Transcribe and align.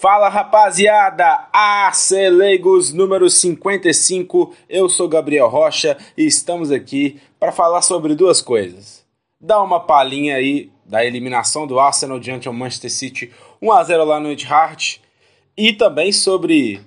Fala 0.00 0.30
rapaziada, 0.30 1.46
Acelegos 1.52 2.90
número 2.90 3.28
55, 3.28 4.54
eu 4.66 4.88
sou 4.88 5.06
Gabriel 5.06 5.46
Rocha 5.46 5.98
e 6.16 6.24
estamos 6.24 6.72
aqui 6.72 7.20
para 7.38 7.52
falar 7.52 7.82
sobre 7.82 8.14
duas 8.14 8.40
coisas. 8.40 9.04
Dar 9.38 9.62
uma 9.62 9.78
palhinha 9.78 10.36
aí 10.36 10.70
da 10.86 11.04
eliminação 11.04 11.66
do 11.66 11.78
Arsenal 11.78 12.18
diante 12.18 12.48
ao 12.48 12.54
Manchester 12.54 12.90
City 12.90 13.30
1x0 13.62 14.04
lá 14.04 14.18
no 14.18 14.30
Etihad 14.30 15.02
e 15.54 15.74
também 15.74 16.12
sobre 16.12 16.80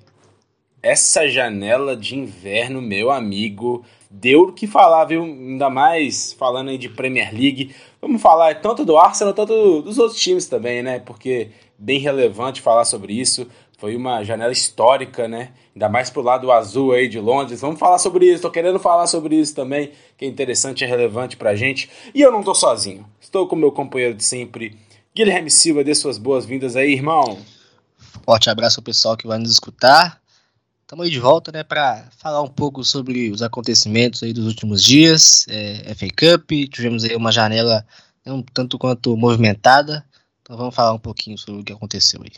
essa 0.81 1.27
janela 1.27 1.95
de 1.95 2.17
inverno, 2.17 2.81
meu 2.81 3.11
amigo, 3.11 3.85
deu 4.09 4.41
o 4.41 4.53
que 4.53 4.65
falar, 4.65 5.05
viu? 5.05 5.21
Ainda 5.21 5.69
mais 5.69 6.33
falando 6.33 6.69
aí 6.69 6.79
de 6.79 6.89
Premier 6.89 7.31
League. 7.31 7.75
Vamos 8.01 8.23
falar 8.23 8.59
tanto 8.59 8.83
do 8.83 8.97
Arsenal, 8.97 9.35
tanto 9.35 9.83
dos 9.83 9.99
outros 9.99 10.19
times 10.19 10.47
também, 10.47 10.81
né? 10.81 10.97
Porque 10.97 11.51
bem 11.77 11.99
relevante 11.99 12.61
falar 12.61 12.85
sobre 12.85 13.13
isso. 13.13 13.47
Foi 13.77 13.95
uma 13.95 14.23
janela 14.23 14.53
histórica, 14.53 15.27
né? 15.27 15.51
Ainda 15.75 15.89
mais 15.89 16.09
pro 16.09 16.21
lado 16.21 16.51
azul 16.51 16.93
aí 16.93 17.07
de 17.07 17.19
Londres. 17.19 17.61
Vamos 17.61 17.79
falar 17.79 17.97
sobre 17.97 18.31
isso. 18.31 18.41
Tô 18.41 18.51
querendo 18.51 18.79
falar 18.79 19.07
sobre 19.07 19.35
isso 19.35 19.53
também, 19.53 19.91
que 20.17 20.23
é 20.23 20.27
interessante 20.27 20.83
e 20.83 20.87
relevante 20.87 21.35
pra 21.35 21.55
gente. 21.55 21.89
E 22.13 22.21
eu 22.21 22.31
não 22.31 22.43
tô 22.43 22.55
sozinho. 22.55 23.05
Estou 23.19 23.47
com 23.47 23.55
meu 23.55 23.71
companheiro 23.71 24.13
de 24.13 24.23
sempre, 24.23 24.77
Guilherme 25.15 25.49
Silva. 25.49 25.83
Dê 25.83 25.93
suas 25.93 26.17
boas-vindas 26.17 26.75
aí, 26.75 26.93
irmão. 26.93 27.39
Forte 28.23 28.49
abraço 28.49 28.79
ao 28.79 28.83
pessoal 28.83 29.17
que 29.17 29.27
vai 29.27 29.37
nos 29.37 29.51
escutar. 29.51 30.21
Estamos 30.81 31.05
aí 31.05 31.11
de 31.11 31.19
volta, 31.19 31.51
né, 31.51 31.63
para 31.63 32.07
falar 32.17 32.41
um 32.41 32.47
pouco 32.47 32.83
sobre 32.83 33.31
os 33.31 33.41
acontecimentos 33.41 34.21
aí 34.21 34.31
dos 34.31 34.45
últimos 34.45 34.83
dias. 34.83 35.45
É, 35.49 35.93
FA 35.95 36.07
Cup, 36.07 36.51
tivemos 36.71 37.03
aí 37.03 37.15
uma 37.15 37.31
janela 37.31 37.85
um 38.25 38.41
tanto 38.41 38.77
quanto 38.77 39.17
movimentada. 39.17 40.05
Então 40.53 40.59
vamos 40.59 40.75
falar 40.75 40.93
um 40.93 40.99
pouquinho 40.99 41.35
sobre 41.35 41.61
o 41.61 41.63
que 41.63 41.73
aconteceu 41.73 42.21
aí. 42.21 42.29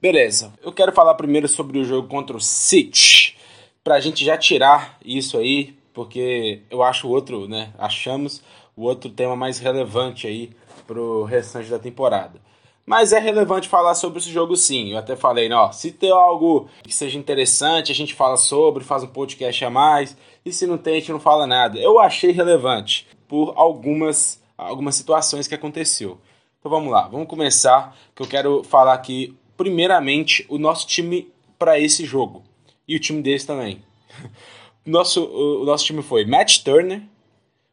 Beleza, 0.00 0.52
eu 0.62 0.72
quero 0.72 0.92
falar 0.92 1.16
primeiro 1.16 1.48
sobre 1.48 1.80
o 1.80 1.84
jogo 1.84 2.06
contra 2.06 2.36
o 2.36 2.40
City, 2.40 3.36
para 3.82 3.96
a 3.96 4.00
gente 4.00 4.24
já 4.24 4.38
tirar 4.38 4.96
isso 5.04 5.36
aí, 5.36 5.76
porque 5.92 6.62
eu 6.70 6.80
acho 6.80 7.08
o 7.08 7.10
outro, 7.10 7.48
né, 7.48 7.72
achamos 7.76 8.40
o 8.76 8.82
outro 8.82 9.10
tema 9.10 9.34
mais 9.34 9.58
relevante 9.58 10.28
aí 10.28 10.50
pro 10.86 11.24
restante 11.24 11.68
da 11.68 11.80
temporada. 11.80 12.40
Mas 12.86 13.12
é 13.12 13.18
relevante 13.18 13.68
falar 13.68 13.96
sobre 13.96 14.20
esse 14.20 14.30
jogo 14.30 14.54
sim. 14.54 14.92
Eu 14.92 14.98
até 14.98 15.16
falei, 15.16 15.48
né, 15.48 15.56
ó, 15.56 15.72
se 15.72 15.90
tem 15.90 16.12
algo 16.12 16.68
que 16.84 16.94
seja 16.94 17.18
interessante, 17.18 17.90
a 17.90 17.94
gente 17.96 18.14
fala 18.14 18.36
sobre, 18.36 18.84
faz 18.84 19.02
um 19.02 19.08
podcast 19.08 19.64
a 19.64 19.70
mais. 19.70 20.16
E 20.44 20.52
se 20.52 20.68
não 20.68 20.78
tem, 20.78 20.94
a 20.94 21.00
gente 21.00 21.10
não 21.10 21.20
fala 21.20 21.48
nada. 21.48 21.80
Eu 21.80 21.98
achei 21.98 22.30
relevante 22.30 23.08
por 23.26 23.54
algumas, 23.56 24.40
algumas 24.56 24.94
situações 24.94 25.48
que 25.48 25.54
aconteceu. 25.54 26.16
Então 26.60 26.70
vamos 26.70 26.92
lá, 26.92 27.08
vamos 27.08 27.26
começar, 27.26 27.96
que 28.14 28.22
eu 28.22 28.26
quero 28.26 28.62
falar 28.62 28.92
aqui 28.92 29.34
primeiramente 29.56 30.44
o 30.46 30.58
nosso 30.58 30.86
time 30.86 31.32
para 31.58 31.80
esse 31.80 32.04
jogo 32.04 32.44
e 32.86 32.94
o 32.94 33.00
time 33.00 33.22
deles 33.22 33.46
também. 33.46 33.82
Nosso, 34.84 35.24
o 35.24 35.64
nosso 35.66 35.84
time 35.84 36.02
foi 36.02 36.24
Matt 36.24 36.62
Turner, 36.64 37.02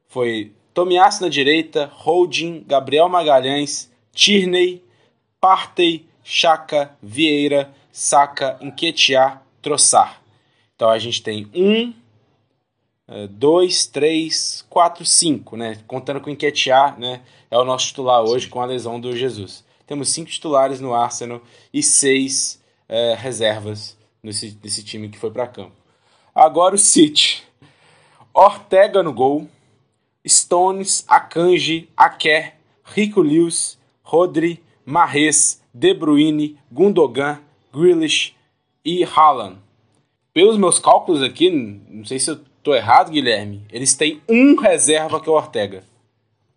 foi 0.10 0.52
Tomiasso 0.74 1.24
na 1.24 1.30
direita, 1.30 1.90
Holding, 1.94 2.64
Gabriel 2.68 3.08
Magalhães, 3.08 3.90
Tierney, 4.12 4.84
Partey, 5.40 6.06
Chaka, 6.22 6.96
Vieira, 7.02 7.74
Saka, 7.92 8.58
Enquetear, 8.62 9.42
Troçar. 9.62 10.22
Então 10.76 10.90
a 10.90 11.00
gente 11.00 11.24
tem 11.24 11.50
um, 11.56 11.94
é, 13.08 13.28
dois, 13.28 13.86
três, 13.86 14.66
quatro, 14.70 15.06
cinco, 15.06 15.56
né? 15.56 15.80
Contando 15.88 16.20
com 16.20 16.30
o 16.30 16.34
Enquetear, 16.34 17.00
né? 17.00 17.22
É 17.50 17.58
o 17.58 17.64
nosso 17.64 17.88
titular 17.88 18.22
hoje 18.24 18.46
Sim. 18.46 18.52
com 18.52 18.62
a 18.62 18.66
lesão 18.66 19.00
do 19.00 19.16
Jesus. 19.16 19.64
Temos 19.86 20.10
cinco 20.10 20.30
titulares 20.30 20.82
no 20.82 20.94
Arsenal 20.94 21.42
e 21.74 21.82
seis 21.82 22.62
é, 22.90 23.16
reservas 23.16 23.98
nesse, 24.22 24.58
nesse 24.62 24.84
time 24.84 25.08
que 25.08 25.18
foi 25.18 25.32
para 25.32 25.48
campo. 25.48 25.76
Agora 26.36 26.76
o 26.76 26.78
City. 26.78 27.44
Ortega 28.34 29.02
no 29.02 29.14
gol. 29.14 29.48
Stones, 30.28 31.06
Akanji, 31.08 31.90
Aké, 31.96 32.56
Rico 32.84 33.22
Lewis, 33.22 33.78
Rodri, 34.04 34.62
Marres, 34.86 35.62
De 35.74 35.94
Bruyne, 35.94 36.58
Gundogan, 36.70 37.40
Grealish 37.74 38.36
e 38.84 39.06
Haaland. 39.06 39.58
Pelos 40.34 40.58
meus 40.58 40.80
cálculos 40.80 41.24
aqui, 41.24 41.50
não 41.50 42.06
sei 42.06 42.20
se 42.20 42.32
eu 42.32 42.40
estou 42.68 42.76
errado, 42.76 43.12
Guilherme, 43.12 43.64
eles 43.72 43.96
têm 43.96 44.22
um 44.28 44.56
reserva 44.56 45.22
que 45.22 45.30
é 45.30 45.32
o 45.32 45.36
Ortega. 45.36 45.84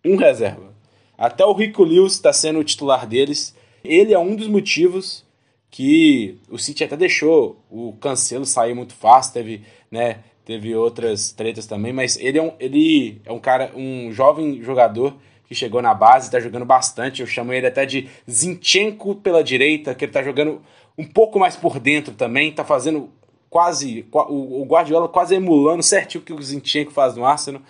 Um 0.03 0.17
reserva. 0.17 0.73
Até 1.17 1.45
o 1.45 1.53
Rico 1.53 1.83
Lewis 1.83 2.13
está 2.13 2.33
sendo 2.33 2.59
o 2.59 2.63
titular 2.65 3.07
deles. 3.07 3.55
Ele 3.81 4.13
é 4.13 4.19
um 4.19 4.35
dos 4.35 4.47
motivos 4.47 5.25
que 5.69 6.37
o 6.49 6.57
City 6.57 6.83
até 6.83 6.97
deixou 6.97 7.63
o 7.69 7.93
Cancelo 7.93 8.45
sair 8.45 8.73
muito 8.73 8.93
fácil, 8.93 9.33
teve, 9.33 9.63
né, 9.89 10.19
teve 10.43 10.75
outras 10.75 11.31
tretas 11.31 11.65
também, 11.65 11.93
mas 11.93 12.17
ele 12.17 12.37
é 12.37 12.41
um, 12.41 12.51
ele 12.59 13.21
é 13.23 13.31
um 13.31 13.39
cara, 13.39 13.71
um 13.73 14.11
jovem 14.11 14.61
jogador 14.61 15.15
que 15.47 15.55
chegou 15.55 15.81
na 15.81 15.93
base, 15.93 16.25
está 16.25 16.41
jogando 16.41 16.65
bastante. 16.65 17.21
Eu 17.21 17.27
chamo 17.27 17.53
ele 17.53 17.67
até 17.67 17.85
de 17.85 18.09
Zinchenko 18.29 19.15
pela 19.15 19.41
direita, 19.41 19.95
que 19.95 20.03
ele 20.03 20.09
está 20.09 20.21
jogando 20.21 20.61
um 20.97 21.05
pouco 21.05 21.39
mais 21.39 21.55
por 21.55 21.79
dentro 21.79 22.13
também, 22.13 22.49
está 22.49 22.65
fazendo 22.65 23.09
quase 23.51 24.05
o 24.13 24.63
Guardiola 24.63 25.09
quase 25.09 25.35
emulando 25.35 25.83
certinho 25.83 26.21
o 26.21 26.25
que 26.25 26.31
o 26.31 26.41
Zinchenko 26.41 26.89
faz 26.91 27.15
no 27.17 27.25
Arsenal. 27.25 27.61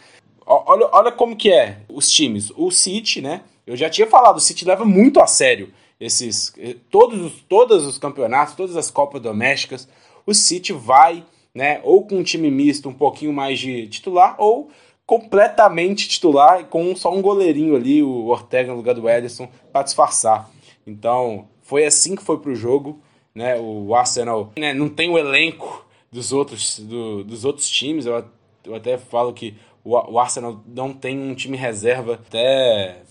Olha, 0.46 0.88
olha 0.92 1.12
como 1.12 1.36
que 1.36 1.52
é 1.52 1.80
os 1.90 2.10
times. 2.10 2.52
O 2.56 2.70
City, 2.70 3.20
né? 3.20 3.42
Eu 3.66 3.76
já 3.76 3.90
tinha 3.90 4.06
falado, 4.06 4.38
o 4.38 4.40
City 4.40 4.64
leva 4.64 4.86
muito 4.86 5.20
a 5.20 5.26
sério 5.26 5.74
esses 6.00 6.54
todos, 6.90 7.44
todos 7.50 7.86
os 7.86 7.98
campeonatos, 7.98 8.54
todas 8.54 8.78
as 8.78 8.92
copas 8.92 9.22
domésticas. 9.22 9.88
O 10.26 10.36
City 10.36 10.72
vai, 10.72 11.26
né, 11.54 11.82
ou 11.84 12.06
com 12.06 12.18
um 12.18 12.24
time 12.24 12.52
misto 12.52 12.88
um 12.88 12.94
pouquinho 12.94 13.34
mais 13.34 13.60
de 13.60 13.88
titular 13.88 14.36
ou 14.38 14.70
completamente 15.04 16.08
titular 16.08 16.66
com 16.66 16.96
só 16.96 17.12
um 17.12 17.24
goleirinho 17.24 17.76
ali, 17.76 18.04
o 18.04 18.28
Ortega 18.28 18.72
no 18.72 18.78
lugar 18.78 18.94
do 18.94 19.10
Ederson, 19.10 19.50
para 19.72 19.84
disfarçar. 19.84 20.50
Então, 20.86 21.48
foi 21.64 21.86
assim 21.86 22.16
que 22.16 22.24
foi 22.24 22.38
pro 22.38 22.54
jogo, 22.54 23.02
né? 23.34 23.60
O 23.60 23.94
Arsenal 23.96 24.52
né, 24.58 24.74
não 24.74 24.90
tem 24.90 25.10
o 25.10 25.18
elenco 25.18 25.86
dos 26.12 26.32
outros, 26.32 26.80
do, 26.80 27.24
dos 27.24 27.46
outros 27.46 27.70
times, 27.70 28.06
eu, 28.06 28.26
eu 28.66 28.76
até 28.76 28.98
falo 28.98 29.34
que 29.34 29.56
o, 29.84 29.92
o 29.92 30.20
Arsenal 30.20 30.62
não 30.68 30.94
tem 30.94 31.18
um 31.18 31.34
time 31.34 31.58
reserva 31.58 32.16
até 32.16 33.02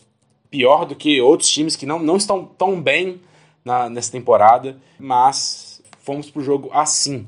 pior 0.51 0.85
do 0.85 0.95
que 0.95 1.21
outros 1.21 1.49
times 1.49 1.77
que 1.77 1.87
não, 1.87 1.99
não 1.99 2.17
estão 2.17 2.45
tão 2.45 2.81
bem 2.81 3.21
na, 3.65 3.89
nessa 3.89 4.13
temporada, 4.13 4.77
mas 4.99 5.83
fomos 6.03 6.31
pro 6.31 6.43
jogo 6.43 6.69
assim, 6.73 7.27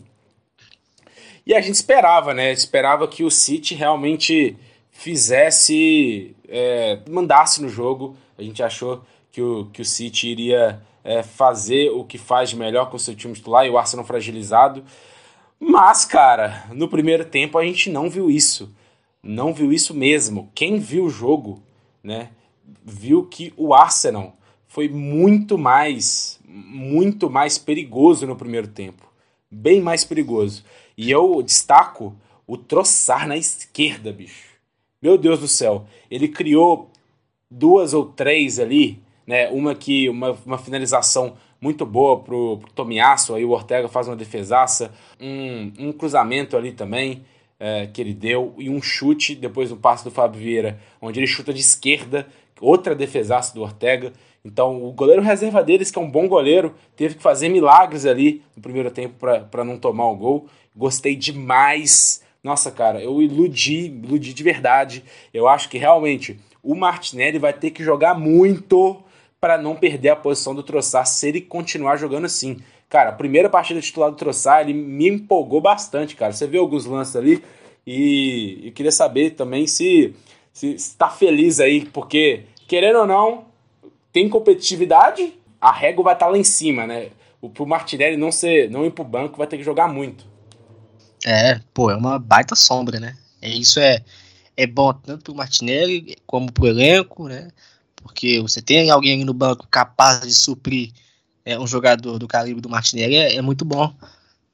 e 1.45 1.55
a 1.55 1.61
gente 1.61 1.75
esperava, 1.75 2.33
né? 2.33 2.53
Esperava 2.53 3.09
que 3.09 3.25
o 3.25 3.31
City 3.31 3.75
realmente 3.75 4.57
fizesse, 4.91 6.37
é, 6.49 7.01
mandasse 7.09 7.61
no 7.61 7.69
jogo. 7.69 8.17
A 8.39 8.43
gente 8.43 8.63
achou 8.63 9.03
que 9.31 9.43
o, 9.43 9.67
que 9.73 9.83
o 9.83 9.85
City 9.85 10.29
iria 10.29 10.81
é, 11.05 11.23
fazer 11.23 11.91
o 11.91 12.05
que 12.05 12.19
faz 12.19 12.53
melhor 12.53 12.91
com 12.91 12.97
o 12.97 13.01
seu 13.01 13.15
time 13.15 13.35
titular 13.35 13.67
e 13.67 13.71
o 13.71 13.79
Arsenal 13.79 14.05
fragilizado. 14.05 14.85
Mas, 15.59 16.05
cara, 16.05 16.67
no 16.73 16.89
primeiro 16.89 17.25
tempo 17.25 17.59
a 17.59 17.65
gente 17.65 17.91
não 17.91 18.11
viu 18.11 18.31
isso. 18.31 18.75
Não 19.23 19.55
viu 19.55 19.73
isso 19.73 19.95
mesmo. 19.95 20.51
Quem 20.55 20.79
viu 20.79 21.05
o 21.05 21.11
jogo, 21.11 21.63
né, 22.03 22.31
viu 22.85 23.25
que 23.27 23.53
o 23.57 23.73
Arsenal 23.73 24.37
foi 24.67 24.89
muito 24.89 25.57
mais, 25.57 26.41
muito 26.45 27.31
mais 27.31 27.59
perigoso 27.59 28.27
no 28.27 28.35
primeiro 28.37 28.69
tempo. 28.69 29.07
Bem 29.51 29.81
mais 29.81 30.05
perigoso. 30.05 30.65
E 30.97 31.11
eu 31.11 31.43
destaco 31.43 32.17
o 32.47 32.57
Troçar 32.57 33.29
na 33.29 33.37
esquerda, 33.37 34.13
bicho. 34.13 34.53
Meu 35.01 35.19
Deus 35.19 35.41
do 35.41 35.49
céu. 35.49 35.87
Ele 36.11 36.29
criou 36.29 36.91
duas 37.51 37.93
ou 37.93 38.07
três 38.07 38.59
ali, 38.59 39.01
né? 39.27 39.49
Uma 39.51 39.75
que 39.75 40.09
uma, 40.09 40.37
uma 40.45 40.59
finalização 40.59 41.35
muito 41.61 41.87
boa 41.87 42.19
pro, 42.19 42.59
pro 42.59 42.73
Tomiasso, 42.73 43.35
aí 43.35 43.45
o 43.45 43.51
Ortega 43.51 43.89
faz 43.89 44.09
uma 44.09 44.17
defesaça, 44.17 44.93
um, 45.21 45.73
um 45.79 45.93
cruzamento 45.93 46.57
ali 46.57 46.73
também 46.73 47.23
é, 47.61 47.87
que 47.87 48.01
ele 48.01 48.13
deu 48.13 48.55
e 48.59 48.69
um 48.69 48.83
chute 48.83 49.37
depois 49.37 49.69
do 49.69 49.77
passe 49.77 50.03
do 50.03 50.11
Fábio 50.11 50.41
Vieira, 50.41 50.81
onde 51.01 51.21
ele 51.21 51.27
chuta 51.29 51.55
de 51.55 51.61
esquerda, 51.61 52.27
outra 52.61 52.93
defesaça 52.93 53.55
do 53.55 53.63
Ortega. 53.63 54.13
Então, 54.45 54.85
o 54.85 54.91
goleiro 54.91 55.23
reserva 55.23 55.63
deles, 55.63 55.89
que 55.89 55.97
é 55.97 56.03
um 56.03 56.11
bom 56.11 56.27
goleiro, 56.27 56.75
teve 56.97 57.15
que 57.15 57.23
fazer 57.23 57.49
milagres 57.49 58.05
ali 58.05 58.43
no 58.57 58.63
primeiro 58.63 58.91
tempo 58.91 59.15
para 59.49 59.65
não 59.65 59.79
tomar 59.79 60.11
o 60.11 60.17
gol. 60.17 60.49
Gostei 60.75 61.15
demais. 61.15 62.25
Nossa, 62.43 62.73
cara, 62.73 63.01
eu 63.01 63.23
iludi, 63.23 63.87
iludi 63.87 64.35
de 64.35 64.43
verdade. 64.43 65.05
Eu 65.33 65.47
acho 65.47 65.69
que 65.69 65.79
realmente 65.79 66.41
o 66.61 66.75
Martinelli 66.75 67.39
vai 67.39 67.53
ter 67.53 67.71
que 67.71 67.85
jogar 67.85 68.19
muito 68.19 69.01
para 69.43 69.59
não 69.59 69.75
perder 69.75 70.11
a 70.11 70.17
posição 70.17 70.55
do 70.55 70.63
Troçar 70.63 71.05
se 71.05 71.29
ele 71.29 71.41
continuar 71.41 71.97
jogando 71.97 72.27
assim. 72.27 72.61
Cara, 72.89 73.11
a 73.11 73.13
primeira 73.13 73.51
partida 73.51 73.81
titular 73.81 74.11
do 74.11 74.17
Troçar, 74.17 74.61
ele 74.61 74.73
me 74.73 75.09
empolgou 75.09 75.61
bastante, 75.61 76.15
cara. 76.15 76.33
Você 76.33 76.47
viu 76.47 76.63
alguns 76.63 76.87
lances 76.87 77.17
ali 77.17 77.43
e 77.85 78.61
eu 78.67 78.73
queria 78.73 78.93
saber 78.93 79.31
também 79.31 79.67
se 79.67 80.15
está 80.63 81.09
feliz 81.11 81.59
aí, 81.59 81.87
porque, 81.87 82.45
querendo 82.69 83.01
ou 83.01 83.07
não, 83.07 83.47
tem 84.13 84.29
competitividade, 84.29 85.35
a 85.61 85.73
régua 85.73 86.05
vai 86.05 86.15
estar 86.15 86.27
tá 86.27 86.33
lá 86.33 86.39
em 86.39 86.45
cima, 86.45 86.87
né? 86.87 87.11
o, 87.43 87.51
pro 87.51 87.67
Martinelli 87.67 88.17
não 88.17 88.31
ser, 88.31 88.71
não 88.71 88.87
ir 88.87 88.93
pro 88.93 89.03
banco, 89.05 89.37
vai 89.37 89.49
ter 89.49 89.59
que 89.59 89.65
jogar 89.65 89.89
muito. 89.89 90.25
É, 91.27 91.61
pô, 91.75 91.91
é 91.91 91.97
uma 91.97 92.19
baita 92.19 92.55
sombra, 92.55 93.01
né? 93.01 93.17
É, 93.43 93.49
isso 93.49 93.81
é, 93.81 94.03
é 94.57 94.67
bom 94.67 94.93
tanto 94.95 95.25
pro 95.25 95.35
Martinelli 95.35 96.17
como 96.25 96.53
pro 96.53 96.69
elenco, 96.69 97.29
né? 97.29 97.49
Porque 98.03 98.41
você 98.41 98.61
tem 98.61 98.91
alguém 98.91 99.25
no 99.25 99.35
banco 99.35 99.67
capaz 99.71 100.21
de 100.21 100.35
suprir 100.35 100.93
é, 101.45 101.59
um 101.59 101.67
jogador 101.67 102.19
do 102.19 102.29
calibre 102.29 102.61
do 102.61 102.69
Martinelli 102.69 103.17
é, 103.17 103.37
é 103.37 103.43
muito 103.43 103.65
bom 103.65 103.95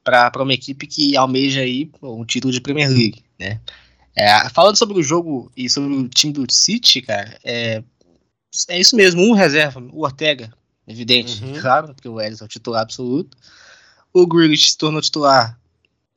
para 0.02 0.42
uma 0.42 0.54
equipe 0.54 0.86
que 0.86 1.16
almeja 1.16 1.60
aí 1.60 1.90
um 2.02 2.24
título 2.24 2.52
de 2.52 2.60
Premier 2.60 2.88
League, 2.88 3.22
né? 3.38 3.60
É, 4.16 4.48
falando 4.48 4.76
sobre 4.76 4.98
o 4.98 5.02
jogo 5.02 5.52
e 5.56 5.68
sobre 5.68 5.94
o 5.94 6.08
time 6.08 6.32
do 6.32 6.46
City, 6.50 7.02
cara, 7.02 7.38
é, 7.44 7.82
é 8.68 8.80
isso 8.80 8.96
mesmo, 8.96 9.22
um 9.22 9.32
reserva, 9.32 9.80
o 9.92 10.02
Ortega, 10.02 10.52
evidente, 10.86 11.44
uhum. 11.44 11.52
claro, 11.60 11.94
porque 11.94 12.08
o 12.08 12.20
Ellis 12.20 12.40
é 12.40 12.44
o 12.44 12.48
titular 12.48 12.82
absoluto. 12.82 13.36
O 14.12 14.26
Grealish 14.26 14.70
se 14.70 14.78
tornou 14.78 15.00
titular 15.00 15.58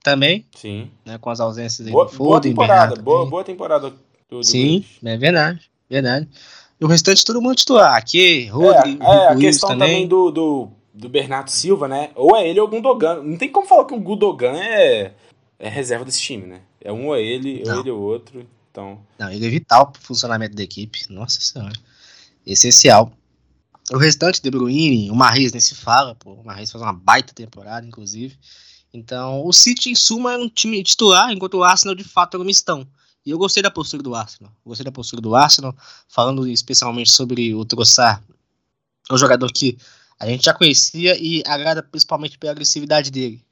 também, 0.02 0.46
Sim. 0.56 0.90
Né, 1.06 1.18
com 1.18 1.30
as 1.30 1.40
ausências 1.40 1.88
boa, 1.90 2.06
do 2.06 2.12
Foden, 2.12 2.54
boa 2.54 2.68
temporada, 2.68 3.02
boa, 3.02 3.26
boa 3.26 3.44
temporada 3.44 3.90
do, 3.92 4.00
do 4.30 4.44
Sim, 4.44 4.84
é 5.04 5.18
verdade, 5.18 5.70
verdade. 5.90 6.28
E 6.82 6.86
o 6.86 6.88
restante 6.88 7.24
todo 7.24 7.40
mundo 7.40 7.56
titular, 7.56 7.96
aqui, 7.96 8.48
Rodri, 8.48 8.98
é, 9.00 9.06
é 9.06 9.28
a 9.28 9.36
questão 9.36 9.70
também, 9.70 9.88
também 9.88 10.08
do, 10.08 10.32
do, 10.32 10.70
do, 10.92 11.08
Bernardo 11.08 11.52
Silva, 11.52 11.88
né? 11.88 12.10
Ou 12.16 12.36
é 12.36 12.50
ele 12.50 12.60
ou 12.60 12.66
o 12.66 12.70
Gundogan. 12.72 13.22
Não 13.22 13.38
tem 13.38 13.52
como 13.52 13.68
falar 13.68 13.86
que 13.86 13.94
o 13.94 14.00
Gundogan 14.00 14.58
é, 14.58 15.14
é 15.60 15.70
reserva 15.70 16.04
desse 16.04 16.20
time, 16.20 16.48
né? 16.48 16.62
É 16.84 16.92
um 16.92 17.10
ou 17.10 17.16
é 17.16 17.22
ele, 17.22 17.62
ou 17.68 17.80
ele 17.80 17.92
ou 17.92 18.02
outro. 18.02 18.48
Então... 18.72 19.00
Não, 19.20 19.32
ele 19.32 19.46
é 19.46 19.50
vital 19.50 19.92
pro 19.92 20.02
funcionamento 20.02 20.56
da 20.56 20.64
equipe. 20.64 21.06
Nossa 21.08 21.40
senhora. 21.40 21.76
Essencial. 22.48 23.14
O 23.92 23.98
restante, 23.98 24.42
De 24.42 24.50
Bruyne, 24.50 25.12
o 25.12 25.16
Marres 25.16 25.52
nem 25.52 25.62
se 25.62 25.76
fala, 25.76 26.16
pô. 26.16 26.32
O 26.34 26.44
Marres 26.44 26.72
faz 26.72 26.82
uma 26.82 26.94
baita 26.94 27.32
temporada, 27.32 27.86
inclusive. 27.86 28.40
Então, 28.92 29.46
o 29.46 29.54
City, 29.54 29.92
em 29.92 29.96
suma, 29.96 30.34
é 30.34 30.38
um 30.38 30.50
time 30.50 30.82
titular, 30.82 31.32
enquanto 31.32 31.56
o 31.60 31.64
Arsenal, 31.64 31.94
de 31.94 32.04
fato, 32.04 32.38
é 32.38 32.40
um 32.40 32.44
mistão. 32.44 32.88
E 33.26 33.30
eu 33.30 33.38
gostei 33.38 33.62
da 33.62 33.70
postura 33.70 34.02
do 34.02 34.16
Arsenal. 34.16 34.52
Gostei 34.66 34.84
da 34.84 34.92
postura 34.92 35.22
do 35.22 35.36
Arsenal, 35.36 35.76
falando 36.08 36.48
especialmente 36.48 37.12
sobre 37.12 37.54
o 37.54 37.64
Trossard. 37.64 38.24
É 39.10 39.14
um 39.14 39.18
jogador 39.18 39.52
que 39.52 39.78
a 40.20 40.26
gente 40.28 40.46
já 40.46 40.54
conhecia 40.54 41.18
e 41.20 41.44
agrada 41.46 41.84
principalmente 41.84 42.38
pela 42.38 42.52
agressividade 42.52 43.12
dele. 43.12 43.44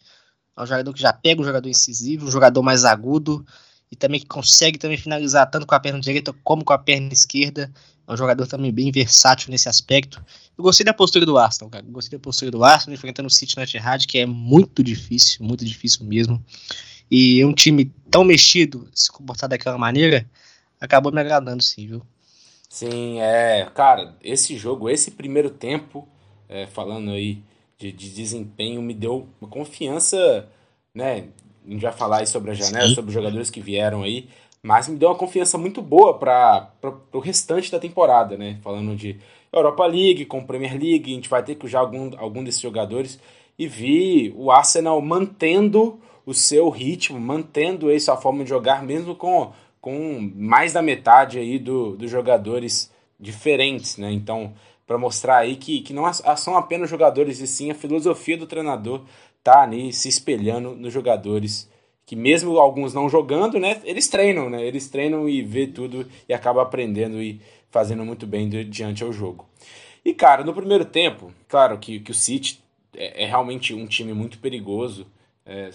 É 0.58 0.62
um 0.62 0.66
jogador 0.66 0.94
que 0.94 1.02
já 1.02 1.14
pega 1.14 1.42
um 1.42 1.46
jogador 1.46 1.70
incisivo, 1.70 2.28
um 2.28 2.32
jogador 2.32 2.62
mais 2.62 2.84
agudo 2.84 3.46
e 3.92 3.96
também 3.96 4.20
que 4.20 4.26
consegue 4.26 4.78
também 4.78 4.98
finalizar 4.98 5.50
tanto 5.50 5.66
com 5.66 5.74
a 5.74 5.80
perna 5.80 6.00
direita 6.00 6.34
como 6.44 6.64
com 6.64 6.74
a 6.74 6.78
perna 6.78 7.14
esquerda. 7.14 7.72
É 8.08 8.14
um 8.14 8.18
jogador 8.18 8.48
também 8.48 8.72
bem 8.72 8.92
versátil 8.92 9.52
nesse 9.52 9.70
aspecto. 9.70 10.24
Eu 10.58 10.64
gostei 10.64 10.84
da 10.86 10.94
postura 10.94 11.26
do 11.26 11.38
Arsenal, 11.38 11.70
cara. 11.70 11.86
Eu 11.86 11.92
gostei 11.92 12.18
da 12.18 12.22
postura 12.22 12.52
do 12.52 12.64
Arsenal 12.64 12.96
enfrentando 12.96 13.28
o 13.28 13.32
City 13.32 13.56
na 13.56 13.64
Etihad, 13.64 14.06
que 14.08 14.18
é 14.18 14.26
muito 14.26 14.84
difícil, 14.84 15.46
muito 15.46 15.64
difícil 15.64 16.06
mesmo. 16.06 16.44
E 17.10 17.44
um 17.46 17.54
time 17.54 17.92
tão 18.10 18.24
mexido, 18.24 18.88
se 18.94 19.12
comportar 19.12 19.50
daquela 19.50 19.78
maneira, 19.78 20.26
acabou 20.80 21.12
me 21.12 21.20
agradando, 21.20 21.62
sim, 21.64 21.88
viu? 21.88 22.02
Sim, 22.70 23.20
é. 23.20 23.68
Cara, 23.74 24.16
esse 24.24 24.58
jogo, 24.58 24.90
esse 24.90 25.12
primeiro 25.12 25.50
tempo, 25.50 26.08
é, 26.48 26.68
falando 26.68 27.12
aí 27.12 27.42
de, 27.78 27.92
de, 27.92 28.10
desempenho, 28.12 28.82
me 28.82 28.94
deu 28.94 29.28
uma 29.42 29.50
confiança, 29.50 30.48
né? 30.94 31.26
A 31.66 31.72
gente 31.72 31.82
vai 31.82 31.92
falar 31.92 32.20
aí 32.20 32.28
sobre 32.28 32.52
a 32.52 32.54
janela, 32.54 32.88
sim. 32.88 32.96
sobre 32.96 33.10
os 33.10 33.14
jogadores 33.14 33.50
que 33.50 33.62
vieram 33.62 34.04
aí, 34.04 34.30
mas 34.62 34.88
me 34.88 34.98
deu 34.98 35.10
uma 35.10 35.16
confiança 35.16 35.58
muito 35.58 35.82
boa 35.82 36.18
para 36.18 36.72
o 37.14 37.20
restante 37.20 37.72
da 37.72 37.80
temporada, 37.80 38.38
né? 38.38 38.60
Falando 38.62 38.96
de 38.96 39.20
Europa 39.52 39.86
League, 39.86 40.26
com 40.26 40.46
Premier 40.46 40.74
League, 40.74 41.12
a 41.12 41.16
gente 41.16 41.30
vai 41.30 41.44
ter 41.44 41.56
que 41.56 41.66
usar 41.66 41.80
algum, 41.80 42.12
algum 42.18 42.44
desses 42.44 42.62
jogadores 42.62 43.20
e 43.58 43.68
vi 43.68 44.34
o 44.38 44.52
Arsenal 44.52 45.02
mantendo 45.02 46.00
o 46.30 46.34
seu 46.34 46.70
ritmo, 46.70 47.20
mantendo 47.20 47.90
aí 47.90 48.00
sua 48.00 48.16
forma 48.16 48.44
de 48.44 48.50
jogar, 48.50 48.84
mesmo 48.84 49.16
com, 49.16 49.52
com 49.82 50.32
mais 50.36 50.74
da 50.74 50.82
metade 50.82 51.40
aí 51.40 51.58
do, 51.58 51.98
dos 51.98 52.12
jogadores 52.12 52.92
diferentes, 53.20 53.98
né? 53.98 54.12
Então, 54.12 54.54
para 54.86 54.98
mostrar 54.98 55.38
aí 55.38 55.56
que, 55.56 55.82
que 55.82 55.92
não 55.92 56.12
são 56.14 56.56
apenas 56.56 56.90
jogadores, 56.90 57.40
e 57.40 57.48
sim 57.48 57.72
a 57.72 57.76
filosofia 57.76 58.38
do 58.38 58.46
treinador 58.46 59.02
tá 59.44 59.64
ali 59.64 59.92
se 59.92 60.08
espelhando 60.08 60.76
nos 60.76 60.94
jogadores 60.94 61.68
que 62.06 62.16
mesmo 62.16 62.58
alguns 62.60 62.94
não 62.94 63.08
jogando, 63.08 63.60
né, 63.60 63.82
eles 63.84 64.08
treinam, 64.08 64.50
né, 64.50 64.66
eles 64.66 64.90
treinam 64.90 65.30
e 65.30 65.44
vê 65.44 65.68
tudo 65.68 66.08
e 66.28 66.34
acaba 66.34 66.64
aprendendo 66.64 67.22
e 67.22 67.40
fazendo 67.70 68.04
muito 68.04 68.26
bem 68.26 68.50
diante 68.50 69.04
ao 69.04 69.14
jogo. 69.14 69.48
E 70.04 70.12
cara, 70.14 70.44
no 70.44 70.54
primeiro 70.54 70.86
tempo, 70.86 71.32
claro 71.48 71.78
que, 71.78 72.00
que 72.00 72.10
o 72.10 72.16
City 72.16 72.64
é, 72.96 73.24
é 73.24 73.28
realmente 73.28 73.76
um 73.76 73.86
time 73.86 74.12
muito 74.12 74.40
perigoso, 74.40 75.06
é, 75.46 75.70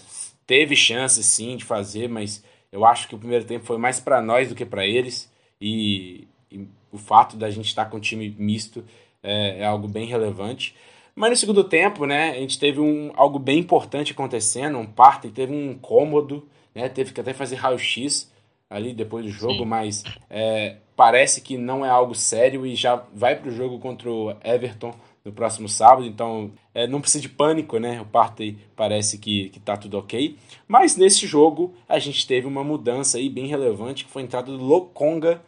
teve 0.45 0.75
chances 0.75 1.25
sim 1.25 1.57
de 1.57 1.65
fazer, 1.65 2.07
mas 2.07 2.43
eu 2.71 2.85
acho 2.85 3.07
que 3.07 3.15
o 3.15 3.17
primeiro 3.17 3.45
tempo 3.45 3.65
foi 3.65 3.77
mais 3.77 3.99
para 3.99 4.21
nós 4.21 4.49
do 4.49 4.55
que 4.55 4.65
para 4.65 4.85
eles 4.85 5.31
e, 5.59 6.27
e, 6.51 6.67
o 6.91 6.97
fato 6.97 7.35
da 7.35 7.49
gente 7.49 7.67
estar 7.67 7.85
com 7.85 7.97
um 7.97 8.01
time 8.01 8.35
misto 8.37 8.83
é, 9.21 9.59
é 9.59 9.65
algo 9.65 9.87
bem 9.87 10.05
relevante. 10.05 10.75
Mas 11.15 11.29
no 11.29 11.35
segundo 11.37 11.63
tempo, 11.63 12.05
né, 12.05 12.31
a 12.31 12.39
gente 12.39 12.59
teve 12.59 12.79
um, 12.79 13.11
algo 13.15 13.39
bem 13.39 13.59
importante 13.59 14.11
acontecendo, 14.11 14.77
um 14.77 14.85
parto, 14.85 15.29
teve 15.29 15.53
um 15.53 15.71
incômodo, 15.71 16.45
né, 16.73 16.89
teve 16.89 17.13
que 17.13 17.21
até 17.21 17.33
fazer 17.33 17.55
raio-x 17.55 18.31
ali 18.69 18.93
depois 18.93 19.23
do 19.25 19.31
jogo, 19.31 19.59
Sim. 19.59 19.65
mas 19.65 20.03
é, 20.29 20.77
parece 20.95 21.41
que 21.41 21.57
não 21.57 21.85
é 21.85 21.89
algo 21.89 22.13
sério 22.13 22.65
e 22.65 22.75
já 22.75 23.01
vai 23.13 23.35
para 23.35 23.49
o 23.49 23.55
jogo 23.55 23.79
contra 23.79 24.11
o 24.11 24.35
Everton 24.43 24.93
no 25.25 25.33
próximo 25.33 25.67
sábado, 25.67 26.05
então 26.05 26.51
é, 26.73 26.87
não 26.87 27.01
precisa 27.01 27.21
de 27.21 27.29
pânico, 27.29 27.79
né? 27.79 27.99
O 27.99 28.05
Partey 28.05 28.57
parece 28.75 29.17
que, 29.17 29.49
que 29.49 29.59
tá 29.59 29.75
tudo 29.75 29.97
ok. 29.97 30.37
Mas 30.67 30.95
nesse 30.95 31.25
jogo 31.25 31.73
a 31.89 31.97
gente 31.97 32.27
teve 32.27 32.45
uma 32.45 32.63
mudança 32.63 33.17
aí 33.17 33.27
bem 33.27 33.47
relevante, 33.47 34.05
que 34.05 34.11
foi 34.11 34.21
a 34.21 34.25
entrada 34.25 34.51
do 34.51 34.63
Lokonga, 34.63 35.41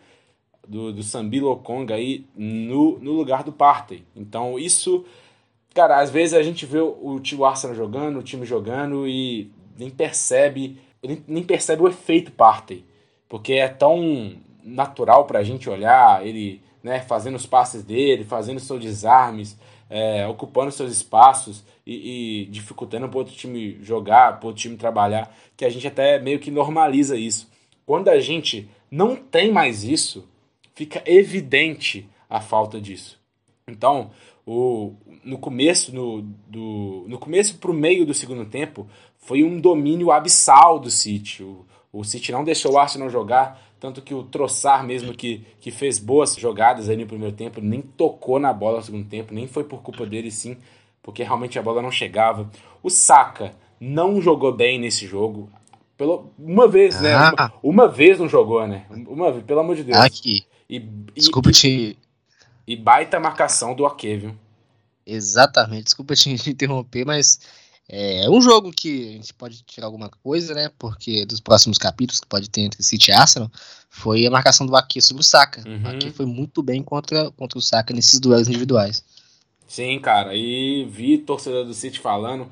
do, 0.68 0.92
do 0.92 1.04
Sambi 1.04 1.40
Lokonga 1.40 1.94
aí 1.94 2.26
no, 2.36 2.98
no 2.98 3.12
lugar 3.12 3.44
do 3.44 3.54
Partey. 3.54 4.04
Então 4.16 4.58
isso 4.58 5.06
Cara, 5.78 6.00
às 6.00 6.10
vezes 6.10 6.34
a 6.34 6.42
gente 6.42 6.66
vê 6.66 6.80
o, 6.80 7.22
o 7.38 7.46
Arsenal 7.46 7.76
jogando, 7.76 8.18
o 8.18 8.24
time 8.24 8.48
jogando 8.48 9.08
e 9.08 9.52
nem 9.78 9.92
percebe, 9.92 10.82
nem, 11.04 11.24
nem 11.28 11.44
percebe 11.44 11.84
o 11.84 11.88
efeito 11.88 12.32
Partey. 12.32 12.84
Porque 13.30 13.54
é 13.54 13.68
tão 13.68 14.34
natural 14.64 15.26
pra 15.26 15.44
gente 15.44 15.70
olhar 15.70 16.26
ele 16.26 16.64
né, 16.88 17.02
fazendo 17.02 17.36
os 17.36 17.46
passes 17.46 17.84
dele, 17.84 18.24
fazendo 18.24 18.60
seus 18.60 18.82
desarmes, 18.82 19.58
é, 19.90 20.26
ocupando 20.26 20.72
seus 20.72 20.92
espaços 20.92 21.64
e, 21.86 22.44
e 22.44 22.46
dificultando 22.46 23.08
para 23.10 23.20
outro 23.20 23.36
time 23.36 23.78
jogar, 23.82 24.40
para 24.40 24.48
outro 24.48 24.62
time 24.62 24.78
trabalhar, 24.78 25.36
que 25.56 25.66
a 25.66 25.70
gente 25.70 25.86
até 25.86 26.20
meio 26.20 26.40
que 26.40 26.50
normaliza 26.50 27.18
isso. 27.18 27.50
Quando 27.86 28.08
a 28.08 28.20
gente 28.20 28.70
não 28.90 29.16
tem 29.16 29.52
mais 29.52 29.84
isso, 29.84 30.28
fica 30.74 31.04
evidente 31.06 32.10
a 32.30 32.40
falta 32.40 32.80
disso. 32.80 33.20
Então, 33.68 34.12
o, 34.46 34.94
no 35.24 35.38
começo, 35.38 35.94
no, 35.94 36.22
do, 36.22 37.06
no 37.08 37.20
começo 37.20 37.58
pro 37.58 37.74
meio 37.74 38.06
do 38.06 38.14
segundo 38.14 38.46
tempo, 38.46 38.88
foi 39.18 39.44
um 39.44 39.60
domínio 39.60 40.10
abissal 40.10 40.80
do 40.80 40.90
City. 40.90 41.44
O, 41.44 41.66
o 41.92 42.04
City 42.04 42.32
não 42.32 42.46
deixou 42.46 42.74
o 42.74 42.78
Arsenal 42.78 43.10
jogar, 43.10 43.67
tanto 43.80 44.02
que 44.02 44.14
o 44.14 44.24
Troçar 44.24 44.84
mesmo 44.84 45.14
que, 45.14 45.46
que 45.60 45.72
fez 45.72 46.00
boas 46.00 46.36
jogadas 46.36 46.90
aí 46.90 46.98
no 46.98 47.06
primeiro 47.06 47.36
tempo, 47.36 47.62
nem 47.62 47.82
tocou 47.82 48.40
na 48.40 48.52
bola 48.52 48.78
no 48.78 48.84
segundo 48.84 49.08
tempo, 49.08 49.34
nem 49.34 49.48
foi 49.48 49.64
por 49.64 49.82
culpa 49.82 50.06
dele 50.06 50.32
sim, 50.32 50.58
porque 51.02 51.24
realmente 51.24 51.58
a 51.58 51.62
bola 51.62 51.82
não 51.82 51.92
chegava. 51.92 52.50
O 52.82 52.90
Saka 52.90 53.54
não 53.80 54.22
jogou 54.22 54.52
bem 54.54 54.80
nesse 54.80 55.06
jogo. 55.06 55.50
Pelo, 55.98 56.32
uma 56.38 56.68
vez, 56.68 57.00
né? 57.02 57.14
Ah. 57.14 57.52
Uma, 57.64 57.84
uma, 57.84 57.88
vez 57.88 58.20
não 58.20 58.30
jogou, 58.30 58.68
né? 58.68 58.86
Uma 58.90 59.32
vez, 59.32 59.44
pelo 59.44 59.60
amor 59.62 59.76
de 59.76 59.84
Deus. 59.84 59.98
Aqui. 59.98 60.46
E, 60.70 60.80
Desculpa 60.80 61.50
e, 61.50 61.54
te 61.54 61.98
e 62.68 62.76
baita 62.76 63.20
marcação 63.20 63.74
do 63.74 63.86
Ake, 63.86 64.18
viu? 64.18 64.36
Exatamente, 65.06 65.86
desculpa 65.86 66.14
te 66.16 66.30
interromper, 66.50 67.06
mas 67.06 67.40
é 67.90 68.30
um 68.30 68.42
jogo 68.42 68.72
que 68.72 69.10
a 69.10 69.12
gente 69.14 69.34
pode 69.34 69.64
tirar 69.64 69.88
alguma 69.88 70.10
coisa, 70.10 70.54
né? 70.54 70.70
Porque 70.78 71.26
dos 71.26 71.40
próximos 71.40 71.78
capítulos 71.78 72.20
que 72.20 72.28
pode 72.28 72.50
ter 72.50 72.62
entre 72.62 72.84
City 72.84 73.12
e 73.12 73.14
Arsenal 73.14 73.50
foi 73.90 74.26
a 74.26 74.32
marcação 74.32 74.66
do 74.66 74.76
Ake 74.76 75.02
sobre 75.02 75.22
o 75.22 75.26
Saka. 75.26 75.64
Uhum. 75.68 75.84
O 75.84 75.88
Ake 75.88 76.12
foi 76.12 76.26
muito 76.26 76.62
bem 76.62 76.84
contra, 76.84 77.32
contra 77.32 77.58
o 77.58 77.62
Saka 77.62 77.94
nesses 77.94 78.20
duelos 78.20 78.48
individuais. 78.48 79.04
Sim, 79.68 80.00
cara, 80.00 80.36
e 80.36 80.86
vi 80.90 81.18
torcedor 81.18 81.66
do 81.66 81.74
City 81.74 82.00
falando, 82.00 82.50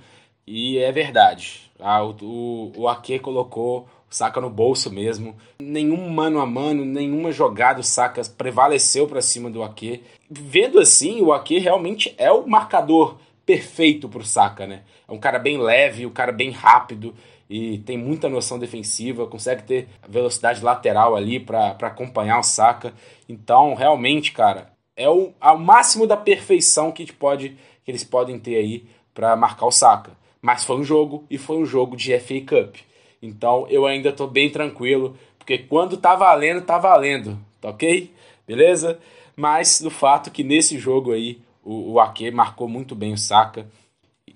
e 0.48 0.77
é 0.77 0.92
verdade. 0.92 1.72
Ah, 1.80 2.04
o, 2.04 2.15
o, 2.22 2.72
o 2.77 2.89
Ake 2.89 3.20
colocou 3.20 3.88
Saka 4.15 4.39
no 4.39 4.50
bolso 4.50 4.89
mesmo. 4.89 5.36
Nenhum 5.60 6.10
mano 6.10 6.39
a 6.39 6.46
mano, 6.46 6.86
nenhuma 6.86 7.34
jogada 7.34 7.82
o 7.82 7.84
Saka 7.84 8.22
prevaleceu 8.38 9.08
para 9.08 9.22
cima 9.22 9.50
do 9.50 9.62
Ake. 9.62 10.01
Vendo 10.30 10.80
assim, 10.80 11.22
o 11.22 11.34
Ake 11.34 11.60
realmente 11.60 12.15
é 12.18 12.32
o 12.32 12.48
marcador 12.48 13.18
perfeito 13.45 14.09
pro 14.09 14.23
Saka, 14.23 14.65
né? 14.65 14.83
É 15.07 15.11
um 15.11 15.19
cara 15.19 15.37
bem 15.37 15.57
leve, 15.57 16.05
um 16.05 16.11
cara 16.11 16.31
bem 16.31 16.51
rápido 16.51 17.13
e 17.49 17.77
tem 17.79 17.97
muita 17.97 18.27
noção 18.27 18.57
defensiva, 18.57 19.27
consegue 19.27 19.63
ter 19.63 19.87
velocidade 20.07 20.63
lateral 20.63 21.15
ali 21.15 21.39
para 21.39 21.75
acompanhar 21.81 22.39
o 22.39 22.43
Saka. 22.43 22.93
Então, 23.29 23.75
realmente, 23.75 24.31
cara, 24.31 24.71
é 24.95 25.09
o, 25.09 25.31
ao 25.39 25.57
máximo 25.57 26.07
da 26.07 26.17
perfeição 26.17 26.91
que, 26.91 27.11
pode, 27.13 27.57
que 27.83 27.91
eles 27.91 28.03
podem 28.03 28.39
ter 28.39 28.55
aí 28.55 28.85
para 29.13 29.35
marcar 29.35 29.65
o 29.65 29.71
Saka. 29.71 30.11
Mas 30.41 30.63
foi 30.63 30.77
um 30.77 30.83
jogo 30.83 31.25
e 31.29 31.37
foi 31.37 31.57
um 31.57 31.65
jogo 31.65 31.95
de 31.95 32.17
FA 32.19 32.41
Cup. 32.41 32.75
Então 33.21 33.67
eu 33.69 33.85
ainda 33.85 34.09
estou 34.09 34.27
bem 34.27 34.49
tranquilo, 34.49 35.17
porque 35.37 35.57
quando 35.57 35.97
tá 35.97 36.15
valendo, 36.15 36.61
tá 36.61 36.77
valendo, 36.77 37.39
tá 37.59 37.69
ok? 37.69 38.11
Beleza? 38.47 38.99
Mas 39.35 39.81
do 39.81 39.89
fato 39.89 40.31
que 40.31 40.43
nesse 40.43 40.77
jogo 40.77 41.11
aí 41.11 41.39
o, 41.65 41.93
o 41.93 42.00
Ake 42.00 42.29
marcou 42.29 42.69
muito 42.69 42.95
bem 42.95 43.12
o 43.12 43.17
Saka. 43.17 43.67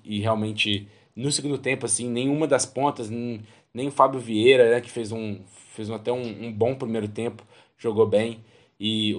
E 0.04 0.20
realmente 0.20 0.90
no 1.16 1.32
segundo 1.32 1.58
tempo 1.58 1.86
assim 1.86 2.10
nenhuma 2.10 2.48
das 2.48 2.66
pontas 2.66 3.10
nem, 3.10 3.42
nem 3.74 3.88
o 3.88 3.92
Fábio 3.92 4.20
Vieira 4.20 4.72
né, 4.72 4.82
que 4.82 4.90
fez 4.90 5.12
um 5.12 5.40
fez 5.74 5.90
até 5.92 6.12
um, 6.12 6.48
um 6.48 6.52
bom 6.52 6.76
primeiro 6.76 7.08
tempo 7.08 7.44
jogou 7.78 8.08
bem. 8.08 8.44
E 8.80 9.14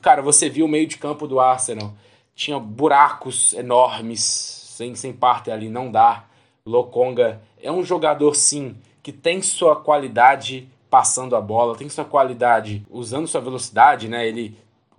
cara 0.00 0.22
você 0.22 0.48
viu 0.48 0.66
o 0.66 0.68
meio 0.68 0.86
de 0.86 0.96
campo 0.96 1.26
do 1.26 1.38
Arsenal. 1.38 1.94
Tinha 2.34 2.58
buracos 2.58 3.52
enormes 3.52 4.20
sem 4.22 4.94
sem 4.94 5.12
parte 5.12 5.50
ali 5.50 5.68
não 5.68 5.92
dá. 5.92 6.24
Lokonga 6.66 7.42
é 7.62 7.70
um 7.70 7.84
jogador 7.84 8.34
sim 8.34 8.76
que 9.02 9.12
tem 9.12 9.42
sua 9.42 9.76
qualidade 9.76 10.68
passando 10.88 11.36
a 11.36 11.40
bola 11.40 11.76
tem 11.76 11.88
sua 11.88 12.04
qualidade 12.04 12.86
usando 12.88 13.26
sua 13.26 13.40
velocidade 13.40 14.08
né? 14.08 14.26
Ele 14.26 14.56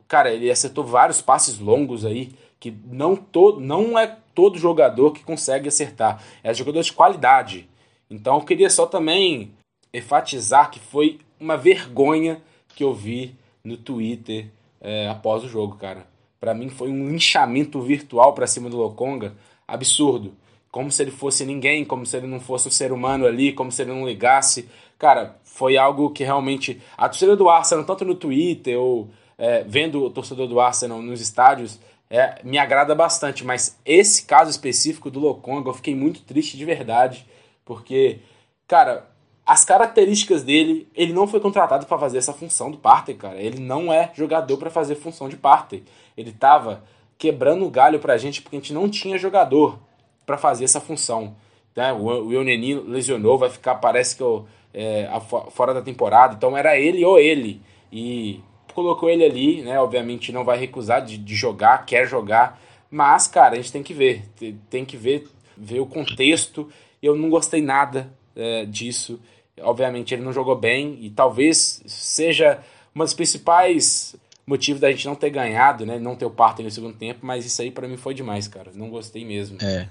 cara, 0.08 0.32
ele 0.32 0.50
acertou 0.50 0.84
vários 0.84 1.22
passes 1.22 1.60
longos 1.60 2.06
aí, 2.06 2.34
que 2.60 2.76
não, 2.86 3.16
to, 3.16 3.60
não 3.60 3.98
é 3.98 4.18
todo 4.34 4.58
jogador 4.58 5.12
que 5.12 5.24
consegue 5.24 5.68
acertar. 5.68 6.22
É 6.44 6.54
jogador 6.54 6.82
de 6.82 6.94
qualidade. 6.94 7.70
Então 8.10 8.36
eu 8.36 8.42
queria 8.42 8.70
só 8.70 8.86
também 8.86 9.54
enfatizar 9.94 10.70
que 10.70 10.80
foi 10.80 11.20
uma 11.40 11.58
vergonha 11.58 12.42
que 12.76 12.84
eu 12.84 12.94
vi 12.94 13.36
no 13.64 13.78
Twitter 13.78 14.48
é, 14.82 15.08
após 15.08 15.44
o 15.44 15.48
jogo, 15.48 15.76
cara. 15.78 16.06
Para 16.40 16.54
mim 16.54 16.70
foi 16.70 16.90
um 16.90 17.10
linchamento 17.10 17.82
virtual 17.82 18.34
para 18.34 18.46
cima 18.46 18.70
do 18.70 18.78
Lokonga 18.78 19.36
absurdo. 19.68 20.36
Como 20.70 20.92
se 20.92 21.02
ele 21.02 21.12
fosse 21.12 21.46
ninguém, 21.46 21.86
como 21.86 22.06
se 22.06 22.18
ele 22.18 22.28
não 22.28 22.40
fosse 22.40 22.68
um 22.68 22.72
ser 22.72 22.92
humano 22.92 23.26
ali, 23.26 23.54
como 23.54 23.72
se 23.72 23.82
ele 23.82 23.92
não 23.92 24.06
ligasse. 24.06 24.70
Cara, 25.00 25.40
foi 25.44 25.78
algo 25.78 26.10
que 26.10 26.24
realmente. 26.24 26.82
A 26.98 27.08
torcida 27.08 27.36
do 27.36 27.50
Arsenal, 27.50 27.86
tanto 27.86 28.04
no 28.04 28.14
Twitter 28.14 28.78
ou 28.78 29.10
é, 29.38 29.63
vendo 29.63 30.04
o 30.04 30.10
torcedor 30.10 30.48
do 30.48 30.60
Arsenal 30.60 31.01
nos 31.01 31.22
estádios, 31.22 31.80
é, 32.10 32.39
me 32.44 32.58
agrada 32.58 32.94
bastante, 32.94 33.44
mas 33.44 33.80
esse 33.86 34.25
caso 34.25 34.50
específico 34.50 35.10
do 35.10 35.20
Lokonga 35.20 35.70
eu 35.70 35.74
fiquei 35.74 35.96
muito 35.96 36.22
triste 36.22 36.58
de 36.58 36.63
verdade, 36.63 37.25
porque, 37.63 38.20
cara, 38.68 39.08
as 39.46 39.63
características 39.63 40.44
dele, 40.44 40.88
ele 40.96 41.13
não 41.13 41.27
foi 41.27 41.39
contratado 41.39 41.86
para 41.86 42.00
fazer 42.00 42.18
essa 42.18 42.34
função 42.34 42.72
do 42.72 42.77
Partey, 42.77 43.15
cara. 43.15 43.39
Ele 43.39 43.60
não 43.60 43.94
é 43.94 44.12
jogador 44.15 44.58
para 44.58 44.72
fazer 44.72 44.96
função 44.96 45.30
de 45.30 45.38
Partey. 45.38 45.84
Ele 46.18 46.32
tava 46.32 46.84
quebrando 47.18 47.65
o 47.65 47.70
galho 47.70 48.00
pra 48.00 48.18
gente 48.18 48.42
porque 48.42 48.56
a 48.56 48.60
gente 48.60 48.74
não 48.74 48.89
tinha 48.89 49.18
jogador 49.18 49.80
para 50.25 50.38
fazer 50.38 50.65
essa 50.65 50.82
função. 50.82 51.36
Né? 51.75 51.94
O, 51.94 52.34
Euneni 52.34 52.74
lesionou, 52.74 53.38
vai 53.38 53.50
ficar, 53.50 53.75
parece 53.75 54.15
que 54.15 54.24
eu, 54.24 54.48
é, 54.74 55.08
fora 55.51 55.74
da 55.74 55.82
temporada, 55.82 56.34
então 56.34 56.58
era 56.58 56.77
ele 56.77 57.06
ou 57.06 57.20
ele. 57.20 57.62
E 57.92 58.42
colocou 58.75 59.10
ele 59.10 59.24
ali, 59.24 59.62
né? 59.62 59.79
Obviamente 59.79 60.34
não 60.34 60.44
vai 60.44 60.60
recusar 60.60 61.03
de, 61.03 61.17
de 61.17 61.34
jogar, 61.34 61.86
quer 61.86 62.05
jogar, 62.05 62.62
mas, 62.91 63.27
cara, 63.27 63.53
a 63.53 63.55
gente 63.55 63.72
tem 63.72 63.82
que 63.82 63.94
ver, 63.94 64.25
tem 64.70 64.86
que 64.86 64.98
ver, 64.98 65.27
ver 65.58 65.79
o 65.79 65.86
contexto. 65.86 66.70
Eu 67.01 67.15
não 67.15 67.29
gostei 67.29 67.62
nada 67.62 68.12
é, 68.36 68.65
disso. 68.65 69.20
Obviamente 69.62 70.13
ele 70.13 70.24
não 70.24 70.34
jogou 70.34 70.55
bem 70.55 70.98
e 71.01 71.10
talvez 71.10 71.82
seja 71.86 72.60
uma 72.94 73.05
das 73.05 73.13
principais 73.13 74.15
motivos 74.46 74.82
da 74.82 74.91
gente 74.91 75.08
não 75.08 75.15
ter 75.15 75.29
ganhado, 75.29 75.86
né? 75.86 75.98
Não 75.98 76.15
ter 76.15 76.25
o 76.25 76.29
parto 76.29 76.62
no 76.62 76.70
segundo 76.70 76.96
tempo, 76.98 77.25
mas 77.25 77.46
isso 77.46 77.62
aí 77.62 77.72
para 77.72 77.88
mim 77.88 77.98
foi 77.98 78.13
demais, 78.13 78.48
cara. 78.48 78.72
Não 78.75 78.89
gostei 78.89 79.25
mesmo. 79.25 79.58
É. 79.62 79.89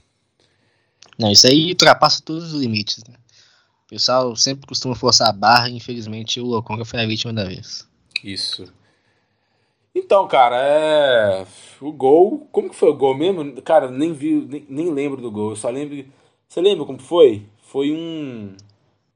Não, 1.18 1.30
isso 1.30 1.46
aí 1.46 1.70
ultrapassa 1.70 2.22
todos 2.22 2.52
os 2.52 2.60
limites, 2.60 3.02
né? 3.08 3.14
O 3.86 3.88
pessoal 3.88 4.36
sempre 4.36 4.66
costuma 4.66 4.94
forçar 4.94 5.28
a 5.28 5.32
barra, 5.32 5.70
infelizmente 5.70 6.40
o 6.40 6.46
Lokonga 6.46 6.84
foi 6.84 7.00
a 7.00 7.06
vítima 7.06 7.32
da 7.32 7.44
vez. 7.44 7.86
Isso. 8.24 8.72
Então, 9.94 10.26
cara, 10.26 10.56
é. 10.56 11.46
O 11.80 11.92
gol. 11.92 12.48
Como 12.50 12.70
que 12.70 12.74
foi 12.74 12.88
o 12.88 12.96
gol 12.96 13.14
mesmo? 13.14 13.60
Cara, 13.62 13.90
nem 13.90 14.12
vi, 14.14 14.34
nem, 14.34 14.66
nem 14.68 14.90
lembro 14.90 15.20
do 15.20 15.30
gol. 15.30 15.50
Eu 15.50 15.56
só 15.56 15.68
lembro. 15.68 16.04
Você 16.48 16.60
lembra 16.60 16.86
como 16.86 16.98
foi? 16.98 17.46
Foi 17.62 17.92
um. 17.92 18.56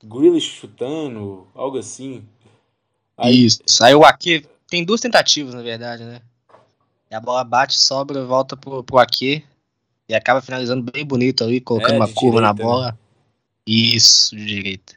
Grealish 0.04 0.60
chutando, 0.60 1.46
algo 1.54 1.78
assim. 1.78 2.22
Aí... 3.16 3.46
Isso. 3.46 3.60
Saiu 3.66 4.04
aqui. 4.04 4.44
Tem 4.68 4.84
duas 4.84 5.00
tentativas, 5.00 5.54
na 5.54 5.62
verdade, 5.62 6.04
né? 6.04 6.20
E 7.10 7.14
a 7.14 7.20
bola 7.20 7.42
bate, 7.42 7.76
sobra, 7.78 8.24
volta 8.26 8.56
pro, 8.56 8.84
pro 8.84 8.98
Ake. 8.98 9.42
E 10.06 10.14
acaba 10.14 10.42
finalizando 10.42 10.90
bem 10.92 11.04
bonito 11.04 11.42
ali, 11.42 11.60
colocando 11.60 11.94
é, 11.94 11.96
uma 11.96 12.08
curva 12.08 12.38
direita, 12.38 12.40
na 12.40 12.54
né? 12.54 12.62
bola. 12.62 12.92
Né? 12.92 12.98
Isso, 13.66 14.36
de 14.36 14.44
direita. 14.44 14.94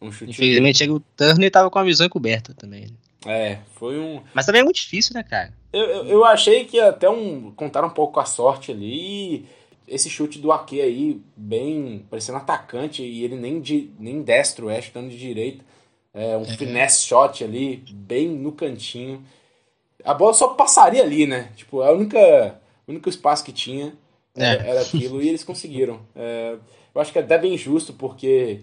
Um 0.00 0.08
Infelizmente, 0.08 0.88
o 0.88 1.00
Turner 1.00 1.50
tava 1.50 1.70
com 1.70 1.78
a 1.78 1.84
visão 1.84 2.06
encoberta 2.06 2.54
também. 2.54 2.88
É, 3.26 3.58
foi 3.74 3.98
um. 3.98 4.22
Mas 4.32 4.46
também 4.46 4.60
é 4.60 4.64
muito 4.64 4.76
difícil, 4.76 5.14
né, 5.14 5.22
cara? 5.22 5.52
Eu, 5.72 5.84
eu, 5.84 6.04
eu 6.06 6.24
achei 6.24 6.64
que 6.64 6.78
até 6.80 7.10
um. 7.10 7.50
contar 7.52 7.84
um 7.84 7.90
pouco 7.90 8.14
com 8.14 8.20
a 8.20 8.24
sorte 8.24 8.70
ali. 8.70 9.46
esse 9.86 10.08
chute 10.08 10.38
do 10.38 10.52
Ake 10.52 10.80
aí, 10.80 11.20
bem. 11.36 12.06
parecendo 12.08 12.38
atacante, 12.38 13.02
e 13.02 13.24
ele 13.24 13.36
nem, 13.36 13.60
de, 13.60 13.90
nem 13.98 14.22
destro 14.22 14.70
é, 14.70 14.80
chutando 14.80 15.08
de 15.08 15.18
direita. 15.18 15.64
É, 16.14 16.36
um 16.36 16.42
é. 16.42 16.56
finesse 16.56 17.04
shot 17.04 17.44
ali, 17.44 17.84
bem 17.90 18.28
no 18.28 18.52
cantinho. 18.52 19.22
A 20.04 20.14
bola 20.14 20.32
só 20.32 20.48
passaria 20.48 21.02
ali, 21.02 21.26
né? 21.26 21.50
Tipo, 21.56 21.82
a 21.82 21.92
única, 21.92 22.60
o 22.86 22.92
único 22.92 23.08
espaço 23.08 23.44
que 23.44 23.52
tinha 23.52 23.92
é. 24.36 24.70
era 24.70 24.80
aquilo 24.80 25.20
e 25.20 25.28
eles 25.28 25.42
conseguiram. 25.42 26.00
É, 26.14 26.56
eu 26.94 27.00
acho 27.00 27.12
que 27.12 27.18
é 27.18 27.22
até 27.22 27.36
bem 27.36 27.54
injusto, 27.54 27.92
porque 27.92 28.60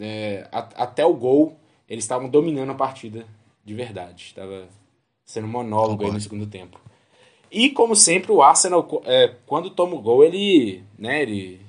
é, 0.00 0.48
a, 0.50 0.58
até 0.84 1.04
o 1.04 1.14
gol 1.14 1.56
eles 1.88 2.04
estavam 2.04 2.28
dominando 2.28 2.70
a 2.70 2.74
partida 2.74 3.24
de 3.68 3.74
verdade. 3.74 4.24
Estava 4.24 4.66
sendo 5.26 5.46
monólogo 5.46 6.04
aí 6.04 6.10
no 6.10 6.20
segundo 6.20 6.46
tempo. 6.46 6.80
E 7.52 7.68
como 7.70 7.94
sempre, 7.94 8.32
o 8.32 8.42
Arsenal, 8.42 9.02
é, 9.04 9.34
quando 9.46 9.70
toma 9.70 9.94
o 9.94 10.00
gol, 10.00 10.24
ele, 10.24 10.82
né, 10.98 11.22
ele, 11.22 11.60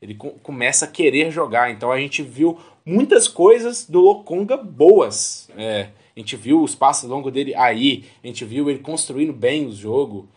ele 0.00 0.14
começa 0.14 0.84
a 0.84 0.88
querer 0.88 1.30
jogar. 1.30 1.70
Então 1.70 1.90
a 1.90 1.98
gente 1.98 2.22
viu 2.22 2.58
muitas 2.84 3.26
coisas 3.26 3.88
do 3.88 4.00
Lokonga 4.00 4.58
boas. 4.58 5.48
É, 5.56 5.88
a 6.14 6.20
gente 6.20 6.36
viu 6.36 6.62
os 6.62 6.74
passos 6.74 7.08
longos 7.08 7.32
dele 7.32 7.54
aí, 7.54 8.04
a 8.22 8.26
gente 8.26 8.44
viu 8.44 8.68
ele 8.68 8.80
construindo 8.80 9.32
bem 9.32 9.66
o 9.66 9.72
jogo. 9.72 10.28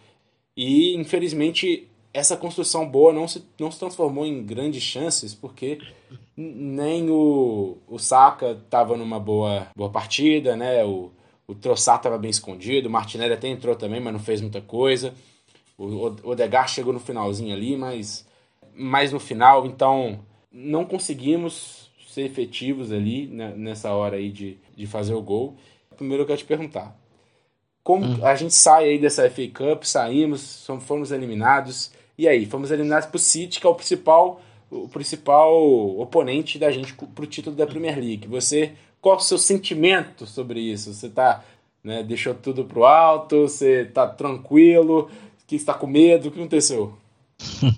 E 0.55 0.95
infelizmente 0.95 1.89
essa 2.13 2.35
construção 2.35 2.87
boa 2.87 3.13
não 3.13 3.27
se, 3.27 3.43
não 3.59 3.71
se 3.71 3.79
transformou 3.79 4.25
em 4.25 4.43
grandes 4.43 4.83
chances, 4.83 5.33
porque 5.33 5.79
nem 6.35 7.09
o, 7.09 7.77
o 7.87 7.97
Saka 7.97 8.51
estava 8.51 8.97
numa 8.97 9.19
boa, 9.19 9.67
boa 9.75 9.89
partida, 9.89 10.55
né? 10.55 10.83
O, 10.83 11.11
o 11.47 11.55
Trossard 11.55 11.99
estava 11.99 12.17
bem 12.17 12.31
escondido, 12.31 12.87
o 12.87 12.91
Martinelli 12.91 13.33
até 13.33 13.47
entrou 13.47 13.75
também, 13.75 13.99
mas 13.99 14.13
não 14.13 14.19
fez 14.19 14.41
muita 14.41 14.61
coisa. 14.61 15.13
O 15.77 16.05
Odegar 16.23 16.67
chegou 16.67 16.93
no 16.93 16.99
finalzinho 16.99 17.53
ali, 17.53 17.75
mas 17.75 18.27
mais 18.73 19.11
no 19.11 19.19
final, 19.19 19.65
então 19.65 20.19
não 20.51 20.85
conseguimos 20.85 21.91
ser 22.09 22.23
efetivos 22.23 22.91
ali 22.91 23.27
né, 23.27 23.53
nessa 23.55 23.91
hora 23.91 24.17
aí 24.17 24.29
de, 24.29 24.57
de 24.75 24.85
fazer 24.85 25.13
o 25.13 25.21
gol. 25.21 25.55
Primeiro 25.95 26.23
eu 26.23 26.27
quero 26.27 26.39
te 26.39 26.45
perguntar, 26.45 26.97
como 27.83 28.05
hum. 28.05 28.25
a 28.25 28.35
gente 28.35 28.53
sai 28.53 28.85
aí 28.85 28.99
dessa 28.99 29.29
FA 29.29 29.47
Cup, 29.47 29.83
saímos, 29.83 30.67
fomos 30.81 31.11
eliminados, 31.11 31.91
e 32.21 32.27
aí, 32.27 32.45
fomos 32.45 32.69
eliminados 32.69 33.07
para 33.07 33.15
o 33.15 33.19
City, 33.19 33.59
que 33.59 33.65
é 33.65 33.69
o 33.69 33.73
principal 33.73 34.39
o 34.69 34.87
principal 34.87 35.59
oponente 35.99 36.59
da 36.59 36.71
gente 36.71 36.93
para 36.93 37.23
o 37.23 37.27
título 37.27 37.55
da 37.55 37.65
Premier 37.65 37.97
League. 37.97 38.27
Você, 38.27 38.73
qual 39.01 39.15
é 39.15 39.17
o 39.17 39.21
seu 39.21 39.39
sentimento 39.39 40.27
sobre 40.27 40.59
isso? 40.59 40.93
Você 40.93 41.09
tá, 41.09 41.43
né, 41.83 42.03
deixou 42.03 42.35
tudo 42.35 42.63
pro 42.63 42.85
alto? 42.85 43.41
Você 43.41 43.85
tá 43.85 44.05
tranquilo? 44.05 45.09
Que 45.47 45.55
está 45.55 45.73
com 45.73 45.87
medo? 45.87 46.27
O 46.27 46.31
que 46.31 46.39
aconteceu? 46.39 46.95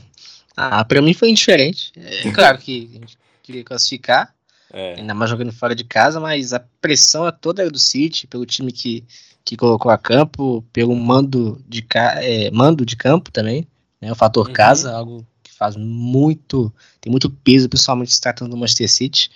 ah, 0.58 0.84
para 0.84 1.02
mim 1.02 1.14
foi 1.14 1.30
indiferente. 1.30 1.94
É 1.96 2.30
claro 2.30 2.58
que 2.58 2.90
a 2.92 3.00
gente 3.00 3.18
queria 3.42 3.64
classificar, 3.64 4.36
é. 4.74 4.96
ainda 5.00 5.14
mais 5.14 5.32
jogando 5.32 5.54
fora 5.54 5.74
de 5.74 5.86
casa, 5.86 6.20
mas 6.20 6.52
a 6.52 6.60
pressão 6.82 7.26
é 7.26 7.32
toda 7.32 7.72
do 7.72 7.80
City, 7.80 8.28
pelo 8.28 8.46
time 8.46 8.74
que, 8.74 9.06
que 9.46 9.56
colocou 9.56 9.90
a 9.90 9.98
campo, 9.98 10.64
pelo 10.74 10.94
mando 10.94 11.64
de, 11.66 11.88
é, 12.18 12.52
mando 12.52 12.86
de 12.86 12.98
campo 12.98 13.32
também, 13.32 13.66
né, 14.04 14.12
o 14.12 14.16
fator 14.16 14.48
uhum. 14.48 14.54
casa, 14.54 14.94
algo 14.94 15.26
faz 15.58 15.76
muito, 15.76 16.74
tem 17.00 17.12
muito 17.12 17.30
peso, 17.30 17.70
principalmente 17.70 18.14
se 18.14 18.20
tratando 18.20 18.52
do 18.52 18.58
Manchester 18.58 18.90
City. 18.90 19.32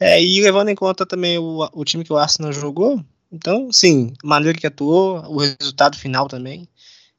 É, 0.00 0.22
e 0.22 0.40
levando 0.40 0.70
em 0.70 0.74
conta 0.74 1.06
também 1.06 1.38
o, 1.38 1.68
o 1.72 1.84
time 1.84 2.02
que 2.02 2.12
o 2.12 2.16
Arsenal 2.16 2.52
jogou, 2.52 3.00
então, 3.34 3.72
sim, 3.72 4.12
a 4.22 4.26
maneira 4.26 4.56
que 4.56 4.66
atuou, 4.66 5.18
o 5.26 5.38
resultado 5.38 5.96
final 5.96 6.28
também. 6.28 6.68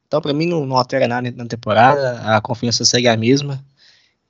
Então, 0.08 0.22
para 0.22 0.34
mim, 0.34 0.46
não, 0.46 0.66
não 0.66 0.78
altera 0.78 1.08
nada 1.08 1.30
na 1.32 1.46
temporada, 1.46 2.22
a 2.22 2.40
confiança 2.40 2.86
segue 2.86 3.08
a 3.08 3.18
mesma. 3.18 3.64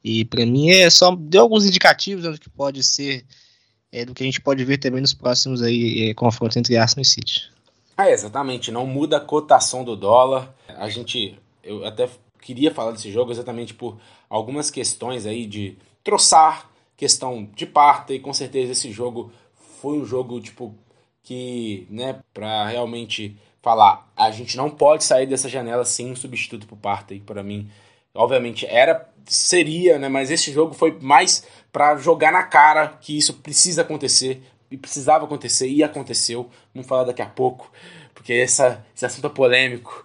E 0.04 0.26
para 0.26 0.46
mim 0.46 0.70
é 0.70 0.90
só 0.90 1.16
deu 1.16 1.42
alguns 1.42 1.66
indicativos 1.66 2.24
do 2.24 2.40
que 2.40 2.50
pode 2.50 2.84
ser, 2.84 3.26
é, 3.92 4.06
do 4.06 4.14
que 4.14 4.24
a 4.24 4.26
gente 4.26 4.42
pode 4.42 4.64
ver 4.64 4.78
também 4.78 5.02
nos 5.02 5.14
próximos 5.14 5.62
aí, 5.62 6.10
é, 6.10 6.14
confrontos 6.14 6.58
entre 6.58 6.78
Arsenal 6.78 7.04
e 7.04 7.06
City. 7.06 7.52
É, 7.98 8.12
exatamente, 8.12 8.72
não 8.72 8.86
muda 8.86 9.18
a 9.18 9.20
cotação 9.22 9.84
do 9.84 9.96
dólar. 9.96 10.54
A 10.78 10.90
gente, 10.90 11.38
eu 11.64 11.86
até 11.86 12.10
queria 12.46 12.70
falar 12.70 12.92
desse 12.92 13.12
jogo 13.12 13.32
exatamente 13.32 13.74
por 13.74 13.98
algumas 14.30 14.70
questões 14.70 15.26
aí 15.26 15.48
de 15.48 15.76
troçar, 16.04 16.70
questão 16.96 17.50
de 17.56 17.66
parta, 17.66 18.14
e 18.14 18.20
com 18.20 18.32
certeza 18.32 18.72
esse 18.72 18.92
jogo 18.92 19.32
foi 19.82 19.98
um 19.98 20.06
jogo, 20.06 20.40
tipo, 20.40 20.76
que, 21.24 21.88
né, 21.90 22.20
para 22.32 22.68
realmente 22.68 23.36
falar, 23.64 24.08
a 24.16 24.30
gente 24.30 24.56
não 24.56 24.70
pode 24.70 25.04
sair 25.04 25.26
dessa 25.26 25.50
janela 25.50 25.84
sem 25.84 26.12
um 26.12 26.16
substituto 26.16 26.68
pro 26.68 26.78
Partey, 26.78 27.20
para 27.20 27.42
mim. 27.42 27.68
Obviamente 28.14 28.68
era, 28.68 29.10
seria, 29.26 29.98
né, 29.98 30.08
mas 30.08 30.30
esse 30.30 30.54
jogo 30.54 30.76
foi 30.76 31.00
mais 31.02 31.48
para 31.72 31.98
jogar 31.98 32.32
na 32.32 32.44
cara 32.44 32.90
que 33.02 33.18
isso 33.18 33.34
precisa 33.34 33.82
acontecer, 33.82 34.44
e 34.70 34.78
precisava 34.78 35.26
acontecer, 35.26 35.68
e 35.68 35.84
aconteceu. 35.84 36.48
Vamos 36.76 36.88
falar 36.88 37.06
daqui 37.06 37.24
a 37.24 37.26
pouco, 37.26 37.72
porque 38.16 38.34
essa, 38.34 38.84
esse 38.96 39.06
assunto 39.06 39.28
é 39.28 39.30
polêmico. 39.30 40.04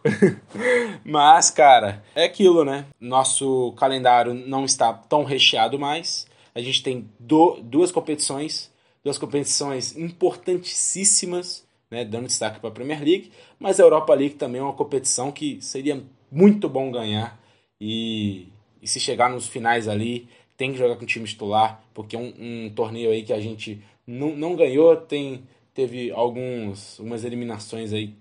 mas, 1.02 1.50
cara, 1.50 2.04
é 2.14 2.24
aquilo, 2.24 2.64
né? 2.66 2.84
Nosso 3.00 3.72
calendário 3.78 4.34
não 4.34 4.66
está 4.66 4.92
tão 4.92 5.24
recheado 5.24 5.78
mais. 5.78 6.26
A 6.54 6.60
gente 6.60 6.82
tem 6.82 7.08
do, 7.18 7.60
duas 7.62 7.90
competições, 7.90 8.70
duas 9.02 9.16
competições 9.16 9.96
importantíssimas 9.96 11.64
né, 11.90 12.04
dando 12.04 12.26
destaque 12.26 12.60
para 12.60 12.68
a 12.68 12.72
Premier 12.72 13.02
League, 13.02 13.32
mas 13.58 13.80
a 13.80 13.82
Europa 13.82 14.14
League 14.14 14.36
também 14.36 14.60
é 14.60 14.64
uma 14.64 14.72
competição 14.72 15.32
que 15.32 15.60
seria 15.60 16.00
muito 16.30 16.68
bom 16.68 16.90
ganhar 16.90 17.38
e, 17.80 18.46
e 18.80 18.86
se 18.86 19.00
chegar 19.00 19.28
nos 19.28 19.48
finais 19.48 19.88
ali 19.88 20.28
tem 20.56 20.72
que 20.72 20.78
jogar 20.78 20.96
com 20.96 21.04
o 21.04 21.06
time 21.06 21.26
titular, 21.26 21.82
porque 21.92 22.14
é 22.14 22.18
um, 22.18 22.32
um 22.38 22.70
torneio 22.70 23.10
aí 23.10 23.22
que 23.22 23.32
a 23.32 23.40
gente 23.40 23.82
não, 24.06 24.36
não 24.36 24.54
ganhou, 24.54 24.94
tem 24.94 25.42
teve 25.80 26.10
alguns 26.10 26.98
umas 26.98 27.24
eliminações 27.24 27.92
aí 27.92 28.14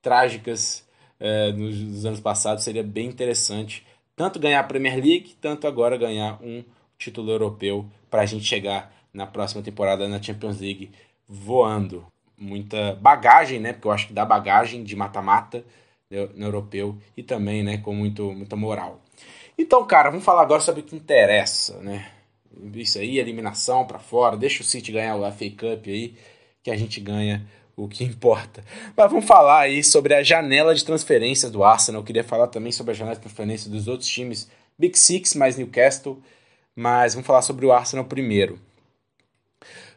trágicas 0.00 0.88
é, 1.20 1.52
nos, 1.52 1.78
nos, 1.78 2.06
anos 2.06 2.20
passados, 2.20 2.64
seria 2.64 2.82
bem 2.82 3.06
interessante 3.06 3.84
tanto 4.16 4.38
ganhar 4.38 4.60
a 4.60 4.64
Premier 4.64 4.94
League, 4.94 5.36
tanto 5.40 5.66
agora 5.66 5.98
ganhar 5.98 6.38
um 6.42 6.64
título 6.96 7.30
europeu 7.30 7.84
para 8.08 8.22
a 8.22 8.26
gente 8.26 8.44
chegar 8.44 8.94
na 9.12 9.26
próxima 9.26 9.62
temporada 9.62 10.08
na 10.08 10.22
Champions 10.22 10.60
League 10.60 10.90
voando 11.28 12.06
muita 12.38 12.94
bagagem, 12.94 13.58
né? 13.58 13.72
Porque 13.72 13.88
eu 13.88 13.92
acho 13.92 14.06
que 14.06 14.12
dá 14.12 14.24
bagagem 14.24 14.84
de 14.84 14.96
mata-mata 14.96 15.64
no 16.36 16.46
europeu 16.46 16.96
e 17.16 17.22
também, 17.22 17.64
né, 17.64 17.78
com 17.78 17.92
muito, 17.92 18.32
muita 18.32 18.54
moral. 18.54 19.00
Então, 19.58 19.84
cara, 19.84 20.10
vamos 20.10 20.24
falar 20.24 20.42
agora 20.42 20.60
sobre 20.60 20.80
o 20.80 20.84
que 20.84 20.94
interessa, 20.94 21.80
né? 21.80 22.08
Isso 22.74 22.98
aí, 22.98 23.18
eliminação 23.18 23.84
para 23.84 23.98
fora, 23.98 24.36
deixa 24.36 24.62
o 24.62 24.66
City 24.66 24.92
ganhar 24.92 25.16
o 25.16 25.32
FA 25.32 25.50
Cup 25.50 25.86
aí, 25.88 26.14
que 26.64 26.70
a 26.70 26.76
gente 26.76 26.98
ganha 26.98 27.46
o 27.76 27.86
que 27.86 28.02
importa. 28.02 28.64
Mas 28.96 29.10
vamos 29.10 29.26
falar 29.26 29.60
aí 29.60 29.84
sobre 29.84 30.14
a 30.14 30.22
janela 30.22 30.74
de 30.74 30.82
transferências 30.82 31.52
do 31.52 31.62
Arsenal. 31.62 32.00
Eu 32.00 32.06
queria 32.06 32.24
falar 32.24 32.46
também 32.46 32.72
sobre 32.72 32.92
a 32.92 32.94
janela 32.94 33.14
de 33.14 33.20
transferência 33.20 33.70
dos 33.70 33.86
outros 33.86 34.08
times, 34.08 34.48
Big 34.78 34.98
Six 34.98 35.34
mais 35.34 35.58
Newcastle, 35.58 36.18
mas 36.74 37.14
vamos 37.14 37.26
falar 37.26 37.42
sobre 37.42 37.66
o 37.66 37.72
Arsenal 37.72 38.06
primeiro. 38.06 38.58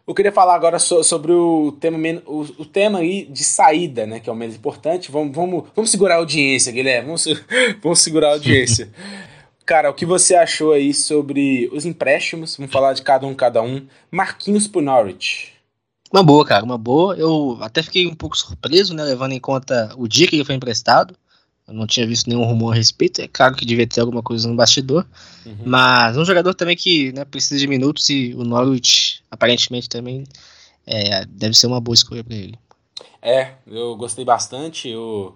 Eu 0.06 0.14
queria 0.14 0.32
falar 0.32 0.56
agora 0.56 0.78
so, 0.78 1.04
sobre 1.04 1.32
o 1.32 1.72
tema, 1.80 1.98
o, 2.26 2.42
o, 2.42 2.66
tema 2.66 3.00
aí 3.00 3.26
de 3.26 3.44
saída, 3.44 4.06
né? 4.06 4.20
Que 4.20 4.30
é 4.30 4.34
o 4.34 4.36
menos 4.36 4.56
importante. 4.56 5.12
Vamos, 5.12 5.36
vamos, 5.36 5.66
vamos 5.76 5.92
segurar 5.92 6.16
a 6.16 6.18
audiência, 6.20 6.72
Guilherme. 6.72 7.08
Vamos, 7.08 7.26
vamos 7.82 8.00
segurar 8.00 8.30
a 8.30 8.34
audiência. 8.34 8.90
Cara, 9.66 9.90
o 9.90 9.94
que 9.94 10.06
você 10.06 10.34
achou 10.34 10.72
aí 10.72 10.94
sobre 10.94 11.70
os 11.74 11.86
empréstimos? 11.86 12.56
Vamos 12.56 12.72
falar 12.72 12.94
de 12.94 13.02
cada 13.02 13.28
um, 13.28 13.36
cada 13.36 13.62
um. 13.62 13.86
Marquinhos 14.10 14.66
pro 14.66 14.82
Norwich. 14.82 15.57
Uma 16.12 16.24
boa, 16.24 16.46
cara, 16.46 16.64
uma 16.64 16.78
boa. 16.78 17.16
Eu 17.16 17.58
até 17.62 17.84
fiquei 17.84 18.08
um 18.08 18.16
pouco 18.16 18.38
surpreso, 18.38 18.94
né? 18.94 19.04
Levando 19.04 19.34
em 19.34 19.40
conta 19.40 19.94
o 19.98 20.08
dia 20.08 20.28
que 20.28 20.36
ele 20.36 20.46
foi 20.46 20.56
emprestado. 20.56 21.16
Eu 21.68 21.74
não 21.74 21.86
tinha 21.86 22.08
visto 22.08 22.30
nenhum 22.30 22.46
rumor 22.46 22.72
a 22.72 22.76
respeito. 22.76 23.22
É 23.22 23.28
claro 23.28 23.56
que 23.56 23.66
devia 23.66 23.86
ter 23.86 24.00
alguma 24.00 24.24
coisa 24.24 24.48
no 24.48 24.56
bastidor. 24.56 25.06
Uhum. 25.46 25.58
Mas 25.66 26.18
um 26.18 26.24
jogador 26.24 26.54
também 26.54 26.78
que 26.78 27.12
né, 27.12 27.26
precisa 27.26 27.60
de 27.60 27.68
minutos 27.68 28.10
e 28.10 28.34
o 28.36 28.46
Norwich 28.46 29.22
aparentemente 29.30 29.90
também 29.90 30.24
é, 30.86 31.26
deve 31.26 31.54
ser 31.54 31.68
uma 31.68 31.82
boa 31.82 31.94
escolha 31.94 32.24
para 32.24 32.36
ele. 32.36 32.58
É, 33.22 33.56
eu 33.68 33.98
gostei 33.98 34.24
bastante. 34.24 34.96
O, 34.96 35.34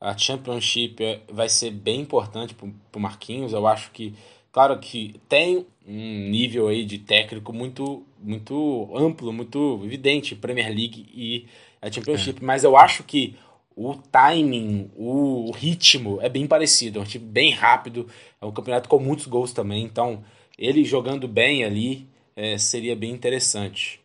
a 0.00 0.16
Championship 0.18 1.04
é, 1.04 1.20
vai 1.30 1.48
ser 1.48 1.70
bem 1.70 2.00
importante 2.00 2.52
para 2.54 2.98
o 2.98 3.00
Marquinhos. 3.00 3.52
Eu 3.52 3.64
acho 3.68 3.92
que, 3.92 4.12
claro 4.50 4.76
que 4.80 5.20
tem 5.28 5.64
um 5.90 6.30
nível 6.30 6.68
aí 6.68 6.84
de 6.84 6.98
técnico 6.98 7.52
muito, 7.52 8.04
muito 8.22 8.88
amplo, 8.94 9.32
muito 9.32 9.80
evidente, 9.84 10.36
Premier 10.36 10.68
League 10.68 11.06
e 11.12 11.46
a 11.82 11.90
Championship. 11.90 12.40
É. 12.40 12.46
Mas 12.46 12.62
eu 12.62 12.76
acho 12.76 13.02
que 13.02 13.36
o 13.74 13.94
timing, 13.94 14.90
o 14.96 15.50
ritmo 15.50 16.18
é 16.20 16.28
bem 16.28 16.46
parecido. 16.46 16.98
É 16.98 17.02
um 17.02 17.04
time 17.04 17.24
bem 17.24 17.50
rápido, 17.50 18.06
é 18.40 18.46
um 18.46 18.52
campeonato 18.52 18.88
com 18.88 19.00
muitos 19.00 19.26
gols 19.26 19.52
também. 19.52 19.82
Então, 19.82 20.22
ele 20.56 20.84
jogando 20.84 21.26
bem 21.26 21.64
ali 21.64 22.06
é, 22.36 22.56
seria 22.56 22.94
bem 22.94 23.10
interessante. 23.10 24.00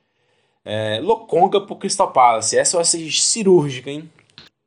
É, 0.63 0.99
Lokonga 1.01 1.61
pro 1.61 1.75
Crystal 1.75 2.11
Palace. 2.11 2.57
Essa 2.57 2.77
vai 2.77 2.85
ser 2.85 3.11
cirúrgica, 3.11 3.91
hein? 3.91 4.09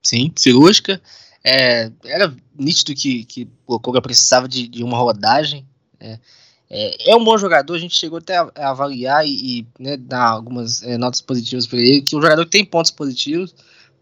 Sim, 0.01 0.33
cirúrgica. 0.37 1.03
É, 1.43 1.91
era 2.05 2.33
nítido 2.57 2.95
que, 2.95 3.25
que 3.25 3.49
o 3.67 3.73
Lokonga 3.73 4.01
precisava 4.01 4.47
de, 4.47 4.69
de 4.69 4.85
uma 4.85 4.99
rodagem. 4.99 5.67
É, 5.99 6.19
é, 6.71 7.11
é, 7.11 7.17
um 7.17 7.25
bom 7.25 7.37
jogador, 7.39 7.75
a 7.75 7.79
gente 7.79 7.95
chegou 7.95 8.19
até 8.19 8.37
a, 8.37 8.51
a 8.55 8.71
avaliar 8.71 9.27
e, 9.27 9.61
e 9.61 9.67
né, 9.79 9.97
dar 9.97 10.29
algumas 10.29 10.83
é, 10.83 10.99
notas 10.99 11.21
positivas 11.21 11.67
para 11.67 11.79
ele, 11.79 12.03
que 12.03 12.15
o 12.15 12.21
jogador 12.21 12.45
tem 12.45 12.65
pontos 12.65 12.91
positivos, 12.91 13.55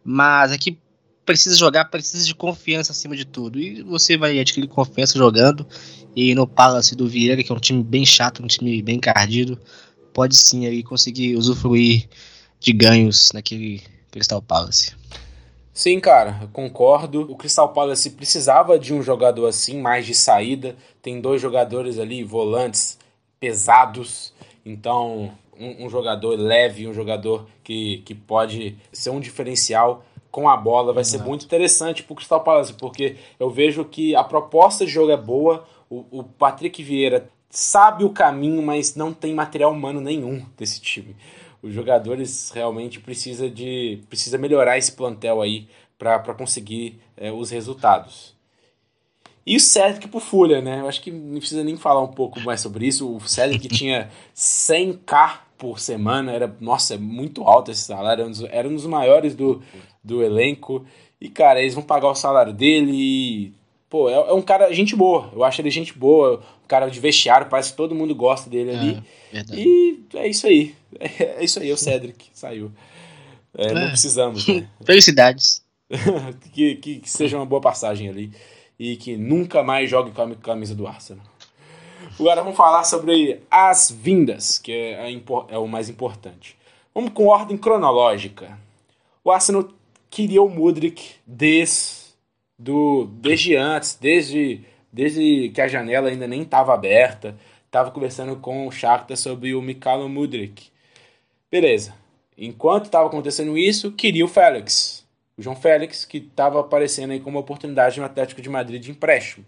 mas 0.04 0.50
aqui 0.52 0.78
precisa 1.24 1.56
jogar, 1.56 1.86
precisa 1.86 2.24
de 2.24 2.34
confiança 2.34 2.92
acima 2.92 3.16
de 3.16 3.24
tudo. 3.24 3.58
E 3.60 3.82
você 3.82 4.16
vai 4.16 4.38
adquirir 4.38 4.68
confiança 4.68 5.18
jogando. 5.18 5.66
E 6.14 6.34
no 6.34 6.46
Palace 6.46 6.94
do 6.94 7.08
Vieira, 7.08 7.42
que 7.42 7.52
é 7.52 7.54
um 7.54 7.58
time 7.58 7.82
bem 7.82 8.06
chato, 8.06 8.42
um 8.42 8.46
time 8.46 8.80
bem 8.80 8.98
cardido, 8.98 9.58
pode 10.14 10.36
sim 10.36 10.66
aí 10.66 10.82
conseguir 10.82 11.36
usufruir 11.36 12.08
de 12.58 12.72
ganhos 12.72 13.30
naquele 13.34 13.82
Crystal 14.10 14.40
Palace. 14.40 14.92
Sim, 15.76 16.00
cara, 16.00 16.48
concordo. 16.54 17.30
O 17.30 17.36
Crystal 17.36 17.68
Palace 17.68 18.08
precisava 18.08 18.78
de 18.78 18.94
um 18.94 19.02
jogador 19.02 19.46
assim, 19.46 19.78
mais 19.78 20.06
de 20.06 20.14
saída. 20.14 20.74
Tem 21.02 21.20
dois 21.20 21.38
jogadores 21.38 21.98
ali, 21.98 22.24
volantes 22.24 22.98
pesados. 23.38 24.32
Então, 24.64 25.30
um, 25.60 25.84
um 25.84 25.90
jogador 25.90 26.34
leve, 26.34 26.88
um 26.88 26.94
jogador 26.94 27.46
que, 27.62 27.98
que 28.06 28.14
pode 28.14 28.78
ser 28.90 29.10
um 29.10 29.20
diferencial 29.20 30.02
com 30.30 30.48
a 30.48 30.56
bola 30.56 30.94
vai 30.94 31.02
Exato. 31.02 31.22
ser 31.22 31.28
muito 31.28 31.44
interessante 31.44 32.02
para 32.02 32.12
o 32.14 32.16
Crystal 32.16 32.42
Palace, 32.42 32.72
porque 32.72 33.16
eu 33.38 33.50
vejo 33.50 33.84
que 33.84 34.16
a 34.16 34.24
proposta 34.24 34.86
de 34.86 34.90
jogo 34.90 35.12
é 35.12 35.16
boa, 35.16 35.66
o, 35.90 36.06
o 36.10 36.24
Patrick 36.24 36.82
Vieira 36.82 37.28
sabe 37.50 38.02
o 38.02 38.10
caminho, 38.10 38.62
mas 38.62 38.94
não 38.94 39.12
tem 39.12 39.34
material 39.34 39.72
humano 39.72 40.00
nenhum 40.00 40.42
desse 40.56 40.80
time. 40.80 41.14
Os 41.62 41.72
jogadores 41.72 42.50
realmente 42.50 43.00
precisa 43.00 43.48
de 43.48 44.00
precisa 44.08 44.38
melhorar 44.38 44.78
esse 44.78 44.92
plantel 44.92 45.40
aí 45.42 45.68
para 45.98 46.34
conseguir 46.34 47.00
é, 47.16 47.32
os 47.32 47.50
resultados. 47.50 48.36
E 49.46 49.56
o 49.56 49.60
Cedric 49.60 50.08
pro 50.08 50.18
Fulha, 50.18 50.60
né? 50.60 50.80
Eu 50.80 50.88
acho 50.88 51.00
que 51.00 51.10
não 51.10 51.38
precisa 51.38 51.62
nem 51.62 51.76
falar 51.76 52.02
um 52.02 52.08
pouco 52.08 52.40
mais 52.40 52.60
sobre 52.60 52.86
isso. 52.86 53.16
O 53.16 53.20
Cedric 53.20 53.68
tinha 53.72 54.10
100k 54.34 55.38
por 55.56 55.78
semana, 55.78 56.32
era, 56.32 56.54
nossa, 56.60 56.94
é 56.94 56.98
muito 56.98 57.42
alto 57.44 57.70
esse 57.70 57.82
salário, 57.82 58.22
era 58.22 58.28
um 58.28 58.30
dos, 58.30 58.42
era 58.42 58.68
um 58.68 58.74
dos 58.74 58.86
maiores 58.86 59.34
do, 59.34 59.62
do 60.02 60.22
elenco. 60.22 60.84
E, 61.20 61.28
cara, 61.28 61.60
eles 61.60 61.74
vão 61.74 61.82
pagar 61.82 62.08
o 62.08 62.14
salário 62.14 62.52
dele 62.52 62.92
e. 62.92 63.52
Pô, 63.96 64.10
é, 64.10 64.12
é, 64.12 64.32
um 64.34 64.42
cara, 64.42 64.70
gente 64.74 64.94
boa. 64.94 65.30
Eu 65.32 65.42
acho 65.42 65.58
ele 65.58 65.70
gente 65.70 65.96
boa. 65.96 66.42
Um 66.62 66.68
cara 66.68 66.86
de 66.90 67.00
vestiário, 67.00 67.46
parece 67.48 67.70
que 67.70 67.78
todo 67.78 67.94
mundo 67.94 68.14
gosta 68.14 68.50
dele 68.50 68.70
ali. 68.70 69.02
É, 69.32 69.42
e 69.54 69.98
é 70.12 70.28
isso 70.28 70.46
aí. 70.46 70.74
É, 71.00 71.22
é, 71.40 71.44
isso 71.44 71.58
aí, 71.58 71.72
o 71.72 71.78
Cedric 71.78 72.26
saiu. 72.34 72.70
É, 73.56 73.72
não 73.72 73.80
é. 73.80 73.88
precisamos, 73.88 74.46
né? 74.46 74.68
Felicidades. 74.84 75.64
que, 76.52 76.74
que, 76.74 76.98
que, 76.98 77.08
seja 77.08 77.38
uma 77.38 77.46
boa 77.46 77.62
passagem 77.62 78.10
ali. 78.10 78.30
E 78.78 78.96
que 78.96 79.16
nunca 79.16 79.62
mais 79.62 79.88
jogue 79.88 80.10
com 80.10 80.20
a 80.20 80.34
camisa 80.34 80.74
do 80.74 80.86
Arsenal. 80.86 81.24
Agora 82.20 82.42
vamos 82.42 82.56
falar 82.58 82.84
sobre 82.84 83.40
as 83.50 83.90
vindas, 83.90 84.58
que 84.58 84.72
é, 84.72 85.10
é 85.48 85.58
o 85.58 85.66
mais 85.66 85.88
importante. 85.88 86.54
Vamos 86.94 87.14
com 87.14 87.28
ordem 87.28 87.56
cronológica. 87.56 88.58
O 89.24 89.30
Arsenal 89.30 89.70
queria 90.10 90.42
o 90.42 90.50
Mudrik 90.50 91.12
desde, 91.26 92.05
do, 92.58 93.06
desde 93.06 93.56
antes, 93.56 93.94
desde, 93.94 94.62
desde 94.92 95.50
que 95.50 95.60
a 95.60 95.68
janela 95.68 96.08
ainda 96.08 96.26
nem 96.26 96.42
estava 96.42 96.74
aberta. 96.74 97.36
Estava 97.66 97.90
conversando 97.90 98.36
com 98.36 98.66
o 98.66 98.72
Shakhtar 98.72 99.16
sobre 99.16 99.54
o 99.54 99.60
Mikhailo 99.60 100.08
Mudrik. 100.08 100.68
Beleza. 101.50 101.94
Enquanto 102.38 102.86
estava 102.86 103.06
acontecendo 103.06 103.56
isso, 103.56 103.92
queria 103.92 104.24
o 104.24 104.28
Félix. 104.28 105.06
O 105.36 105.42
João 105.42 105.56
Félix, 105.56 106.04
que 106.04 106.18
estava 106.18 106.60
aparecendo 106.60 107.10
aí 107.10 107.20
como 107.20 107.38
oportunidade 107.38 107.98
no 107.98 108.06
Atlético 108.06 108.40
de 108.40 108.48
Madrid 108.48 108.82
de 108.82 108.90
empréstimo. 108.90 109.44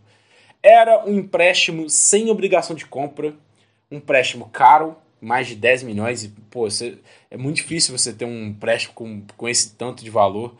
Era 0.63 1.05
um 1.07 1.19
empréstimo 1.19 1.89
sem 1.89 2.31
obrigação 2.31 2.75
de 2.75 2.87
compra, 2.87 3.35
um 3.91 3.97
empréstimo 3.97 4.49
caro, 4.51 4.97
mais 5.21 5.47
de 5.47 5.55
10 5.55 5.83
milhões. 5.85 6.25
E, 6.25 6.29
pô, 6.51 6.69
você, 6.69 6.99
é 7.31 7.37
muito 7.37 7.57
difícil 7.57 7.97
você 7.97 8.13
ter 8.13 8.25
um 8.25 8.47
empréstimo 8.47 8.95
com, 8.95 9.23
com 9.37 9.49
esse 9.49 9.75
tanto 9.75 10.05
de 10.05 10.11
valor. 10.11 10.55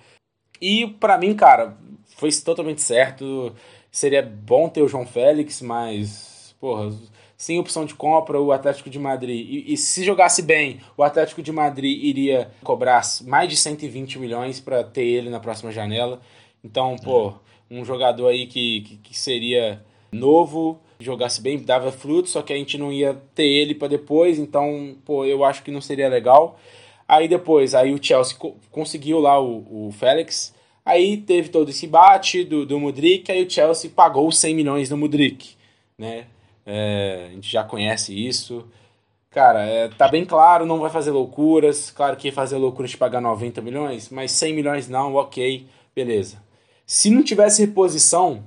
E 0.61 0.87
para 0.87 1.19
mim, 1.19 1.35
cara, 1.35 1.77
foi 2.19 2.31
totalmente 2.33 2.83
certo. 2.83 3.55
seria 3.91 4.23
bom 4.23 4.69
ter 4.69 4.83
o 4.83 4.89
João 4.89 5.07
Félix, 5.07 5.63
mas, 5.63 6.55
porra, 6.61 6.93
sem 7.37 7.59
opção 7.61 7.85
de 7.85 7.95
compra, 7.95 8.41
o 8.41 8.51
Atlético 8.51 8.91
de 8.91 8.99
Madrid. 8.99 9.47
E, 9.49 9.73
e, 9.73 9.77
se 9.77 10.05
jogasse 10.05 10.43
bem, 10.43 10.81
o 10.97 11.05
Atlético 11.05 11.41
de 11.41 11.53
Madrid 11.53 11.97
iria 12.03 12.51
cobrar 12.65 13.03
mais 13.25 13.49
de 13.49 13.57
120 13.57 14.19
milhões 14.19 14.59
para 14.59 14.83
ter 14.83 15.05
ele 15.05 15.31
na 15.31 15.39
próxima 15.39 15.71
janela. 15.71 16.21
Então, 16.63 16.97
pô, 16.97 17.35
um 17.71 17.85
jogador 17.85 18.27
aí 18.27 18.49
que, 18.49 18.81
que, 18.81 18.97
que 18.97 19.19
seria 19.19 19.81
novo, 20.11 20.81
jogasse 20.99 21.41
bem, 21.41 21.59
dava 21.59 21.93
fruto, 21.93 22.29
só 22.29 22.43
que 22.43 22.53
a 22.53 22.57
gente 22.57 22.77
não 22.77 22.93
ia 22.93 23.15
ter 23.33 23.47
ele 23.47 23.77
para 23.77 23.87
depois, 23.87 24.41
então, 24.41 24.97
pô, 25.05 25.25
eu 25.25 25.45
acho 25.45 25.63
que 25.63 25.71
não 25.71 25.81
seria 25.81 26.09
legal. 26.09 26.59
Aí 27.07 27.29
depois, 27.29 27.77
aí 27.77 27.95
o 27.95 28.03
Chelsea 28.03 28.37
co 28.37 28.57
conseguiu 28.73 29.21
lá 29.21 29.41
o, 29.41 29.87
o 29.87 29.93
Félix, 29.93 30.53
aí 30.89 31.19
teve 31.19 31.51
todo 31.51 31.69
esse 31.69 31.87
bate 31.87 32.43
do, 32.45 32.65
do 32.65 32.81
Mudrik, 32.81 33.31
aí 33.31 33.45
o 33.45 33.51
Chelsea 33.51 33.91
pagou 33.95 34.33
100 34.33 34.55
milhões 34.55 34.89
no 34.89 34.97
Mudrik, 34.97 35.51
né? 35.99 36.25
É, 36.65 37.27
a 37.29 37.35
gente 37.35 37.51
já 37.51 37.63
conhece 37.63 38.15
isso. 38.15 38.67
Cara, 39.31 39.65
é, 39.67 39.89
tá 39.89 40.09
bem 40.09 40.25
claro, 40.25 40.65
não 40.65 40.81
vai 40.81 40.91
fazer 40.91 41.11
loucuras. 41.11 41.91
Claro 41.91 42.17
que 42.17 42.33
fazer 42.33 42.57
loucura 42.57 42.89
de 42.89 42.97
pagar 42.97 43.21
90 43.21 43.61
milhões, 43.61 44.09
mas 44.09 44.33
100 44.33 44.55
milhões 44.55 44.89
não, 44.89 45.15
ok, 45.15 45.67
beleza. 45.95 46.43
Se 46.87 47.11
não 47.11 47.23
tivesse 47.23 47.65
reposição, 47.65 48.43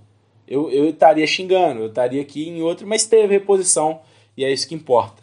eu, 0.48 0.70
eu 0.72 0.90
estaria 0.90 1.28
xingando, 1.28 1.82
eu 1.82 1.88
estaria 1.88 2.22
aqui 2.22 2.50
em 2.50 2.62
outro, 2.64 2.88
mas 2.88 3.06
teve 3.06 3.34
reposição 3.34 4.02
e 4.36 4.44
é 4.44 4.52
isso 4.52 4.68
que 4.68 4.74
importa. 4.74 5.22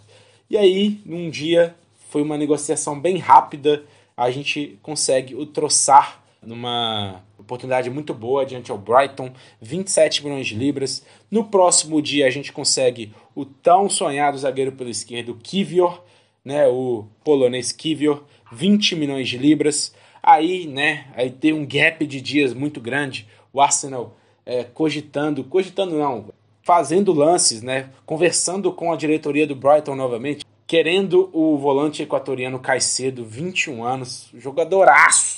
E 0.49 0.57
aí, 0.57 1.01
num 1.05 1.29
dia, 1.29 1.75
foi 2.11 2.23
uma 2.23 2.39
negociação 2.39 2.99
bem 2.99 3.19
rápida, 3.19 3.83
a 4.17 4.31
gente 4.31 4.79
consegue 4.83 5.35
o 5.35 5.45
troçar 5.45 6.18
numa 6.43 7.23
oportunidade 7.39 7.91
muito 7.91 8.15
boa 8.15 8.45
diante 8.45 8.71
ao 8.71 8.79
Brighton, 8.79 9.33
27 9.61 10.25
milhões 10.25 10.47
de 10.47 10.55
libras. 10.55 11.05
No 11.31 11.45
próximo 11.45 12.01
dia 12.01 12.27
a 12.27 12.31
gente 12.31 12.53
consegue 12.53 13.13
o 13.35 13.45
tão 13.45 13.89
sonhado 13.89 14.39
zagueiro 14.39 14.73
pelo 14.73 14.91
esquerdo 14.91 15.39
Kivior, 15.43 16.03
né, 16.45 16.67
o 16.67 17.07
polonês 17.25 17.73
Kivior, 17.73 18.23
20 18.53 18.97
milhões 18.97 19.29
de 19.29 19.39
libras. 19.39 19.95
Aí, 20.23 20.67
né, 20.67 21.07
aí 21.15 21.31
tem 21.31 21.53
um 21.53 21.67
gap 21.67 22.07
de 22.07 22.21
dias 22.21 22.55
muito 22.55 22.81
grande. 22.81 23.27
O 23.53 23.61
Arsenal 23.61 24.17
é, 24.45 24.65
cogitando, 24.65 25.45
cogitando 25.45 25.99
não, 25.99 26.33
fazendo 26.63 27.13
lances, 27.13 27.63
né, 27.63 27.91
conversando 28.05 28.73
com 28.73 28.93
a 28.93 28.97
diretoria 28.97 29.47
do 29.47 29.57
Brighton 29.57 29.95
novamente, 29.95 30.45
querendo 30.67 31.31
o 31.33 31.57
volante 31.57 32.03
equatoriano 32.03 32.59
Caicedo, 32.59 33.25
21 33.25 33.83
anos, 33.83 34.29
jogadoraço, 34.35 35.38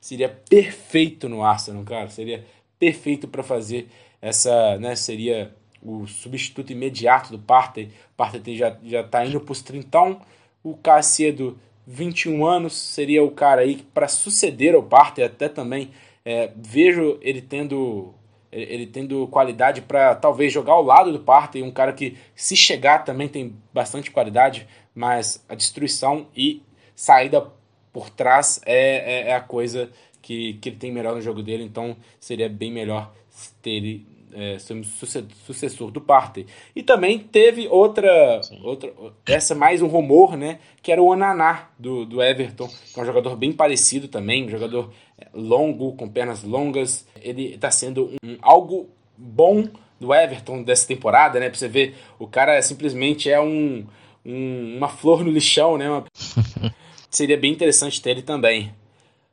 seria 0.00 0.28
perfeito 0.28 1.28
no 1.28 1.42
Arsenal, 1.42 1.82
cara, 1.84 2.08
seria 2.08 2.44
perfeito 2.78 3.28
para 3.28 3.42
fazer 3.42 3.88
essa, 4.20 4.78
né, 4.78 4.96
seria 4.96 5.54
o 5.82 6.06
substituto 6.06 6.72
imediato 6.72 7.30
do 7.30 7.38
Partey, 7.38 7.86
o 7.86 8.16
Partey 8.16 8.56
já, 8.56 8.76
já 8.82 9.02
tá 9.02 9.24
indo 9.24 9.40
pros 9.40 9.60
30, 9.60 10.18
o 10.62 10.76
Caicedo, 10.76 11.58
21 11.86 12.46
anos, 12.46 12.72
seria 12.74 13.22
o 13.22 13.30
cara 13.30 13.60
aí 13.60 13.84
para 13.92 14.08
suceder 14.08 14.74
ao 14.74 14.82
Partey, 14.82 15.24
até 15.24 15.48
também 15.48 15.90
é, 16.24 16.50
vejo 16.56 17.18
ele 17.20 17.42
tendo 17.42 18.14
ele 18.50 18.86
tendo 18.86 19.26
qualidade 19.26 19.82
para 19.82 20.14
talvez 20.14 20.52
jogar 20.52 20.74
ao 20.74 20.84
lado 20.84 21.12
do 21.12 21.18
Partey, 21.18 21.60
um 21.60 21.72
cara 21.72 21.92
que 21.92 22.16
se 22.36 22.54
chegar 22.54 23.04
também 23.04 23.26
tem 23.26 23.56
bastante 23.72 24.12
qualidade, 24.12 24.68
mas 24.94 25.44
a 25.48 25.56
destruição 25.56 26.28
e 26.36 26.62
saída 26.94 27.50
por 27.94 28.10
trás 28.10 28.60
é, 28.66 29.28
é, 29.28 29.28
é 29.28 29.34
a 29.34 29.40
coisa 29.40 29.88
que, 30.20 30.54
que 30.54 30.68
ele 30.68 30.76
tem 30.76 30.92
melhor 30.92 31.14
no 31.14 31.22
jogo 31.22 31.42
dele, 31.42 31.62
então 31.62 31.96
seria 32.18 32.48
bem 32.48 32.72
melhor 32.72 33.14
ter 33.62 33.70
ele 33.70 34.06
é, 34.32 34.58
sucessor 34.58 35.92
do 35.92 36.00
Partey. 36.00 36.44
E 36.74 36.82
também 36.82 37.20
teve 37.20 37.68
outra, 37.68 38.40
outra, 38.64 38.92
essa 39.24 39.54
mais 39.54 39.80
um 39.80 39.86
rumor, 39.86 40.36
né, 40.36 40.58
que 40.82 40.90
era 40.90 41.00
o 41.00 41.06
Onaná 41.06 41.68
do, 41.78 42.04
do 42.04 42.20
Everton, 42.20 42.68
que 42.92 42.98
é 42.98 43.02
um 43.02 43.06
jogador 43.06 43.36
bem 43.36 43.52
parecido 43.52 44.08
também, 44.08 44.44
um 44.44 44.50
jogador 44.50 44.90
é, 45.16 45.28
longo, 45.32 45.92
com 45.92 46.08
pernas 46.08 46.42
longas. 46.42 47.06
Ele 47.22 47.54
está 47.54 47.70
sendo 47.70 48.10
um, 48.24 48.36
algo 48.42 48.90
bom 49.16 49.68
do 50.00 50.12
Everton 50.12 50.64
dessa 50.64 50.88
temporada, 50.88 51.38
né? 51.38 51.48
Pra 51.48 51.56
você 51.56 51.68
ver, 51.68 51.94
o 52.18 52.26
cara 52.26 52.60
simplesmente 52.60 53.30
é 53.30 53.40
um, 53.40 53.86
um 54.26 54.76
uma 54.76 54.88
flor 54.88 55.22
no 55.22 55.30
lixão, 55.30 55.78
né? 55.78 55.88
Uma... 55.88 56.04
Seria 57.14 57.36
bem 57.36 57.52
interessante 57.52 58.02
ter 58.02 58.10
ele 58.10 58.22
também. 58.22 58.74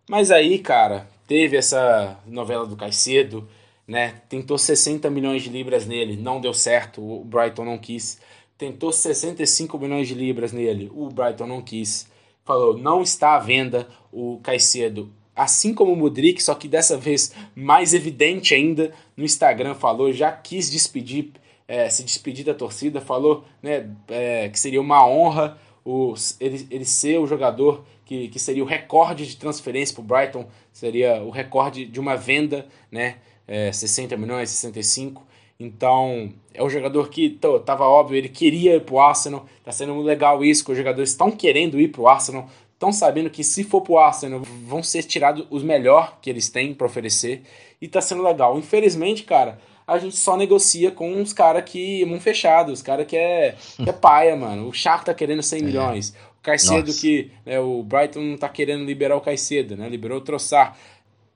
Mas 0.08 0.30
aí, 0.30 0.60
cara, 0.60 1.08
teve 1.26 1.58
essa 1.58 2.20
novela 2.28 2.68
do 2.68 2.76
Caicedo, 2.76 3.50
né? 3.88 4.22
Tentou 4.30 4.56
60 4.56 5.10
milhões 5.10 5.42
de 5.42 5.50
libras 5.50 5.88
nele, 5.88 6.16
não 6.16 6.40
deu 6.40 6.54
certo, 6.54 7.02
o 7.02 7.26
Brighton 7.26 7.66
não 7.66 7.80
quis. 7.80 8.22
Tentou 8.56 8.92
65 8.92 9.80
milhões 9.80 10.08
de 10.08 10.14
libras 10.14 10.52
nele, 10.52 10.92
o 10.94 11.10
Brighton 11.10 11.48
não 11.48 11.60
quis. 11.60 12.08
Falou, 12.46 12.78
não 12.78 13.02
está 13.02 13.36
à 13.36 13.40
venda 13.40 13.88
o 14.12 14.40
Caicedo 14.44 15.12
assim 15.36 15.74
como 15.74 15.94
o 15.94 15.96
Mudrik, 15.96 16.44
só 16.44 16.54
que 16.54 16.68
dessa 16.68 16.98
vez 16.98 17.34
mais 17.56 17.96
evidente 17.96 18.54
ainda, 18.54 18.92
no 19.18 19.24
Instagram 19.24 19.74
falou, 19.74 20.14
já 20.14 20.32
quis 20.32 20.70
despedir, 20.70 21.32
é, 21.68 21.90
se 21.90 22.04
despedir 22.04 22.46
da 22.46 22.54
torcida, 22.54 23.02
falou 23.02 23.44
né, 23.64 23.90
é, 24.10 24.50
que 24.50 24.60
seria 24.60 24.80
uma 24.82 25.08
honra 25.08 25.58
o, 25.86 26.14
ele, 26.40 26.68
ele 26.70 26.86
ser 26.86 27.20
o 27.20 27.28
jogador 27.28 27.84
que, 28.06 28.28
que 28.28 28.40
seria 28.40 28.64
o 28.64 28.68
recorde 28.68 29.26
de 29.26 29.38
transferência 29.38 29.94
para 29.96 30.02
o 30.02 30.06
Brighton, 30.06 30.46
seria 30.72 31.22
o 31.22 31.30
recorde 31.30 31.86
de 31.86 32.00
uma 32.00 32.16
venda, 32.16 32.68
né, 32.92 33.18
é, 33.48 33.72
60 33.72 34.16
milhões, 34.18 34.50
65 34.50 35.32
então, 35.64 36.34
é 36.56 36.64
um 36.64 36.70
jogador 36.70 37.08
que 37.10 37.38
tava 37.64 37.86
óbvio, 37.86 38.18
ele 38.18 38.30
queria 38.30 38.78
ir 38.78 38.82
pro 38.82 39.00
Arsenal. 39.00 39.46
Tá 39.64 39.72
sendo 39.72 40.00
legal 40.02 40.44
isso, 40.44 40.66
que 40.66 40.72
os 40.72 40.78
jogadores 40.78 41.12
estão 41.12 41.30
querendo 41.30 41.80
ir 41.80 41.90
pro 41.90 42.08
Arsenal 42.08 42.50
estão 42.74 42.92
sabendo 42.92 43.30
que 43.30 43.44
se 43.44 43.64
for 43.64 43.82
pro 43.82 44.00
Arsenal 44.00 44.42
vão 44.66 44.82
ser 44.82 45.04
tirados 45.04 45.46
os 45.52 45.62
melhores 45.62 46.10
que 46.20 46.28
eles 46.32 46.50
têm 46.50 46.74
para 46.74 46.88
oferecer 46.88 47.44
e 47.80 47.88
tá 47.88 48.02
sendo 48.02 48.24
legal. 48.24 48.58
Infelizmente, 48.58 49.22
cara, 49.22 49.60
a 49.94 50.00
gente 50.00 50.16
só 50.16 50.38
negocia 50.38 50.92
com 50.92 51.14
uns 51.14 51.34
caras 51.34 51.64
que 51.64 52.06
mão 52.06 52.20
fechado, 52.20 52.72
os 52.72 52.82
caras 52.82 53.06
que 53.06 53.18
é, 53.18 53.56
que 53.76 53.90
é 53.90 53.94
paia, 53.94 54.36
mano. 54.36 54.68
O 54.68 54.74
Shakhtar 54.74 55.06
tá 55.06 55.14
querendo 55.14 55.44
100 55.44 55.60
é. 55.60 55.64
milhões. 55.64 56.16
O 56.40 56.42
Caicedo 56.42 56.88
Nossa. 56.88 57.02
que, 57.02 57.32
né, 57.46 57.60
o 57.60 57.84
Brighton 57.84 58.22
não 58.22 58.38
tá 58.38 58.50
querendo 58.50 58.84
liberar 58.84 59.16
o 59.16 59.22
Caicedo, 59.22 59.78
né? 59.78 59.88
Liberou 59.88 60.18
o 60.18 60.22
Troçar 60.22 60.78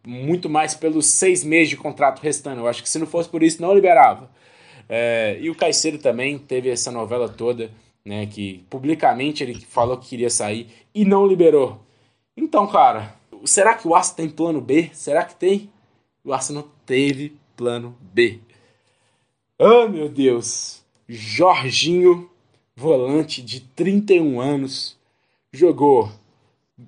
muito 0.06 0.50
mais 0.50 0.74
pelos 0.74 1.08
seis 1.08 1.44
meses 1.44 1.70
de 1.70 1.78
contrato 1.78 2.20
restante. 2.20 2.60
Eu 2.60 2.68
acho 2.68 2.82
que 2.82 2.90
se 2.90 2.98
não 2.98 3.08
fosse 3.08 3.30
por 3.30 3.44
isso, 3.44 3.62
não 3.62 3.74
liberava. 3.74 4.30
É, 4.88 5.38
e 5.40 5.50
o 5.50 5.56
Caicedo 5.56 5.98
também 5.98 6.38
teve 6.38 6.70
essa 6.70 6.92
novela 6.92 7.28
toda 7.28 7.70
né? 8.06 8.28
Que 8.28 8.64
publicamente 8.70 9.44
ele 9.44 9.60
falou 9.60 9.98
que 9.98 10.10
queria 10.10 10.30
sair 10.30 10.70
e 10.94 11.04
não 11.04 11.26
liberou. 11.26 11.82
Então, 12.38 12.68
cara, 12.68 13.16
será 13.44 13.74
que 13.74 13.88
o 13.88 13.96
Arsenal 13.96 14.18
tem 14.18 14.30
plano 14.30 14.62
B? 14.62 14.92
Será 14.94 15.26
que 15.26 15.36
tem? 15.36 15.70
O 16.24 16.32
Arsenal 16.32 16.68
teve 16.86 17.36
plano 17.58 17.98
B. 18.00 18.40
Oh, 19.58 19.88
meu 19.88 20.10
Deus! 20.10 20.84
Jorginho, 21.08 22.30
volante 22.76 23.42
de 23.42 23.62
31 23.62 24.42
anos, 24.42 24.98
jogou 25.50 26.12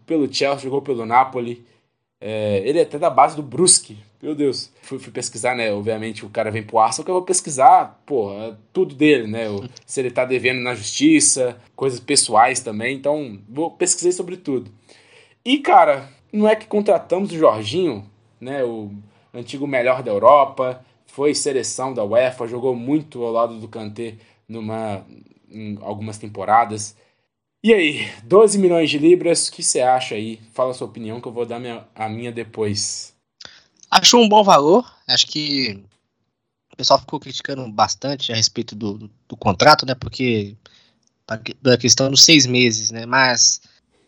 pelo 0.06 0.32
Chelsea, 0.32 0.66
jogou 0.66 0.82
pelo 0.82 1.06
Napoli. 1.06 1.66
É, 2.20 2.62
ele 2.66 2.80
é 2.80 2.82
até 2.82 3.00
da 3.00 3.10
base 3.10 3.38
do 3.38 3.42
Brusque, 3.42 3.98
meu 4.22 4.36
Deus. 4.36 4.70
Fui, 4.82 5.00
fui, 5.00 5.14
pesquisar, 5.14 5.56
né? 5.56 5.72
Obviamente 5.72 6.26
o 6.26 6.30
cara 6.30 6.52
vem 6.52 6.62
pro 6.62 6.78
Arsenal, 6.78 7.06
que 7.06 7.12
eu 7.12 7.16
vou 7.16 7.24
pesquisar, 7.24 8.02
pô, 8.06 8.32
tudo 8.74 8.94
dele, 8.94 9.28
né? 9.28 9.50
O, 9.50 9.64
se 9.88 10.02
ele 10.02 10.12
tá 10.12 10.26
devendo 10.26 10.60
na 10.60 10.76
justiça, 10.76 11.58
coisas 11.74 12.02
pessoais 12.02 12.60
também. 12.60 12.98
Então, 12.98 13.40
vou 13.48 13.72
pesquisar 13.72 14.12
sobre 14.12 14.36
tudo. 14.36 14.70
E, 15.46 15.60
cara, 15.60 16.10
não 16.34 16.50
é 16.50 16.54
que 16.54 16.68
contratamos 16.68 17.32
o 17.32 17.38
Jorginho, 17.38 18.04
né? 18.42 18.62
O 18.66 18.92
antigo 19.34 19.66
melhor 19.66 20.04
da 20.04 20.12
Europa, 20.12 20.84
foi 21.18 21.34
seleção 21.34 21.96
da 21.96 22.06
UEFA, 22.06 22.48
jogou 22.48 22.76
muito 22.76 23.24
ao 23.24 23.32
lado 23.32 23.60
do 23.60 23.68
Kanté 23.68 24.18
numa, 24.48 25.04
em 25.50 25.76
algumas 25.82 26.20
temporadas. 26.20 26.96
E 27.64 27.74
aí, 27.74 28.08
12 28.24 28.60
milhões 28.60 28.88
de 28.88 29.00
libras, 29.00 29.48
o 29.48 29.52
que 29.52 29.64
você 29.64 29.82
acha 29.82 30.14
aí? 30.14 30.40
Fala 30.54 30.70
a 30.70 30.74
sua 30.76 30.86
opinião 30.86 31.20
que 31.20 31.28
eu 31.28 31.32
vou 31.32 31.44
dar 31.44 31.60
minha, 31.60 31.88
a 31.96 32.08
minha 32.08 32.32
depois. 32.32 33.16
Acho 33.90 34.20
um 34.20 34.30
bom 34.30 34.44
valor. 34.44 34.86
Acho 35.08 35.26
que 35.26 35.84
o 36.72 36.78
pessoal 36.78 37.00
ficou 37.00 37.20
criticando 37.20 37.68
bastante 37.68 38.32
a 38.32 38.36
respeito 38.36 38.76
do, 38.76 39.00
do, 39.00 39.12
do 39.28 39.36
contrato, 39.36 39.88
né? 39.88 39.96
Porque 39.96 40.56
da 41.60 41.80
questão 41.80 42.12
dos 42.12 42.24
seis 42.24 42.46
meses, 42.46 42.92
né? 42.92 43.08
Mas 43.08 43.60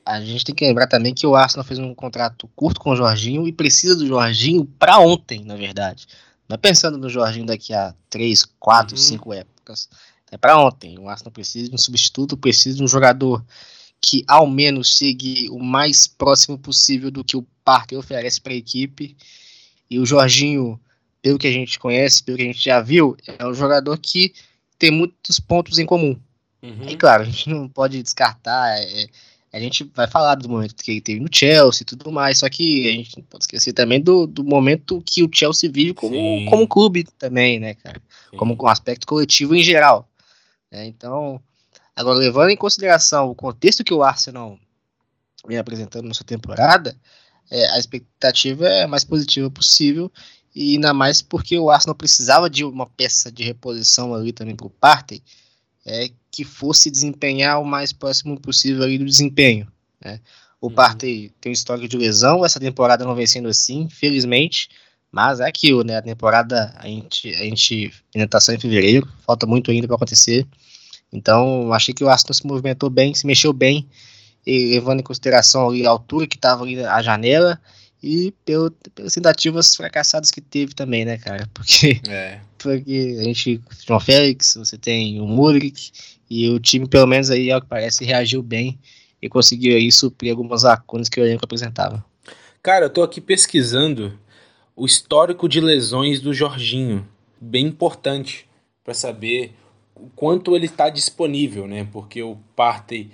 a 0.06 0.22
gente 0.22 0.45
tem 0.45 0.54
que 0.54 0.63
lembrar 0.63 0.86
também 0.86 1.15
que 1.15 1.26
o 1.26 1.36
Arsenal 1.36 1.65
fez 1.65 1.80
um 1.80 1.95
contrato 1.95 2.48
curto 2.56 2.80
com 2.80 2.91
o 2.91 2.95
Jorginho 2.95 3.48
e 3.48 3.52
precisa 3.52 3.95
do 3.95 4.06
Jorginho 4.06 4.63
para 4.63 5.00
ontem, 5.00 5.43
na 5.43 5.56
verdade. 5.56 6.06
Não 6.49 6.55
é 6.55 6.57
pensando 6.57 6.97
no 6.97 7.07
Jorginho 7.07 7.45
daqui 7.45 7.73
a 7.73 7.93
três, 8.09 8.43
quatro, 8.59 8.95
uhum. 8.95 9.01
cinco 9.01 9.33
épocas. 9.33 9.88
É 10.31 10.38
para 10.38 10.59
ontem. 10.59 10.97
O 10.97 11.07
Arsenal 11.07 11.31
precisa 11.31 11.69
de 11.69 11.75
um 11.75 11.77
substituto, 11.77 12.35
precisa 12.35 12.77
de 12.77 12.83
um 12.83 12.88
jogador 12.88 13.45
que 14.01 14.23
ao 14.27 14.47
menos 14.47 14.97
chegue 14.97 15.47
o 15.51 15.59
mais 15.59 16.07
próximo 16.07 16.57
possível 16.57 17.12
do 17.12 17.23
que 17.23 17.38
o 17.38 17.45
Parker 17.63 17.99
oferece 17.99 18.41
para 18.41 18.53
a 18.53 18.55
equipe. 18.55 19.15
E 19.89 19.99
o 19.99 20.05
Jorginho 20.05 20.79
pelo 21.21 21.38
que 21.38 21.47
a 21.47 21.51
gente 21.51 21.79
conhece, 21.79 22.23
pelo 22.23 22.38
que 22.38 22.43
a 22.43 22.47
gente 22.47 22.63
já 22.63 22.81
viu, 22.81 23.15
é 23.38 23.45
um 23.45 23.53
jogador 23.53 23.97
que 23.97 24.33
tem 24.77 24.91
muitos 24.91 25.39
pontos 25.39 25.77
em 25.77 25.85
comum. 25.85 26.17
Uhum. 26.62 26.88
E 26.88 26.95
claro, 26.95 27.23
a 27.23 27.25
gente 27.25 27.49
não 27.49 27.67
pode 27.67 28.01
descartar. 28.01 28.77
É, 28.79 29.07
a 29.51 29.59
gente 29.59 29.83
vai 29.95 30.07
falar 30.07 30.35
do 30.35 30.47
momento 30.47 30.75
que 30.75 30.91
ele 30.91 31.01
teve 31.01 31.19
no 31.19 31.29
Chelsea 31.31 31.81
e 31.81 31.85
tudo 31.85 32.12
mais, 32.12 32.38
só 32.38 32.49
que 32.49 32.88
a 32.88 32.91
gente 32.91 33.17
não 33.17 33.23
pode 33.23 33.43
esquecer 33.45 33.73
também 33.73 33.99
do, 33.99 34.27
do 34.27 34.43
momento 34.43 35.01
que 35.05 35.23
o 35.23 35.29
Chelsea 35.31 35.71
vive 35.71 35.93
como, 35.93 36.15
como 36.49 36.67
clube 36.67 37.03
também, 37.17 37.59
né, 37.59 37.73
cara? 37.73 37.99
Sim. 38.29 38.38
Como 38.38 38.55
um 38.59 38.67
aspecto 38.67 39.07
coletivo 39.07 39.55
em 39.55 39.63
geral. 39.63 40.07
É, 40.71 40.85
então, 40.85 41.41
agora 41.95 42.19
levando 42.19 42.51
em 42.51 42.57
consideração 42.57 43.29
o 43.29 43.35
contexto 43.35 43.83
que 43.83 43.93
o 43.93 44.03
Arsenal 44.03 44.57
vem 45.47 45.57
apresentando 45.57 46.07
nessa 46.07 46.23
temporada, 46.23 46.95
é, 47.49 47.69
a 47.71 47.79
expectativa 47.79 48.67
é 48.67 48.83
a 48.83 48.88
mais 48.88 49.03
positiva 49.03 49.49
possível, 49.49 50.12
e 50.53 50.73
ainda 50.75 50.93
mais 50.93 51.21
porque 51.21 51.57
o 51.57 51.71
Arsenal 51.71 51.95
precisava 51.95 52.49
de 52.49 52.63
uma 52.63 52.85
peça 52.85 53.31
de 53.31 53.43
reposição 53.43 54.13
ali 54.13 54.31
também 54.31 54.55
para 54.55 54.67
o 54.67 54.69
Partey, 54.69 55.23
é, 55.85 56.12
que 56.32 56.44
fosse 56.44 56.89
desempenhar 56.92 57.62
o 57.62 57.65
mais 57.65 57.92
próximo 57.92 58.39
possível 58.39 58.84
ali 58.84 58.98
do 58.98 59.06
desempenho. 59.06 59.68
Né? 60.04 60.20
O 60.62 60.68
uhum. 60.68 60.74
Partey 60.74 61.32
tem 61.39 61.52
um 61.52 61.54
histórico 61.54 61.88
de 61.88 61.98
lesão, 61.98 62.46
essa 62.46 62.60
temporada 62.60 63.06
não 63.06 63.15
vem 63.15 63.26
sendo 63.26 63.48
assim, 63.48 63.82
infelizmente, 63.82 64.70
mas 65.12 65.39
é 65.39 65.48
aquilo, 65.48 65.84
né? 65.84 65.98
A 65.98 66.02
temporada 66.02 66.74
a 66.78 66.86
gente, 66.86 67.34
a 67.34 67.44
gente 67.44 67.92
ainda 68.13 68.26
está 68.26 68.39
só 68.39 68.52
em 68.52 68.60
fevereiro, 68.60 69.08
falta 69.26 69.48
muito 69.48 69.72
ainda 69.72 69.88
para 69.88 69.96
acontecer. 69.96 70.46
Então, 71.12 71.74
achei 71.74 71.94
que 71.94 72.04
o 72.04 72.10
Arsenal 72.10 72.34
se 72.36 72.46
movimentou 72.46 72.89
bem, 72.89 73.15
se 73.15 73.26
mexeu 73.26 73.52
bem, 73.52 73.88
e 74.46 74.74
levando 74.74 75.00
em 75.00 75.04
consideração 75.04 75.70
ali 75.70 75.86
a 75.86 75.89
altura 75.89 76.28
que 76.28 76.36
estava 76.36 76.63
ali 76.63 76.84
a 76.84 77.02
janela 77.02 77.60
e 78.01 78.33
pelo, 78.45 78.71
pelas 78.95 79.13
tentativas 79.13 79.75
fracassadas 79.75 80.31
que 80.31 80.41
teve 80.41 80.73
também, 80.73 81.05
né, 81.05 81.17
cara? 81.17 81.47
Porque, 81.53 82.01
é. 82.07 82.39
porque 82.57 83.17
a 83.19 83.23
gente, 83.23 83.62
João 83.85 83.99
Félix, 83.99 84.55
você 84.55 84.77
tem 84.77 85.19
o 85.19 85.25
Muric 85.25 85.91
e 86.29 86.49
o 86.49 86.59
time, 86.59 86.88
pelo 86.88 87.07
menos 87.07 87.29
aí, 87.29 87.51
ao 87.51 87.62
que 87.62 87.67
parece, 87.67 88.05
reagiu 88.05 88.41
bem 88.41 88.79
e 89.21 89.27
conseguiu 89.27 89.75
aí 89.75 89.91
suprir 89.91 90.31
algumas 90.31 90.63
lacunas 90.63 91.09
que 91.09 91.19
o 91.19 91.25
elenco 91.25 91.43
apresentava. 91.43 92.03
Cara, 92.62 92.85
eu 92.85 92.89
tô 92.89 93.03
aqui 93.03 93.19
pesquisando 93.19 94.17
o 94.75 94.85
histórico 94.85 95.49
de 95.49 95.59
lesões 95.59 96.21
do 96.21 96.33
Jorginho, 96.33 97.07
bem 97.39 97.67
importante 97.67 98.45
para 98.83 98.93
saber 98.93 99.53
o 99.95 100.09
quanto 100.15 100.55
ele 100.55 100.65
está 100.65 100.89
disponível, 100.89 101.67
né? 101.67 101.88
Porque 101.91 102.23
o 102.23 102.38
Partey 102.55 103.12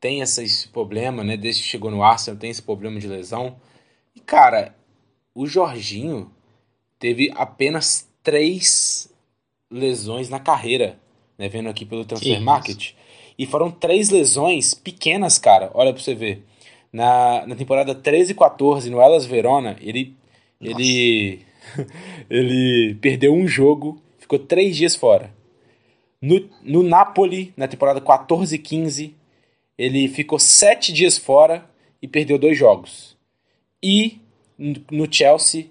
tem 0.00 0.20
esse 0.20 0.68
problema, 0.68 1.24
né? 1.24 1.36
Desde 1.36 1.62
que 1.62 1.68
chegou 1.68 1.90
no 1.90 2.02
Arsenal 2.02 2.38
tem 2.38 2.50
esse 2.50 2.62
problema 2.62 3.00
de 3.00 3.06
lesão. 3.06 3.56
E 4.18 4.20
cara, 4.20 4.74
o 5.32 5.46
Jorginho 5.46 6.28
teve 6.98 7.30
apenas 7.36 8.08
três 8.20 9.08
lesões 9.70 10.28
na 10.28 10.40
carreira, 10.40 10.98
né? 11.38 11.48
Vendo 11.48 11.68
aqui 11.68 11.84
pelo 11.84 12.04
Transfer 12.04 12.40
Market. 12.40 12.94
E 13.38 13.46
foram 13.46 13.70
três 13.70 14.10
lesões 14.10 14.74
pequenas, 14.74 15.38
cara. 15.38 15.70
Olha 15.72 15.92
pra 15.92 16.02
você 16.02 16.16
ver. 16.16 16.44
Na, 16.92 17.46
na 17.46 17.54
temporada 17.54 17.94
13 17.94 18.32
e 18.32 18.34
14, 18.34 18.90
no 18.90 19.00
Elas 19.00 19.24
Verona, 19.24 19.76
ele. 19.80 20.16
Nossa. 20.60 20.82
Ele. 20.82 21.46
ele 22.28 22.96
perdeu 23.00 23.32
um 23.32 23.46
jogo, 23.46 24.02
ficou 24.18 24.40
três 24.40 24.76
dias 24.76 24.96
fora. 24.96 25.32
No, 26.20 26.44
no 26.64 26.82
Napoli, 26.82 27.54
na 27.56 27.68
temporada 27.68 28.00
14 28.00 28.52
e 28.52 28.58
15, 28.58 29.14
ele 29.78 30.08
ficou 30.08 30.40
sete 30.40 30.92
dias 30.92 31.16
fora 31.16 31.70
e 32.02 32.08
perdeu 32.08 32.36
dois 32.36 32.58
jogos. 32.58 33.16
E 33.82 34.20
no 34.90 35.10
Chelsea, 35.10 35.70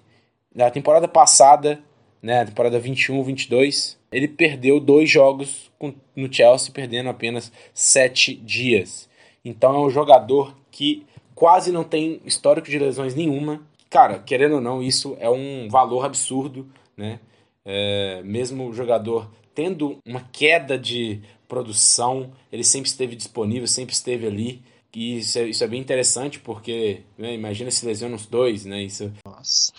na 0.54 0.70
temporada 0.70 1.06
passada, 1.06 1.82
né, 2.22 2.44
temporada 2.44 2.80
21-22, 2.80 3.96
ele 4.10 4.28
perdeu 4.28 4.80
dois 4.80 5.10
jogos 5.10 5.70
no 6.16 6.32
Chelsea, 6.32 6.72
perdendo 6.72 7.08
apenas 7.08 7.52
sete 7.74 8.34
dias. 8.34 9.08
Então 9.44 9.74
é 9.74 9.78
um 9.86 9.90
jogador 9.90 10.56
que 10.70 11.06
quase 11.34 11.70
não 11.70 11.84
tem 11.84 12.20
histórico 12.24 12.68
de 12.68 12.78
lesões 12.78 13.14
nenhuma. 13.14 13.62
Cara, 13.90 14.18
querendo 14.18 14.56
ou 14.56 14.60
não, 14.60 14.82
isso 14.82 15.16
é 15.20 15.30
um 15.30 15.68
valor 15.68 16.04
absurdo, 16.04 16.66
né? 16.96 17.20
É, 17.64 18.22
mesmo 18.24 18.68
o 18.68 18.72
jogador 18.72 19.30
tendo 19.54 19.98
uma 20.06 20.20
queda 20.32 20.78
de 20.78 21.20
produção, 21.46 22.30
ele 22.50 22.64
sempre 22.64 22.88
esteve 22.88 23.16
disponível, 23.16 23.66
sempre 23.66 23.94
esteve 23.94 24.26
ali. 24.26 24.62
E 24.94 25.18
isso 25.18 25.38
é, 25.38 25.48
isso 25.48 25.62
é 25.62 25.66
bem 25.66 25.80
interessante 25.80 26.40
porque, 26.40 27.02
né, 27.16 27.34
imagina 27.34 27.70
se 27.70 27.84
lesiona 27.84 28.16
os 28.16 28.26
dois, 28.26 28.64
né? 28.64 28.82
Isso... 28.82 29.12
Nossa. 29.24 29.72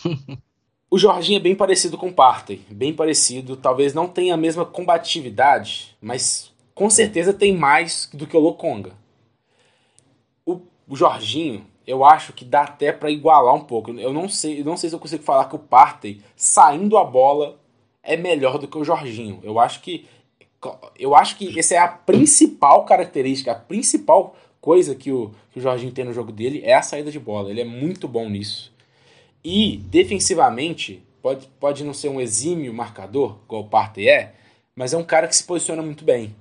o 0.89 0.97
Jorginho 0.97 1.37
é 1.37 1.41
bem 1.41 1.55
parecido 1.55 1.97
com 1.97 2.09
o 2.09 2.13
Partey, 2.13 2.61
bem 2.69 2.93
parecido. 2.93 3.57
Talvez 3.57 3.93
não 3.93 4.07
tenha 4.07 4.33
a 4.33 4.37
mesma 4.37 4.65
combatividade, 4.65 5.95
mas 6.01 6.51
com 6.73 6.89
certeza 6.89 7.33
tem 7.33 7.55
mais 7.55 8.09
do 8.13 8.25
que 8.25 8.37
o 8.37 8.39
Lokonga. 8.39 8.93
O, 10.45 10.61
o 10.87 10.95
Jorginho, 10.95 11.65
eu 11.85 12.05
acho 12.05 12.31
que 12.31 12.45
dá 12.45 12.61
até 12.61 12.91
para 12.91 13.11
igualar 13.11 13.53
um 13.53 13.65
pouco. 13.65 13.91
Eu 13.91 14.13
não 14.13 14.29
sei, 14.29 14.61
eu 14.61 14.65
não 14.65 14.77
sei 14.77 14.89
se 14.89 14.95
eu 14.95 14.99
consigo 14.99 15.23
falar 15.23 15.45
que 15.45 15.55
o 15.55 15.59
Partey 15.59 16.21
saindo 16.35 16.97
a 16.97 17.03
bola 17.03 17.59
é 18.03 18.15
melhor 18.15 18.57
do 18.57 18.67
que 18.67 18.77
o 18.77 18.83
Jorginho. 18.83 19.39
Eu 19.43 19.59
acho 19.59 19.81
que 19.81 20.07
eu 20.97 21.15
acho 21.15 21.37
que 21.37 21.57
essa 21.57 21.75
é 21.75 21.77
a 21.77 21.87
principal 21.87 22.83
característica, 22.83 23.51
a 23.51 23.55
principal 23.55 24.35
coisa 24.61 24.95
que 24.95 25.11
o, 25.11 25.31
que 25.51 25.59
o 25.59 25.61
Jorginho 25.61 25.91
tem 25.91 26.05
no 26.05 26.13
jogo 26.13 26.31
dele 26.31 26.61
é 26.63 26.73
a 26.73 26.81
saída 26.81 27.11
de 27.11 27.19
bola. 27.19 27.49
Ele 27.49 27.61
é 27.61 27.65
muito 27.65 28.07
bom 28.07 28.29
nisso. 28.29 28.73
E, 29.43 29.77
defensivamente, 29.77 31.01
pode, 31.21 31.47
pode 31.59 31.83
não 31.83 31.93
ser 31.93 32.09
um 32.09 32.19
exímio 32.19 32.73
marcador, 32.73 33.37
igual 33.45 33.61
o 33.61 33.67
Partey 33.67 34.09
é, 34.09 34.33
mas 34.75 34.93
é 34.93 34.97
um 34.97 35.03
cara 35.03 35.27
que 35.27 35.35
se 35.35 35.43
posiciona 35.43 35.81
muito 35.81 36.03
bem. 36.03 36.35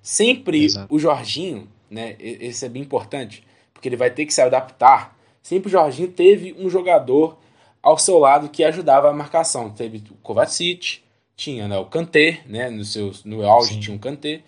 Sempre 0.00 0.64
Exato. 0.64 0.94
o 0.94 0.98
Jorginho, 0.98 1.68
né, 1.90 2.16
esse 2.18 2.64
é 2.64 2.68
bem 2.68 2.82
importante, 2.82 3.44
porque 3.72 3.88
ele 3.88 3.96
vai 3.96 4.10
ter 4.10 4.26
que 4.26 4.34
se 4.34 4.40
adaptar. 4.40 5.16
Sempre 5.42 5.68
o 5.68 5.70
Jorginho 5.70 6.08
teve 6.08 6.54
um 6.58 6.70
jogador 6.70 7.38
ao 7.82 7.98
seu 7.98 8.18
lado 8.18 8.48
que 8.48 8.64
ajudava 8.64 9.10
a 9.10 9.12
marcação. 9.12 9.70
Teve 9.70 10.02
o 10.10 10.14
Kovacic, 10.16 11.00
tinha 11.36 11.68
né, 11.68 11.78
o 11.78 11.86
Kanté, 11.86 12.40
né, 12.46 12.70
no, 12.70 12.84
seu, 12.84 13.12
no 13.24 13.44
auge 13.44 13.74
Sim. 13.74 13.80
tinha 13.80 13.96
um 13.96 13.98
Kanté, 13.98 14.42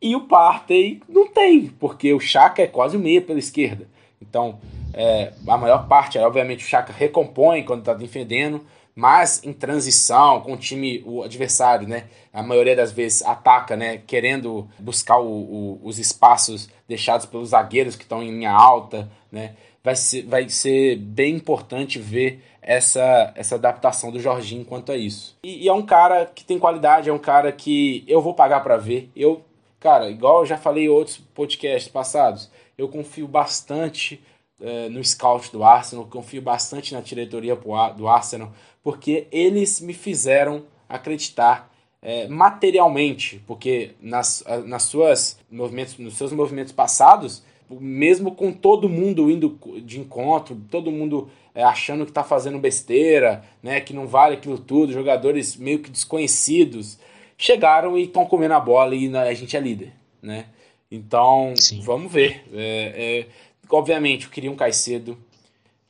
e 0.00 0.16
o 0.16 0.22
Partey 0.22 1.02
não 1.08 1.28
tem, 1.28 1.66
porque 1.66 2.12
o 2.12 2.20
Chaka 2.20 2.62
é 2.62 2.66
quase 2.66 2.96
o 2.96 3.00
meio 3.00 3.22
pela 3.22 3.38
esquerda. 3.38 3.86
Então, 4.20 4.58
é, 4.94 5.32
a 5.46 5.56
maior 5.56 5.86
parte, 5.86 6.18
obviamente, 6.18 6.64
o 6.64 6.68
Chaka 6.68 6.92
recompõe 6.92 7.62
quando 7.62 7.80
está 7.80 7.94
defendendo, 7.94 8.64
mas 8.94 9.42
em 9.44 9.52
transição 9.52 10.40
com 10.40 10.54
o 10.54 10.56
time, 10.56 11.02
o 11.06 11.22
adversário, 11.22 11.86
né, 11.86 12.04
a 12.32 12.42
maioria 12.42 12.76
das 12.76 12.92
vezes 12.92 13.22
ataca, 13.22 13.76
né, 13.76 13.98
querendo 14.06 14.68
buscar 14.78 15.18
o, 15.18 15.28
o, 15.28 15.80
os 15.82 15.98
espaços 15.98 16.68
deixados 16.88 17.26
pelos 17.26 17.50
zagueiros 17.50 17.96
que 17.96 18.02
estão 18.02 18.22
em 18.22 18.30
linha 18.30 18.50
alta, 18.50 19.10
né, 19.30 19.54
vai 19.82 19.96
ser, 19.96 20.22
vai 20.22 20.48
ser 20.48 20.96
bem 20.96 21.36
importante 21.36 21.98
ver 21.98 22.42
essa, 22.62 23.32
essa 23.34 23.54
adaptação 23.54 24.10
do 24.10 24.20
Jorginho 24.20 24.64
quanto 24.64 24.92
a 24.92 24.96
isso. 24.96 25.36
E, 25.42 25.64
e, 25.64 25.68
é 25.68 25.72
um 25.72 25.82
cara 25.82 26.26
que 26.26 26.44
tem 26.44 26.58
qualidade, 26.58 27.08
é 27.08 27.12
um 27.12 27.18
cara 27.18 27.50
que 27.52 28.04
eu 28.06 28.20
vou 28.20 28.34
pagar 28.34 28.60
para 28.60 28.76
ver. 28.76 29.10
Eu, 29.16 29.42
cara, 29.80 30.08
igual 30.10 30.40
eu 30.40 30.46
já 30.46 30.56
falei 30.56 30.84
em 30.84 30.88
outros 30.88 31.18
podcasts 31.34 31.90
passados, 31.90 32.50
eu 32.78 32.88
confio 32.88 33.26
bastante 33.26 34.22
é, 34.60 34.88
no 34.88 35.02
scout 35.02 35.50
do 35.50 35.64
Arsenal, 35.64 36.06
confio 36.06 36.42
bastante 36.42 36.94
na 36.94 37.00
diretoria 37.00 37.56
do 37.96 38.06
Arsenal, 38.06 38.52
porque 38.82 39.26
eles 39.32 39.80
me 39.80 39.94
fizeram 39.94 40.64
acreditar 40.88 41.70
é, 42.02 42.28
materialmente, 42.28 43.42
porque 43.46 43.92
nas, 44.00 44.44
nas 44.66 44.84
suas 44.84 45.38
movimentos, 45.50 45.98
nos 45.98 46.14
seus 46.14 46.32
movimentos 46.32 46.72
passados 46.72 47.42
mesmo 47.78 48.34
com 48.34 48.52
todo 48.52 48.88
mundo 48.88 49.30
indo 49.30 49.56
de 49.84 50.00
encontro, 50.00 50.56
todo 50.70 50.90
mundo 50.90 51.28
é, 51.54 51.62
achando 51.62 52.04
que 52.04 52.10
está 52.10 52.24
fazendo 52.24 52.58
besteira, 52.58 53.44
né, 53.62 53.80
que 53.80 53.92
não 53.92 54.06
vale 54.06 54.34
aquilo 54.34 54.58
tudo, 54.58 54.92
jogadores 54.92 55.56
meio 55.56 55.78
que 55.78 55.90
desconhecidos, 55.90 56.98
chegaram 57.40 57.96
e 57.96 58.02
estão 58.02 58.26
comendo 58.26 58.52
a 58.52 58.60
bola 58.60 58.94
e 58.94 59.16
a 59.16 59.32
gente 59.32 59.56
é 59.56 59.60
líder, 59.60 59.94
né? 60.20 60.44
Então, 60.90 61.54
Sim. 61.56 61.80
vamos 61.80 62.12
ver. 62.12 62.44
É, 62.52 63.24
é, 63.24 63.26
obviamente, 63.70 64.26
eu 64.26 64.30
queria 64.30 64.52
um 64.52 64.56
Caicedo, 64.56 65.16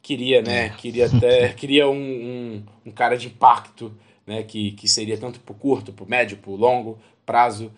queria, 0.00 0.42
né? 0.42 0.66
É. 0.66 0.68
Queria 0.68 1.06
até, 1.06 1.48
queria 1.54 1.88
um, 1.88 1.96
um, 1.96 2.62
um, 2.86 2.90
cara 2.92 3.16
de 3.16 3.26
impacto, 3.26 3.92
né? 4.24 4.44
Que, 4.44 4.70
que 4.72 4.86
seria 4.86 5.18
tanto 5.18 5.40
para 5.40 5.52
o 5.52 5.56
curto, 5.56 5.92
para 5.92 6.04
o 6.04 6.08
médio, 6.08 6.36
para 6.36 6.52
o 6.52 6.56
longo 6.56 7.00
prazo. 7.26 7.72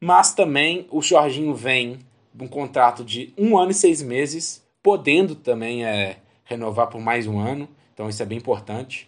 Mas 0.00 0.32
também 0.32 0.86
o 0.90 1.02
Jorginho 1.02 1.54
vem 1.54 1.98
um 2.40 2.48
contrato 2.48 3.04
de 3.04 3.34
um 3.36 3.58
ano 3.58 3.72
e 3.72 3.74
seis 3.74 4.00
meses, 4.00 4.64
podendo 4.82 5.34
também 5.34 5.84
é, 5.84 6.16
renovar 6.44 6.86
por 6.86 7.00
mais 7.00 7.26
um 7.26 7.38
ano. 7.38 7.68
Então 7.92 8.08
isso 8.08 8.22
é 8.22 8.26
bem 8.26 8.38
importante. 8.38 9.06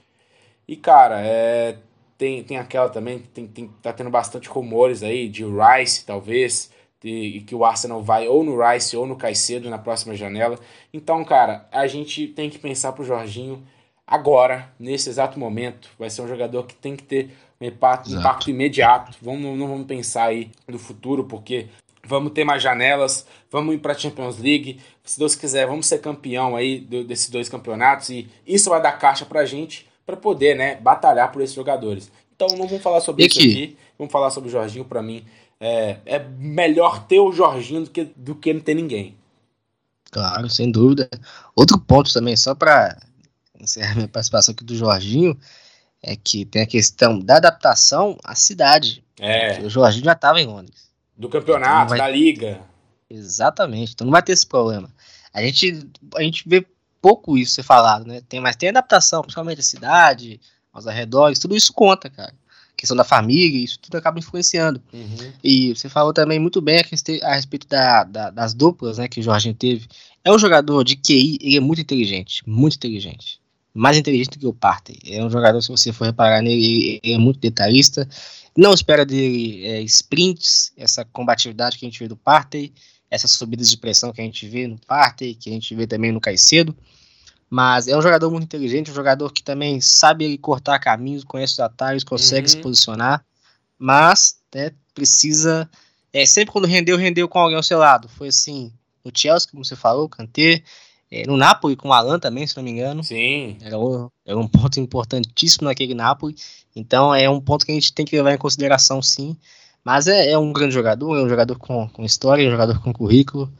E, 0.68 0.76
cara, 0.76 1.22
é, 1.24 1.78
tem, 2.20 2.44
tem 2.44 2.58
aquela 2.58 2.90
também, 2.90 3.18
tem, 3.18 3.46
tem, 3.46 3.68
tá 3.80 3.94
tendo 3.94 4.10
bastante 4.10 4.46
rumores 4.46 5.02
aí 5.02 5.26
de 5.26 5.42
Rice, 5.42 6.04
talvez, 6.04 6.70
de, 7.02 7.42
que 7.46 7.54
o 7.54 7.64
Arsenal 7.64 8.02
vai 8.02 8.28
ou 8.28 8.44
no 8.44 8.62
Rice 8.62 8.94
ou 8.94 9.06
no 9.06 9.16
Caicedo 9.16 9.70
na 9.70 9.78
próxima 9.78 10.14
janela. 10.14 10.58
Então, 10.92 11.24
cara, 11.24 11.66
a 11.72 11.86
gente 11.86 12.26
tem 12.26 12.50
que 12.50 12.58
pensar 12.58 12.92
pro 12.92 13.02
Jorginho 13.02 13.62
agora, 14.06 14.70
nesse 14.78 15.08
exato 15.08 15.38
momento. 15.38 15.88
Vai 15.98 16.10
ser 16.10 16.20
um 16.20 16.28
jogador 16.28 16.64
que 16.66 16.74
tem 16.74 16.94
que 16.94 17.04
ter 17.04 17.30
um 17.58 17.64
impacto, 17.64 18.12
impacto 18.12 18.50
imediato. 18.50 19.16
Vamos, 19.22 19.56
não 19.58 19.66
vamos 19.66 19.86
pensar 19.86 20.24
aí 20.24 20.50
no 20.68 20.78
futuro, 20.78 21.24
porque 21.24 21.68
vamos 22.04 22.32
ter 22.34 22.44
mais 22.44 22.62
janelas, 22.62 23.26
vamos 23.50 23.74
ir 23.74 23.78
para 23.78 23.92
a 23.92 23.98
Champions 23.98 24.38
League. 24.38 24.78
Se 25.02 25.18
Deus 25.18 25.34
quiser, 25.34 25.66
vamos 25.66 25.86
ser 25.86 26.02
campeão 26.02 26.54
aí 26.54 26.80
do, 26.80 27.02
desses 27.02 27.30
dois 27.30 27.48
campeonatos 27.48 28.10
e 28.10 28.28
isso 28.46 28.68
vai 28.68 28.82
dar 28.82 28.92
caixa 28.92 29.24
para 29.24 29.40
a 29.40 29.46
gente 29.46 29.88
para 30.10 30.16
poder, 30.16 30.56
né, 30.56 30.76
batalhar 30.76 31.30
por 31.30 31.40
esses 31.42 31.54
jogadores. 31.54 32.10
Então 32.34 32.48
não 32.56 32.66
vamos 32.66 32.82
falar 32.82 33.00
sobre 33.00 33.22
e 33.22 33.26
isso 33.26 33.38
aqui? 33.38 33.50
aqui, 33.50 33.76
vamos 33.98 34.12
falar 34.12 34.30
sobre 34.30 34.48
o 34.48 34.52
Jorginho. 34.52 34.84
Para 34.84 35.02
mim 35.02 35.24
é, 35.60 35.98
é 36.04 36.18
melhor 36.18 37.06
ter 37.06 37.20
o 37.20 37.32
Jorginho 37.32 37.84
do 37.84 37.90
que, 37.90 38.04
do 38.16 38.34
que 38.34 38.52
não 38.52 38.60
ter 38.60 38.74
ninguém. 38.74 39.14
Claro, 40.10 40.48
sem 40.50 40.70
dúvida. 40.70 41.08
Outro 41.54 41.78
ponto 41.78 42.12
também, 42.12 42.36
só 42.36 42.54
para 42.54 42.98
encerrar 43.58 43.94
minha 43.94 44.08
participação 44.08 44.52
aqui 44.52 44.64
do 44.64 44.74
Jorginho, 44.74 45.38
é 46.02 46.16
que 46.16 46.44
tem 46.44 46.62
a 46.62 46.66
questão 46.66 47.18
da 47.18 47.36
adaptação 47.36 48.18
à 48.24 48.34
cidade. 48.34 49.04
É. 49.18 49.60
O 49.60 49.70
Jorginho 49.70 50.06
já 50.06 50.12
estava 50.12 50.40
em 50.40 50.46
Londres. 50.46 50.90
Do 51.16 51.28
campeonato, 51.28 51.94
então 51.94 51.98
vai... 51.98 51.98
da 51.98 52.08
liga. 52.08 52.60
Exatamente, 53.08 53.92
então 53.92 54.06
não 54.06 54.12
vai 54.12 54.22
ter 54.22 54.32
esse 54.32 54.46
problema. 54.46 54.90
A 55.32 55.42
gente, 55.42 55.86
a 56.16 56.22
gente 56.22 56.48
vê 56.48 56.66
pouco 57.00 57.36
isso 57.36 57.54
ser 57.54 57.62
falado, 57.62 58.06
né? 58.06 58.20
Tem, 58.28 58.40
mas 58.40 58.56
tem 58.56 58.68
adaptação, 58.68 59.22
principalmente 59.22 59.60
a 59.60 59.64
cidade, 59.64 60.40
aos 60.72 60.86
arredores, 60.86 61.38
tudo 61.38 61.56
isso 61.56 61.72
conta, 61.72 62.08
cara. 62.08 62.32
A 62.72 62.76
questão 62.76 62.96
da 62.96 63.04
família, 63.04 63.62
isso 63.62 63.78
tudo 63.78 63.96
acaba 63.96 64.18
influenciando. 64.18 64.80
Uhum. 64.92 65.32
E 65.42 65.74
você 65.74 65.88
falou 65.88 66.12
também 66.12 66.38
muito 66.38 66.60
bem 66.60 66.82
a, 67.22 67.34
respeito 67.34 67.66
da, 67.66 68.04
da, 68.04 68.30
das 68.30 68.54
duplas 68.54 68.98
né, 68.98 69.08
que 69.08 69.20
o 69.20 69.22
Jorginho 69.22 69.54
teve. 69.54 69.86
É 70.24 70.32
um 70.32 70.38
jogador 70.38 70.82
de 70.82 70.96
QI, 70.96 71.38
ele 71.40 71.56
é 71.56 71.60
muito 71.60 71.80
inteligente, 71.80 72.42
muito 72.46 72.76
inteligente 72.76 73.40
mais 73.72 73.96
inteligente 73.96 74.30
do 74.30 74.38
que 74.38 74.46
o 74.46 74.52
Partey. 74.52 74.98
É 75.06 75.24
um 75.24 75.30
jogador, 75.30 75.60
se 75.62 75.68
você 75.68 75.92
for 75.92 76.04
reparar 76.04 76.42
nele, 76.42 77.00
ele 77.02 77.14
é 77.14 77.18
muito 77.18 77.38
detalhista. 77.38 78.08
Não 78.56 78.74
espera 78.74 79.06
dele 79.06 79.64
é, 79.64 79.82
sprints, 79.82 80.72
essa 80.76 81.04
combatividade 81.04 81.78
que 81.78 81.86
a 81.86 81.88
gente 81.88 81.98
vê 81.98 82.08
do 82.08 82.16
Partey, 82.16 82.72
essas 83.10 83.32
subidas 83.32 83.68
de 83.68 83.76
pressão 83.76 84.12
que 84.12 84.20
a 84.20 84.24
gente 84.24 84.48
vê 84.48 84.66
no 84.66 84.78
Partey, 84.78 85.34
que 85.34 85.50
a 85.50 85.52
gente 85.52 85.74
vê 85.74 85.86
também 85.86 86.12
no 86.12 86.20
Caicedo. 86.20 86.76
Mas 87.48 87.88
é 87.88 87.96
um 87.96 88.02
jogador 88.02 88.30
muito 88.30 88.44
inteligente, 88.44 88.92
um 88.92 88.94
jogador 88.94 89.32
que 89.32 89.42
também 89.42 89.80
sabe 89.80 90.38
cortar 90.38 90.78
caminhos, 90.78 91.24
conhece 91.24 91.54
os 91.54 91.60
atalhos, 91.60 92.04
consegue 92.04 92.46
uhum. 92.46 92.48
se 92.48 92.56
posicionar, 92.58 93.24
mas 93.76 94.36
né, 94.54 94.70
precisa. 94.94 95.68
É, 96.12 96.24
sempre 96.24 96.52
quando 96.52 96.66
rendeu, 96.66 96.96
rendeu 96.96 97.28
com 97.28 97.40
alguém 97.40 97.56
ao 97.56 97.62
seu 97.62 97.78
lado. 97.78 98.08
Foi 98.08 98.28
assim 98.28 98.72
no 99.04 99.10
Chelsea, 99.12 99.48
como 99.50 99.64
você 99.64 99.74
falou, 99.74 100.08
Kanté, 100.08 100.62
é, 101.10 101.26
no 101.26 101.36
Napoli 101.36 101.74
com 101.74 101.88
o 101.88 101.92
Alan 101.92 102.20
também, 102.20 102.46
se 102.46 102.56
não 102.56 102.62
me 102.62 102.70
engano. 102.70 103.02
Sim. 103.02 103.58
Era 103.60 103.76
um, 103.78 104.08
era 104.24 104.38
um 104.38 104.46
ponto 104.46 104.78
importantíssimo 104.78 105.66
naquele 105.66 105.94
Napoli. 105.94 106.36
Então 106.74 107.12
é 107.12 107.28
um 107.28 107.40
ponto 107.40 107.66
que 107.66 107.72
a 107.72 107.74
gente 107.74 107.92
tem 107.92 108.06
que 108.06 108.14
levar 108.14 108.32
em 108.32 108.38
consideração, 108.38 109.02
sim. 109.02 109.36
Mas 109.84 110.06
é, 110.06 110.30
é 110.30 110.38
um 110.38 110.52
grande 110.52 110.74
jogador, 110.74 111.16
é 111.16 111.22
um 111.22 111.28
jogador 111.28 111.58
com, 111.58 111.88
com 111.88 112.04
história, 112.04 112.42
é 112.42 112.48
um 112.48 112.50
jogador 112.50 112.82
com 112.82 112.92
currículo. 112.92 113.50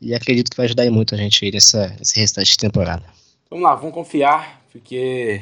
E 0.00 0.14
acredito 0.14 0.50
que 0.50 0.56
vai 0.56 0.66
ajudar 0.66 0.88
muito 0.90 1.14
a 1.14 1.18
gente 1.18 1.44
aí 1.44 1.50
nessa, 1.50 1.88
nesse 1.98 2.18
restante 2.18 2.50
de 2.52 2.56
temporada. 2.56 3.04
Vamos 3.50 3.64
lá, 3.64 3.74
vamos 3.74 3.94
confiar, 3.94 4.62
porque 4.70 5.40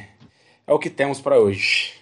é 0.66 0.72
o 0.72 0.78
que 0.78 0.88
temos 0.88 1.20
para 1.20 1.38
hoje. 1.38 1.92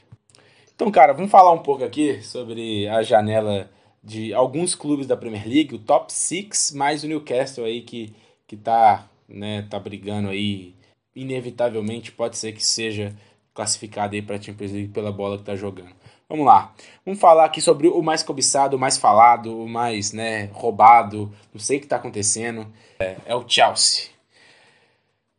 Então, 0.75 0.91
cara, 0.91 1.13
vamos 1.13 1.31
falar 1.31 1.53
um 1.53 1.63
pouco 1.63 1.85
aqui 1.85 2.23
sobre 2.23 2.87
a 2.89 3.03
janela 3.03 3.71
de 4.03 4.35
alguns 4.35 4.75
clubes 4.75 5.07
da 5.07 5.17
Premier 5.17 5.49
League, 5.49 5.75
o 5.75 5.79
top 5.79 6.13
6 6.13 6.73
mais 6.75 7.03
o 7.03 7.09
Newcastle 7.09 7.65
aí 7.65 7.81
que, 7.81 8.15
que 8.47 8.57
tá 8.57 9.09
né, 9.29 9.67
tá 9.71 9.79
brigando 9.79 10.29
aí, 10.29 10.75
inevitavelmente 11.15 12.13
pode 12.13 12.37
ser 12.37 12.53
que 12.53 12.65
seja 12.65 13.15
classificado 13.55 14.15
aí 14.15 14.23
para 14.23 14.41
Champions 14.41 14.73
League 14.73 14.89
pela 14.89 15.11
bola 15.11 15.39
que 15.39 15.45
tá 15.45 15.57
jogando. 15.57 15.95
Vamos 16.29 16.47
lá. 16.47 16.75
Vamos 17.05 17.21
falar 17.21 17.45
aqui 17.45 17.61
sobre 17.61 17.87
o 17.87 18.03
mais 18.03 18.23
cobiçado, 18.23 18.77
o 18.77 18.81
mais 18.81 18.97
falado, 18.97 19.61
o 19.61 19.69
mais, 19.69 20.13
né, 20.13 20.49
roubado, 20.53 21.31
não 21.53 21.61
sei 21.61 21.79
o 21.79 21.81
que 21.81 21.87
tá 21.87 21.97
acontecendo. 21.97 22.67
É, 22.99 23.17
é 23.27 23.35
o 23.35 23.45
Chelsea. 23.47 24.07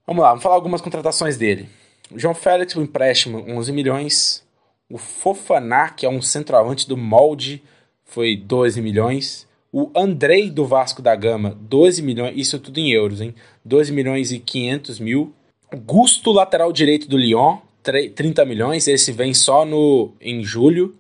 Vamos 0.06 0.22
lá, 0.22 0.30
vamos 0.30 0.44
falar 0.44 0.56
algumas 0.56 0.82
contratações 0.82 1.38
dele. 1.38 1.68
O 2.12 2.20
João 2.20 2.36
Félix, 2.36 2.76
o 2.76 2.82
empréstimo, 2.82 3.44
11 3.48 3.72
milhões. 3.72 4.46
O 4.88 5.00
Fofaná, 5.00 5.90
que 5.90 6.06
é 6.06 6.10
um 6.10 6.22
centroavante 6.22 6.88
do 6.88 6.96
molde, 6.96 7.64
foi 8.04 8.38
12 8.38 8.82
milhões. 8.82 9.48
O 9.74 9.92
Andrei 9.96 10.50
do 10.50 10.66
Vasco 10.66 11.02
da 11.02 11.16
Gama, 11.16 11.58
12 11.60 12.04
milhões, 12.04 12.34
isso 12.38 12.60
tudo 12.60 12.80
em 12.80 12.92
euros, 12.92 13.20
hein? 13.20 13.34
12 13.66 13.92
milhões 13.92 14.32
e 14.32 14.40
500 14.40 15.00
mil. 15.00 15.34
O 15.74 15.78
Gusto, 15.78 16.32
lateral 16.32 16.72
direito 16.72 17.10
do 17.10 17.18
Lyon, 17.18 17.58
30 17.92 18.46
milhões, 18.46 18.88
esse 18.88 19.12
vem 19.12 19.34
só 19.34 19.66
no 19.66 20.14
em 20.20 20.44
julho. 20.44 20.96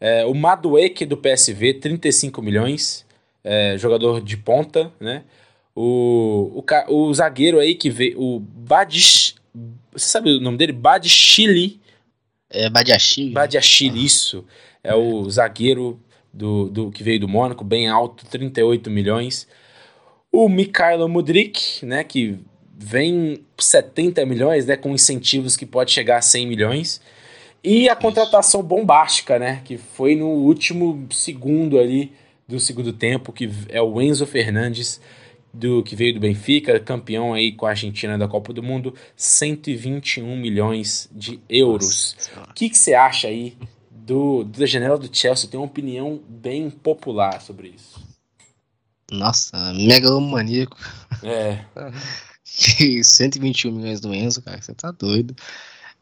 É, 0.00 0.24
o 0.26 0.34
Madueke 0.34 1.06
do 1.06 1.16
PSV, 1.16 1.74
35 1.74 2.42
milhões, 2.42 3.06
é, 3.42 3.76
jogador 3.78 4.20
de 4.20 4.36
ponta, 4.36 4.92
né? 5.00 5.22
O, 5.74 6.62
o, 6.88 6.94
o 6.94 7.14
zagueiro 7.14 7.58
aí 7.58 7.74
que 7.74 7.90
veio, 7.90 8.20
o 8.20 8.38
Badish, 8.38 9.34
você 9.92 10.06
sabe 10.06 10.36
o 10.36 10.40
nome 10.40 10.56
dele? 10.56 10.72
Badiashile. 10.72 11.80
É, 12.50 12.68
Badiashile. 12.68 13.32
Badiashile, 13.32 14.00
ah. 14.00 14.04
isso. 14.04 14.44
É 14.82 14.94
o 14.94 15.28
zagueiro 15.30 16.00
do, 16.32 16.68
do 16.68 16.90
que 16.90 17.02
veio 17.02 17.20
do 17.20 17.28
Mônaco, 17.28 17.64
bem 17.64 17.88
alto, 17.88 18.26
38 18.26 18.90
milhões. 18.90 19.48
O 20.30 20.48
Mikhailo 20.48 21.08
Mudrik, 21.08 21.84
né, 21.86 22.02
que 22.02 22.38
vem 22.76 23.44
70 23.58 24.24
milhões, 24.26 24.66
né, 24.66 24.76
com 24.76 24.94
incentivos 24.94 25.56
que 25.56 25.66
pode 25.66 25.92
chegar 25.92 26.18
a 26.18 26.22
100 26.22 26.46
milhões. 26.46 27.00
E 27.62 27.88
a 27.88 27.96
contratação 27.96 28.62
bombástica, 28.62 29.38
né, 29.38 29.62
que 29.64 29.78
foi 29.78 30.14
no 30.14 30.28
último 30.28 31.06
segundo 31.10 31.78
ali 31.78 32.12
do 32.46 32.60
segundo 32.60 32.92
tempo, 32.92 33.32
que 33.32 33.50
é 33.68 33.80
o 33.80 34.00
Enzo 34.02 34.26
Fernandes, 34.26 35.00
do 35.52 35.82
que 35.82 35.94
veio 35.94 36.14
do 36.14 36.20
Benfica, 36.20 36.78
campeão 36.80 37.32
aí 37.32 37.52
com 37.52 37.64
a 37.64 37.70
Argentina 37.70 38.18
da 38.18 38.26
Copa 38.26 38.52
do 38.52 38.62
Mundo, 38.62 38.94
121 39.16 40.36
milhões 40.36 41.08
de 41.12 41.40
euros. 41.48 42.16
O 42.50 42.54
que, 42.54 42.68
que 42.68 42.76
você 42.76 42.92
acha 42.92 43.28
aí 43.28 43.56
do, 44.04 44.44
da 44.44 44.66
janela 44.66 44.98
do 44.98 45.08
Chelsea 45.10 45.48
tem 45.48 45.58
uma 45.58 45.66
opinião 45.66 46.20
bem 46.28 46.68
popular 46.68 47.40
sobre 47.40 47.68
isso. 47.68 48.02
Nossa, 49.10 49.72
megalomaníaco. 49.72 50.76
É. 51.22 51.64
121 53.02 53.72
milhões 53.72 54.00
do 54.00 54.14
Enzo, 54.14 54.42
cara, 54.42 54.60
você 54.60 54.74
tá 54.74 54.90
doido. 54.90 55.34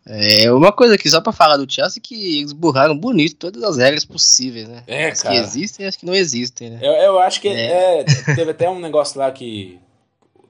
É 0.04 0.50
uma 0.52 0.72
coisa 0.72 0.96
aqui, 0.96 1.08
só 1.08 1.20
pra 1.20 1.32
falar 1.32 1.56
do 1.56 1.72
Chelsea, 1.72 2.02
que 2.02 2.38
eles 2.40 2.52
burraram 2.52 2.96
bonito 2.96 3.36
todas 3.36 3.62
as 3.62 3.76
regras 3.76 4.04
possíveis, 4.04 4.68
né? 4.68 4.82
É, 4.86 5.10
as 5.10 5.22
cara. 5.22 5.36
que 5.36 5.40
existem 5.40 5.86
e 5.86 5.88
as 5.88 5.94
que 5.94 6.04
não 6.04 6.14
existem, 6.14 6.70
né? 6.70 6.80
Eu, 6.82 6.92
eu 6.92 7.18
acho 7.20 7.40
que 7.40 7.46
é. 7.46 8.00
É, 8.00 8.04
teve 8.34 8.50
até 8.50 8.68
um 8.68 8.80
negócio 8.80 9.20
lá 9.20 9.30
que 9.30 9.78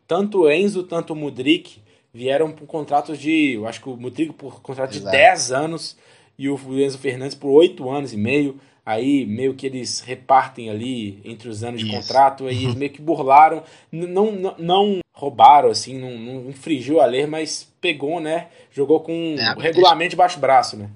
tanto 0.08 0.42
o 0.42 0.50
Enzo, 0.50 0.82
tanto 0.84 1.12
o 1.12 1.16
Mudrik 1.16 1.82
vieram 2.14 2.50
por 2.50 2.66
contratos 2.66 3.18
de. 3.18 3.52
Eu 3.54 3.66
acho 3.66 3.80
que 3.82 3.90
o 3.90 3.96
Mudrik 3.96 4.32
por 4.32 4.62
contrato 4.62 4.94
Exato. 4.94 5.04
de 5.04 5.22
10 5.22 5.52
anos 5.52 5.96
e 6.38 6.48
o 6.48 6.58
Enzo 6.80 6.98
Fernandes 6.98 7.34
por 7.34 7.50
oito 7.50 7.90
anos 7.90 8.14
e 8.14 8.16
meio. 8.16 8.58
Aí 8.84 9.26
meio 9.26 9.54
que 9.54 9.66
eles 9.66 10.00
repartem 10.00 10.68
ali 10.68 11.20
entre 11.24 11.48
os 11.48 11.62
anos 11.62 11.80
de 11.80 11.86
Isso. 11.86 11.96
contrato, 11.96 12.46
aí 12.46 12.74
meio 12.74 12.90
que 12.90 13.00
burlaram, 13.00 13.62
não, 13.92 14.32
não, 14.32 14.54
não 14.58 15.01
roubaram, 15.22 15.70
assim, 15.70 15.96
não, 15.96 16.18
não, 16.18 16.50
infringiu 16.50 17.00
a 17.00 17.06
lei, 17.06 17.26
mas 17.26 17.68
pegou, 17.80 18.18
né? 18.18 18.48
Jogou 18.72 18.98
com 18.98 19.37
é, 19.38 19.54
regulamento 19.56 20.11
de 20.11 20.16
baixo 20.16 20.40
braço, 20.40 20.76
né? 20.76 20.90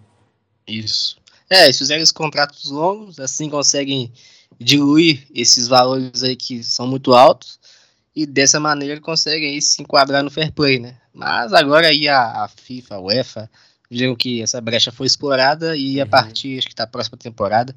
Isso. 0.67 1.17
É, 1.49 1.67
eles 1.67 1.79
fizeram 1.79 2.03
os 2.03 2.11
contratos 2.11 2.69
longos, 2.69 3.21
assim 3.21 3.49
conseguem 3.49 4.13
diluir 4.59 5.25
esses 5.33 5.69
valores 5.69 6.25
aí 6.25 6.35
que 6.35 6.65
são 6.65 6.89
muito 6.89 7.15
altos 7.15 7.61
e 8.17 8.27
dessa 8.27 8.59
maneira 8.59 9.01
conseguem 9.01 9.51
aí 9.51 9.63
se 9.63 9.81
enquadrar 9.81 10.25
no 10.25 10.31
fair 10.31 10.51
play, 10.51 10.81
né? 10.81 10.97
Mas 11.15 11.53
agora 11.53 11.87
aí 11.87 12.09
a, 12.09 12.45
a 12.45 12.49
FIFA, 12.49 12.97
a 12.97 13.01
UEFA 13.01 13.51
viram 13.89 14.17
que 14.17 14.43
essa 14.43 14.61
brecha 14.61 14.91
foi 14.91 15.07
explorada 15.07 15.77
e 15.77 16.01
a 16.01 16.05
uhum. 16.05 16.11
partir, 16.11 16.59
acho 16.59 16.67
que 16.67 16.75
da 16.75 16.87
próxima 16.87 17.17
temporada, 17.17 17.73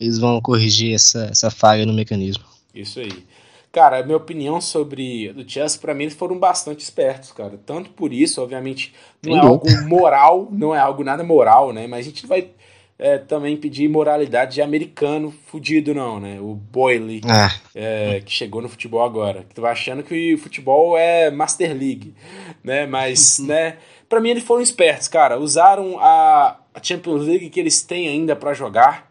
eles 0.00 0.18
vão 0.18 0.40
corrigir 0.40 0.96
essa, 0.96 1.26
essa 1.26 1.48
falha 1.48 1.86
no 1.86 1.92
mecanismo. 1.92 2.44
Isso 2.74 2.98
aí. 2.98 3.24
Cara, 3.72 4.00
a 4.00 4.02
minha 4.02 4.18
opinião 4.18 4.60
sobre 4.60 5.30
o 5.30 5.48
Chelsea, 5.48 5.80
para 5.80 5.94
mim, 5.94 6.04
eles 6.04 6.14
foram 6.14 6.38
bastante 6.38 6.80
espertos, 6.80 7.32
cara. 7.32 7.58
Tanto 7.64 7.88
por 7.90 8.12
isso, 8.12 8.42
obviamente, 8.42 8.94
não 9.24 9.34
é 9.34 9.40
algo 9.40 9.66
moral, 9.88 10.46
não 10.52 10.74
é 10.74 10.78
algo 10.78 11.02
nada 11.02 11.24
moral, 11.24 11.72
né? 11.72 11.86
Mas 11.86 12.00
a 12.00 12.08
gente 12.10 12.26
vai 12.26 12.50
é, 12.98 13.16
também 13.16 13.56
pedir 13.56 13.88
moralidade 13.88 14.54
de 14.54 14.60
americano 14.60 15.32
fudido, 15.46 15.94
não, 15.94 16.20
né? 16.20 16.38
O 16.38 16.54
Boyle, 16.54 17.22
ah. 17.24 17.50
é, 17.74 18.20
que 18.22 18.30
chegou 18.30 18.60
no 18.60 18.68
futebol 18.68 19.02
agora. 19.02 19.42
Que 19.42 19.54
tu 19.54 19.62
vai 19.62 19.72
achando 19.72 20.02
que 20.02 20.34
o 20.34 20.38
futebol 20.38 20.96
é 20.98 21.30
Master 21.30 21.70
League, 21.70 22.14
né? 22.62 22.86
Mas, 22.86 23.38
né? 23.38 23.78
para 24.06 24.20
mim 24.20 24.28
eles 24.28 24.44
foram 24.44 24.60
espertos, 24.60 25.08
cara. 25.08 25.38
Usaram 25.38 25.98
a 25.98 26.58
Champions 26.82 27.26
League 27.26 27.48
que 27.48 27.58
eles 27.58 27.82
têm 27.82 28.06
ainda 28.06 28.36
para 28.36 28.52
jogar 28.52 29.10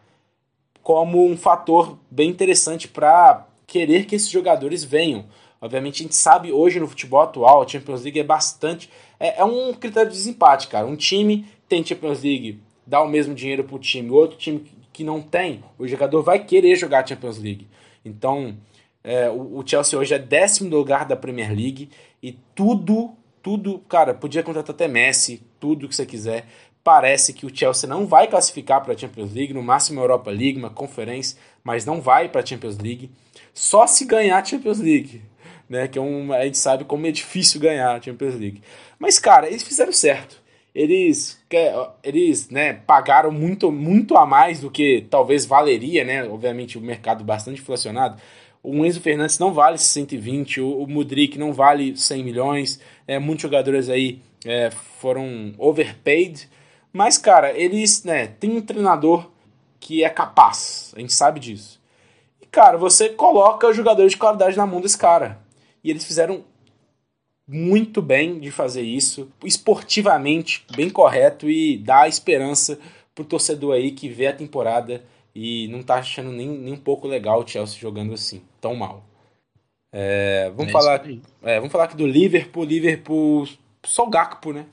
como 0.80 1.26
um 1.26 1.36
fator 1.36 1.98
bem 2.08 2.30
interessante 2.30 2.86
para 2.86 3.44
querer 3.72 4.04
que 4.04 4.14
esses 4.14 4.28
jogadores 4.28 4.84
venham. 4.84 5.24
Obviamente 5.58 6.02
a 6.02 6.02
gente 6.02 6.14
sabe 6.14 6.52
hoje 6.52 6.78
no 6.78 6.86
futebol 6.86 7.22
atual, 7.22 7.62
a 7.62 7.66
Champions 7.66 8.02
League 8.02 8.20
é 8.20 8.24
bastante. 8.24 8.90
É, 9.18 9.40
é 9.40 9.44
um 9.44 9.72
critério 9.72 10.10
de 10.10 10.16
desempate, 10.16 10.68
cara. 10.68 10.86
Um 10.86 10.94
time 10.94 11.46
tem 11.66 11.82
Champions 11.82 12.22
League, 12.22 12.60
dá 12.86 13.00
o 13.00 13.08
mesmo 13.08 13.34
dinheiro 13.34 13.64
pro 13.64 13.78
time, 13.78 14.10
outro 14.10 14.36
time 14.36 14.70
que 14.92 15.02
não 15.02 15.22
tem, 15.22 15.64
o 15.78 15.88
jogador 15.88 16.22
vai 16.22 16.44
querer 16.44 16.76
jogar 16.76 17.08
Champions 17.08 17.38
League. 17.38 17.66
Então, 18.04 18.54
é, 19.02 19.30
o, 19.30 19.58
o, 19.58 19.66
Chelsea 19.66 19.98
hoje 19.98 20.12
é 20.12 20.18
décimo 20.18 20.68
lugar 20.68 21.06
da 21.06 21.16
Premier 21.16 21.48
League 21.48 21.88
e 22.22 22.32
tudo, 22.54 23.12
tudo, 23.42 23.78
cara, 23.88 24.12
podia 24.12 24.42
contratar 24.42 24.74
até 24.74 24.86
Messi, 24.86 25.42
tudo 25.58 25.88
que 25.88 25.96
você 25.96 26.04
quiser. 26.04 26.46
Parece 26.84 27.32
que 27.32 27.46
o 27.46 27.56
Chelsea 27.56 27.88
não 27.88 28.06
vai 28.06 28.26
classificar 28.26 28.82
para 28.82 28.92
a 28.92 28.98
Champions 28.98 29.32
League, 29.32 29.54
no 29.54 29.62
máximo 29.62 30.00
Europa 30.00 30.30
League, 30.30 30.58
uma 30.58 30.68
conferência, 30.68 31.38
mas 31.64 31.86
não 31.86 32.02
vai 32.02 32.28
para 32.28 32.42
a 32.42 32.46
Champions 32.46 32.76
League. 32.76 33.10
Só 33.54 33.86
se 33.86 34.04
ganhar 34.04 34.38
a 34.38 34.44
Champions 34.44 34.78
League, 34.78 35.22
né? 35.68 35.88
Que 35.88 35.98
é 35.98 36.02
um, 36.02 36.32
a 36.32 36.44
gente 36.44 36.58
sabe 36.58 36.84
como 36.84 37.06
é 37.06 37.10
difícil 37.10 37.60
ganhar 37.60 37.94
a 37.94 38.00
Champions 38.00 38.34
League. 38.34 38.62
Mas 38.98 39.18
cara, 39.18 39.48
eles 39.48 39.62
fizeram 39.62 39.92
certo 39.92 40.42
eles, 40.74 41.38
eles 42.02 42.48
né, 42.48 42.72
pagaram 42.72 43.30
muito, 43.30 43.70
muito 43.70 44.16
a 44.16 44.24
mais 44.24 44.60
do 44.60 44.70
que 44.70 45.06
talvez 45.10 45.44
valeria, 45.44 46.04
né? 46.04 46.24
Obviamente 46.24 46.78
o 46.78 46.80
mercado 46.80 47.22
bastante 47.22 47.60
inflacionado. 47.60 48.20
O 48.62 48.84
Enzo 48.84 49.00
Fernandes 49.00 49.38
não 49.38 49.52
vale 49.52 49.76
120, 49.76 50.60
o, 50.60 50.82
o 50.82 50.86
Mudrik 50.88 51.38
não 51.38 51.52
vale 51.52 51.96
100 51.96 52.24
milhões. 52.24 52.80
É, 53.06 53.18
muitos 53.18 53.42
jogadores 53.42 53.90
aí 53.90 54.20
é, 54.46 54.70
foram 54.70 55.52
overpaid. 55.58 56.48
Mas, 56.92 57.18
cara, 57.18 57.52
eles 57.52 58.04
né, 58.04 58.28
têm 58.28 58.56
um 58.56 58.62
treinador 58.62 59.30
que 59.78 60.04
é 60.04 60.08
capaz. 60.08 60.92
A 60.96 61.00
gente 61.00 61.12
sabe 61.12 61.40
disso. 61.40 61.81
Cara, 62.52 62.76
você 62.76 63.08
coloca 63.08 63.72
jogadores 63.72 64.12
de 64.12 64.18
qualidade 64.18 64.56
na 64.58 64.66
mão 64.66 64.80
desse 64.80 64.98
cara. 64.98 65.40
E 65.82 65.90
eles 65.90 66.04
fizeram 66.04 66.44
muito 67.48 68.02
bem 68.02 68.38
de 68.38 68.50
fazer 68.50 68.82
isso, 68.82 69.28
esportivamente 69.42 70.64
bem 70.76 70.90
correto 70.90 71.50
e 71.50 71.78
dá 71.78 72.06
esperança 72.06 72.78
pro 73.14 73.24
torcedor 73.24 73.74
aí 73.74 73.90
que 73.90 74.08
vê 74.08 74.26
a 74.26 74.36
temporada 74.36 75.02
e 75.34 75.66
não 75.68 75.82
tá 75.82 75.96
achando 75.96 76.30
nem, 76.30 76.46
nem 76.46 76.74
um 76.74 76.78
pouco 76.78 77.08
legal 77.08 77.40
o 77.40 77.46
Chelsea 77.46 77.80
jogando 77.80 78.12
assim, 78.12 78.42
tão 78.60 78.76
mal. 78.76 79.02
É, 79.90 80.50
vamos, 80.54 80.68
é 80.68 80.72
falar, 80.72 81.02
é, 81.42 81.56
vamos 81.56 81.72
falar 81.72 81.84
aqui 81.84 81.96
do 81.96 82.06
Liverpool, 82.06 82.64
Liverpool, 82.64 83.48
só 83.84 84.06
o 84.06 84.10
Gakpo, 84.10 84.52
né? 84.52 84.66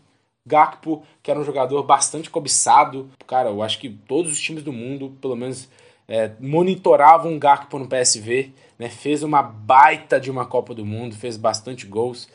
Gakpo, 0.45 1.03
que 1.23 1.31
era 1.31 1.39
um 1.39 1.43
jogador 1.43 1.81
bastante 1.83 2.29
cobiçado, 2.29 3.09
cara, 3.25 3.49
eu 3.49 3.61
acho 3.61 3.79
que 3.79 3.89
todos 3.89 4.31
os 4.31 4.39
times 4.39 4.63
do 4.63 4.73
mundo, 4.73 5.15
pelo 5.21 5.35
menos, 5.35 5.69
é, 6.09 6.31
monitoravam 6.39 7.35
o 7.35 7.39
Gakpo 7.39 7.77
no 7.77 7.87
PSV, 7.87 8.51
né? 8.79 8.89
Fez 8.89 9.21
uma 9.21 9.43
baita 9.43 10.19
de 10.19 10.31
uma 10.31 10.45
Copa 10.45 10.73
do 10.73 10.83
Mundo, 10.83 11.15
fez 11.15 11.37
bastante 11.37 11.85
gols. 11.85 12.27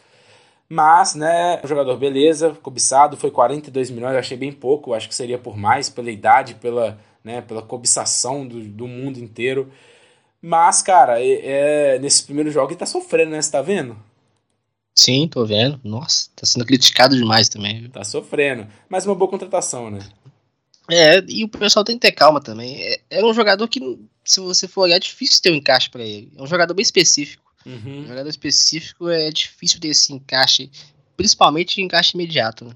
Mas, 0.69 1.15
né, 1.15 1.61
jogador 1.65 1.97
beleza, 1.97 2.57
cobiçado, 2.63 3.17
foi 3.17 3.31
42 3.31 3.91
milhões, 3.91 4.15
eu 4.15 4.19
achei 4.19 4.37
bem 4.37 4.51
pouco, 4.51 4.95
acho 4.95 5.09
que 5.09 5.15
seria 5.15 5.39
por 5.39 5.57
mais, 5.57 5.91
pela 5.91 6.11
idade, 6.11 6.55
pela, 6.55 6.99
né, 7.23 7.43
pela 7.43 7.61
cobiçação 7.61 8.47
do, 8.47 8.61
do 8.61 8.87
mundo 8.89 9.19
inteiro. 9.19 9.71
Mas, 10.41 10.81
cara, 10.81 11.21
é, 11.21 11.95
é, 11.95 11.99
nesse 11.99 12.25
primeiro 12.25 12.51
jogo 12.51 12.71
ele 12.71 12.79
tá 12.79 12.87
sofrendo, 12.87 13.33
né? 13.33 13.43
Você 13.43 13.51
tá 13.51 13.63
vendo? 13.63 13.97
Sim, 14.95 15.27
tô 15.27 15.45
vendo. 15.45 15.81
Nossa, 15.83 16.29
tá 16.37 16.47
sendo 16.47 16.65
criticado 16.65 17.17
demais 17.17 17.49
também. 17.49 17.89
Tá 17.89 18.05
sofrendo. 18.05 18.67
Mas 18.89 19.07
uma 19.07 19.15
boa 19.15 19.31
contratação, 19.31 19.91
né? 19.91 20.01
É, 20.91 21.23
e 21.29 21.45
o 21.45 21.49
pessoal 21.49 21.85
tem 21.85 21.97
que 21.97 22.03
ter 22.03 22.13
calma 22.13 22.41
também. 22.41 22.83
É, 22.83 23.01
é 23.11 23.25
um 23.25 23.33
jogador 23.33 23.67
que, 23.69 23.81
se 24.25 24.41
você 24.41 24.69
for 24.69 24.83
olhar, 24.83 24.97
é 24.97 25.01
difícil 25.01 25.41
ter 25.43 25.51
um 25.51 25.57
encaixe 25.57 25.89
para 25.89 26.03
ele. 26.03 26.31
É 26.37 26.43
um 26.43 26.47
jogador 26.47 26.75
bem 26.75 26.83
específico. 26.83 27.43
Uhum. 27.65 28.01
Um 28.01 28.07
jogador 28.07 28.29
específico 28.29 29.09
é 29.09 29.31
difícil 29.31 29.81
ter 29.81 29.89
esse 29.89 30.13
encaixe, 30.13 30.71
principalmente 31.17 31.81
encaixe 31.81 32.15
imediato, 32.15 32.67
né? 32.67 32.75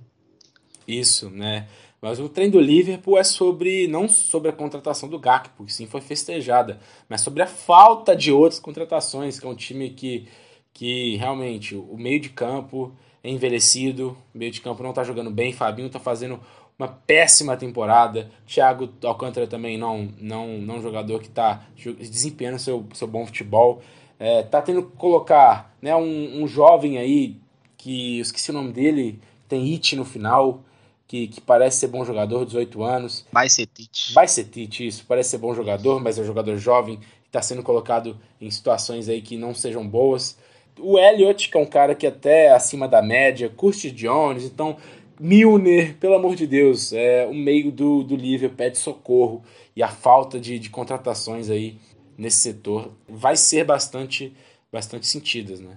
Isso, 0.87 1.29
né? 1.29 1.69
Mas 2.01 2.21
o 2.21 2.29
trem 2.29 2.49
do 2.49 2.61
Liverpool 2.61 3.19
é 3.19 3.25
sobre 3.25 3.87
não 3.89 4.09
sobre 4.09 4.51
a 4.51 4.53
contratação 4.53 5.09
do 5.09 5.19
Gakpo, 5.19 5.65
que 5.65 5.73
sim 5.73 5.87
foi 5.87 6.01
festejada, 6.01 6.81
mas 7.09 7.21
sobre 7.21 7.43
a 7.43 7.47
falta 7.47 8.15
de 8.15 8.33
outras 8.33 8.61
contratações, 8.61 9.39
que 9.39 9.47
é 9.47 9.49
um 9.49 9.55
time 9.55 9.91
que, 9.91 10.29
que 10.73 11.17
realmente 11.17 11.75
o 11.75 11.97
meio 11.99 12.21
de 12.21 12.29
campo 12.31 12.97
envelhecido, 13.29 14.17
meio 14.35 14.51
de 14.51 14.61
campo 14.61 14.83
não 14.83 14.91
está 14.91 15.05
jogando 15.05 15.31
bem, 15.31 15.53
Fabinho 15.53 15.87
está 15.87 16.01
fazendo 16.01 16.41
uma 16.79 16.89
péssima 16.89 17.57
temporada, 17.57 18.31
Thiago 18.47 18.89
Alcântara 19.03 19.47
também 19.47 19.77
não 19.77 20.09
não 20.19 20.59
não 20.59 20.77
é 20.77 20.81
jogador 20.81 21.21
que 21.21 21.27
está 21.27 21.63
desempenhando 21.99 22.59
seu, 22.59 22.87
seu 22.95 23.07
bom 23.07 23.27
futebol. 23.27 23.83
É, 24.19 24.43
tá 24.43 24.61
tendo 24.61 24.83
que 24.83 24.97
colocar 24.97 25.77
né, 25.81 25.95
um, 25.95 26.43
um 26.43 26.49
jovem 26.49 26.99
aí, 26.99 27.37
que 27.77 28.19
eu 28.19 28.23
esqueci 28.23 28.51
o 28.51 28.55
nome 28.55 28.73
dele, 28.73 29.21
tem 29.49 29.73
It 29.73 29.95
no 29.95 30.05
final, 30.05 30.63
que, 31.07 31.29
que 31.29 31.41
parece 31.41 31.79
ser 31.79 31.89
bom 31.89 32.05
jogador, 32.05 32.45
18 32.45 32.83
anos. 32.83 33.25
Vai 33.33 33.49
ser 33.49 33.67
Tite. 33.67 34.13
Vai 34.13 34.29
ser 34.29 34.45
Tite, 34.45 34.87
isso. 34.87 35.05
Parece 35.07 35.31
ser 35.31 35.39
bom 35.39 35.55
jogador, 35.55 36.01
mas 36.01 36.19
é 36.19 36.23
um 36.23 36.25
jogador 36.25 36.57
jovem, 36.59 36.99
que 36.99 37.29
está 37.29 37.41
sendo 37.41 37.63
colocado 37.63 38.19
em 38.41 38.51
situações 38.51 39.09
aí 39.09 39.23
que 39.23 39.37
não 39.37 39.55
sejam 39.55 39.87
boas. 39.87 40.37
O 40.81 40.99
Elliot, 40.99 41.51
que 41.51 41.57
é 41.57 41.61
um 41.61 41.67
cara 41.67 41.95
que 41.95 42.07
até 42.07 42.47
é 42.47 42.53
acima 42.53 42.87
da 42.87 43.03
média, 43.03 43.49
Curtis 43.49 43.93
Jones, 43.93 44.45
então 44.45 44.77
Milner, 45.21 45.97
pelo 45.97 46.15
amor 46.15 46.37
de 46.37 46.47
Deus, 46.47 46.93
é, 46.93 47.27
o 47.27 47.35
meio 47.35 47.73
do, 47.73 48.03
do 48.05 48.15
Liverpool 48.15 48.57
pede 48.57 48.79
socorro 48.79 49.43
e 49.75 49.83
a 49.83 49.89
falta 49.89 50.39
de, 50.39 50.59
de 50.59 50.71
contratações 50.71 51.51
aí 51.51 51.77
nesse 52.17 52.39
setor 52.39 52.93
vai 53.09 53.37
ser 53.37 53.65
bastante, 53.65 54.33
bastante 54.73 55.07
sentidas, 55.07 55.61
né? 55.61 55.77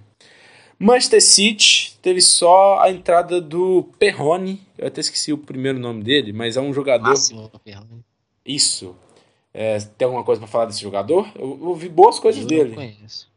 Manchester 0.78 1.22
City 1.22 1.96
teve 2.02 2.20
só 2.20 2.80
a 2.80 2.90
entrada 2.90 3.40
do 3.40 3.88
Perrone, 3.98 4.60
eu 4.76 4.88
até 4.88 5.00
esqueci 5.00 5.32
o 5.32 5.38
primeiro 5.38 5.78
nome 5.78 6.02
dele, 6.02 6.32
mas 6.32 6.56
é 6.56 6.60
um 6.60 6.72
jogador. 6.72 7.10
Máximo 7.10 7.48
Perrone. 7.64 8.04
Isso. 8.44 8.96
É, 9.54 9.78
tem 9.78 10.06
alguma 10.06 10.24
coisa 10.24 10.40
para 10.40 10.48
falar 10.48 10.64
desse 10.66 10.82
jogador? 10.82 11.30
Eu 11.36 11.68
ouvi 11.68 11.88
boas 11.88 12.18
coisas 12.18 12.42
eu 12.42 12.48
dele. 12.48 12.70
Não 12.70 12.76
conheço. 12.76 13.30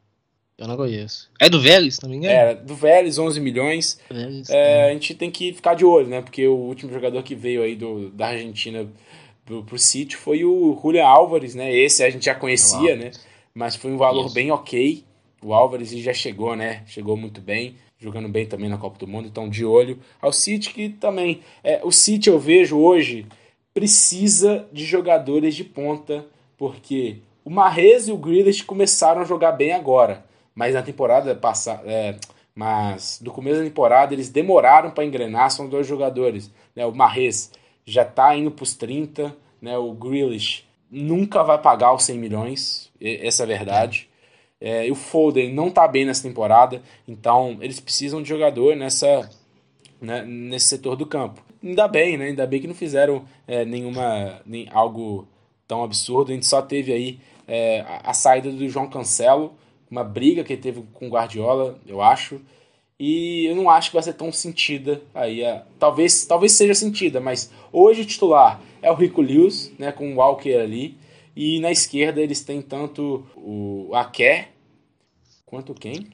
Eu 0.58 0.68
não 0.68 0.78
conheço. 0.78 1.30
É 1.39 1.49
do 1.49 1.60
Vélez, 1.60 1.99
não 2.01 2.10
me 2.10 2.16
engano? 2.16 2.34
É, 2.34 2.56
do 2.56 2.76
Vélez, 2.76 3.18
11 3.18 3.39
milhões. 3.41 3.99
Vélez, 4.10 4.49
é, 4.49 4.56
é. 4.56 4.89
A 4.89 4.93
gente 4.93 5.14
tem 5.14 5.30
que 5.30 5.53
ficar 5.53 5.74
de 5.74 5.84
olho, 5.84 6.08
né? 6.08 6.22
Porque 6.22 6.47
o 6.47 6.56
último 6.56 6.93
jogador 6.93 7.22
que 7.24 7.36
veio 7.36 7.62
aí 7.62 7.76
do, 7.76 8.10
da 8.10 8.28
Argentina 8.28 8.88
pro, 9.45 9.64
pro 9.64 9.78
City 9.78 10.16
foi 10.16 10.45
o 10.45 10.80
Julian 10.82 11.06
Álvares, 11.06 11.56
né? 11.56 11.76
Esse 11.76 12.03
a 12.03 12.10
gente 12.10 12.26
já 12.26 12.36
conhecia, 12.36 12.93
é 12.93 12.95
né? 12.95 13.12
Mas 13.53 13.76
foi 13.76 13.91
um 13.91 13.97
valor 13.97 14.28
Isso. 14.28 14.34
bem 14.34 14.49
ok. 14.49 15.03
O 15.43 15.53
Álvares 15.53 15.91
já 15.91 16.14
chegou, 16.14 16.56
né? 16.56 16.84
Chegou 16.88 17.18
muito 17.18 17.41
bem, 17.41 17.76
jogando 17.99 18.30
bem 18.30 18.45
também 18.45 18.70
na 18.70 18.78
Copa 18.78 18.97
do 18.97 19.08
Mundo, 19.08 19.28
então 19.28 19.49
de 19.49 19.66
olho 19.66 19.99
ao 20.22 20.32
City 20.32 20.74
que 20.74 20.89
também 20.89 21.41
é, 21.64 21.82
o 21.84 21.91
City 21.91 22.30
eu 22.30 22.39
vejo 22.39 22.78
hoje 22.78 23.26
precisa 23.74 24.66
de 24.72 24.86
jogadores 24.86 25.53
de 25.53 25.66
ponta, 25.66 26.26
porque 26.58 27.18
o 27.43 27.49
Mahrez 27.49 28.08
e 28.08 28.12
o 28.12 28.18
Grealish 28.18 28.64
começaram 28.64 29.22
a 29.22 29.26
jogar 29.26 29.51
bem 29.51 29.74
agora, 29.74 30.24
mas 30.56 30.74
na 30.74 30.82
temporada 30.82 31.36
passada, 31.36 31.84
é, 31.86 32.16
mas 32.56 33.20
do 33.22 33.32
começo 33.32 33.60
da 33.60 33.66
temporada 33.66 34.14
eles 34.14 34.30
demoraram 34.30 34.89
para 34.89 35.06
engrenar, 35.06 35.51
são 35.51 35.68
dois 35.68 35.86
jogadores, 35.86 36.49
né? 36.76 36.86
O 36.86 36.95
Mahrez 36.95 37.51
já 37.86 38.03
está 38.03 38.36
indo 38.36 38.49
para 38.49 38.64
os 38.64 38.74
30, 38.74 39.36
né? 39.62 39.78
O 39.78 39.91
Grealish 39.93 40.64
nunca 40.89 41.43
vai 41.43 41.58
pagar 41.58 41.93
os 41.93 42.03
100 42.03 42.18
milhões, 42.18 42.91
essa 43.01 43.43
é 43.43 43.45
a 43.45 43.47
verdade. 43.47 44.10
É, 44.60 44.89
o 44.89 44.95
Foden 44.95 45.53
não 45.53 45.68
está 45.68 45.88
bem 45.88 46.06
nessa 46.06 46.24
temporada, 46.24 46.82
então 47.08 47.58
eles 47.62 47.80
precisam 47.80 48.22
de 48.22 48.30
jogador 48.30 48.76
nessa, 48.76 49.30
né, 50.01 50.24
nesse 50.26 50.68
setor 50.68 50.95
do 50.95 51.06
campo. 51.06 51.43
Ainda 51.62 51.88
bem, 51.88 52.18
né? 52.18 52.26
Ainda 52.26 52.47
bem 52.47 52.62
que 52.62 52.68
não 52.68 52.76
fizeram 52.76 53.26
é, 53.47 53.66
nenhuma 53.66 54.41
nem 54.45 54.68
algo 54.72 55.28
tão 55.68 55.84
absurdo. 55.84 56.32
A 56.32 56.36
gente 56.36 56.45
só 56.45 56.62
teve 56.62 56.93
aí 56.93 57.20
é, 57.47 57.82
a, 57.82 58.12
a, 58.12 58.14
saída 58.14 58.51
do 58.51 58.70
João 58.70 58.88
Cancelo, 58.88 59.53
uma 59.90 60.04
briga 60.04 60.44
que 60.44 60.54
ele 60.54 60.62
teve 60.62 60.84
com 60.94 61.08
o 61.08 61.12
Guardiola, 61.12 61.80
eu 61.86 62.02
acho. 62.02 62.42
E 63.00 63.46
eu 63.46 63.56
não 63.56 63.70
acho 63.70 63.90
que 63.90 63.96
vai 63.96 64.04
ser 64.04 64.14
tão 64.14 64.32
sentida 64.32 65.02
aí. 65.14 65.42
Talvez, 65.78 66.26
talvez 66.26 66.54
seja 66.54 66.74
sentida, 66.74 67.20
mas 67.20 67.52
hoje 67.72 68.02
o 68.02 68.06
titular 68.06 68.62
é 68.82 68.90
o 68.92 68.96
Rico 68.96 69.22
Lewis, 69.22 69.72
né, 69.78 69.92
com 69.92 70.14
o 70.14 70.18
Walker 70.18 70.56
ali. 70.56 70.98
E 71.36 71.60
na 71.60 71.72
esquerda 71.72 72.22
eles 72.22 72.42
têm 72.44 72.62
tanto 72.62 73.26
o 73.36 73.92
Aké 73.94 74.50
quanto 75.46 75.74
quem? 75.74 76.08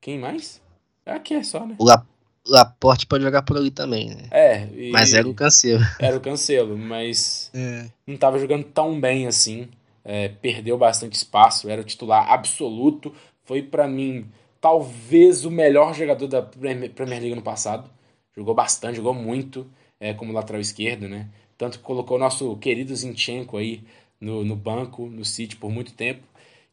Quem 0.00 0.18
mais? 0.18 0.60
É 1.04 1.12
Aké 1.12 1.42
só, 1.42 1.66
né? 1.66 1.74
O 1.78 1.84
La, 1.84 2.06
Laporte 2.46 3.06
pode 3.06 3.24
jogar 3.24 3.42
por 3.42 3.56
ali 3.56 3.70
também, 3.70 4.10
né? 4.10 4.28
É. 4.30 4.68
mas 4.90 5.12
era 5.12 5.28
o 5.28 5.34
Cancelo. 5.34 5.84
Era 5.98 6.16
o 6.16 6.20
Cancelo, 6.20 6.78
mas 6.78 7.50
é. 7.52 7.86
não 8.06 8.14
estava 8.14 8.38
jogando 8.38 8.64
tão 8.64 9.00
bem 9.00 9.26
assim. 9.26 9.68
É, 10.04 10.28
perdeu 10.28 10.78
bastante 10.78 11.14
espaço, 11.14 11.68
era 11.68 11.80
o 11.80 11.84
titular 11.84 12.30
absoluto. 12.32 13.14
Foi 13.44 13.62
para 13.62 13.86
mim 13.86 14.26
talvez 14.60 15.44
o 15.44 15.50
melhor 15.50 15.94
jogador 15.94 16.26
da 16.26 16.42
Premier 16.42 17.20
League 17.20 17.34
no 17.34 17.42
passado. 17.42 17.90
Jogou 18.36 18.54
bastante, 18.54 18.96
jogou 18.96 19.14
muito 19.14 19.66
é, 19.98 20.14
como 20.14 20.32
lateral 20.32 20.60
esquerdo, 20.60 21.08
né? 21.08 21.28
Tanto 21.58 21.78
que 21.78 21.84
colocou 21.84 22.16
o 22.16 22.20
nosso 22.20 22.56
querido 22.56 22.94
Zinchenko 22.94 23.56
aí 23.56 23.82
no, 24.20 24.44
no 24.44 24.56
banco, 24.56 25.06
no 25.06 25.24
City 25.24 25.56
por 25.56 25.70
muito 25.70 25.92
tempo. 25.92 26.22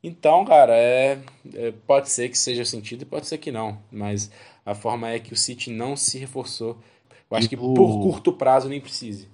Então, 0.03 0.45
cara, 0.45 0.73
é, 0.75 1.19
é, 1.55 1.71
pode 1.85 2.09
ser 2.09 2.29
que 2.29 2.37
seja 2.37 2.63
sentido 2.63 3.01
e 3.01 3.05
pode 3.05 3.27
ser 3.27 3.37
que 3.37 3.51
não. 3.51 3.79
Mas 3.91 4.31
a 4.65 4.75
forma 4.75 5.09
é 5.09 5.19
que 5.19 5.33
o 5.33 5.37
City 5.37 5.71
não 5.71 5.95
se 5.95 6.17
reforçou. 6.17 6.77
Eu 7.29 7.37
acho 7.37 7.47
e 7.47 7.49
que 7.49 7.57
por 7.57 7.99
curto 8.01 8.31
prazo 8.31 8.69
nem 8.69 8.79
precise. 8.79 9.27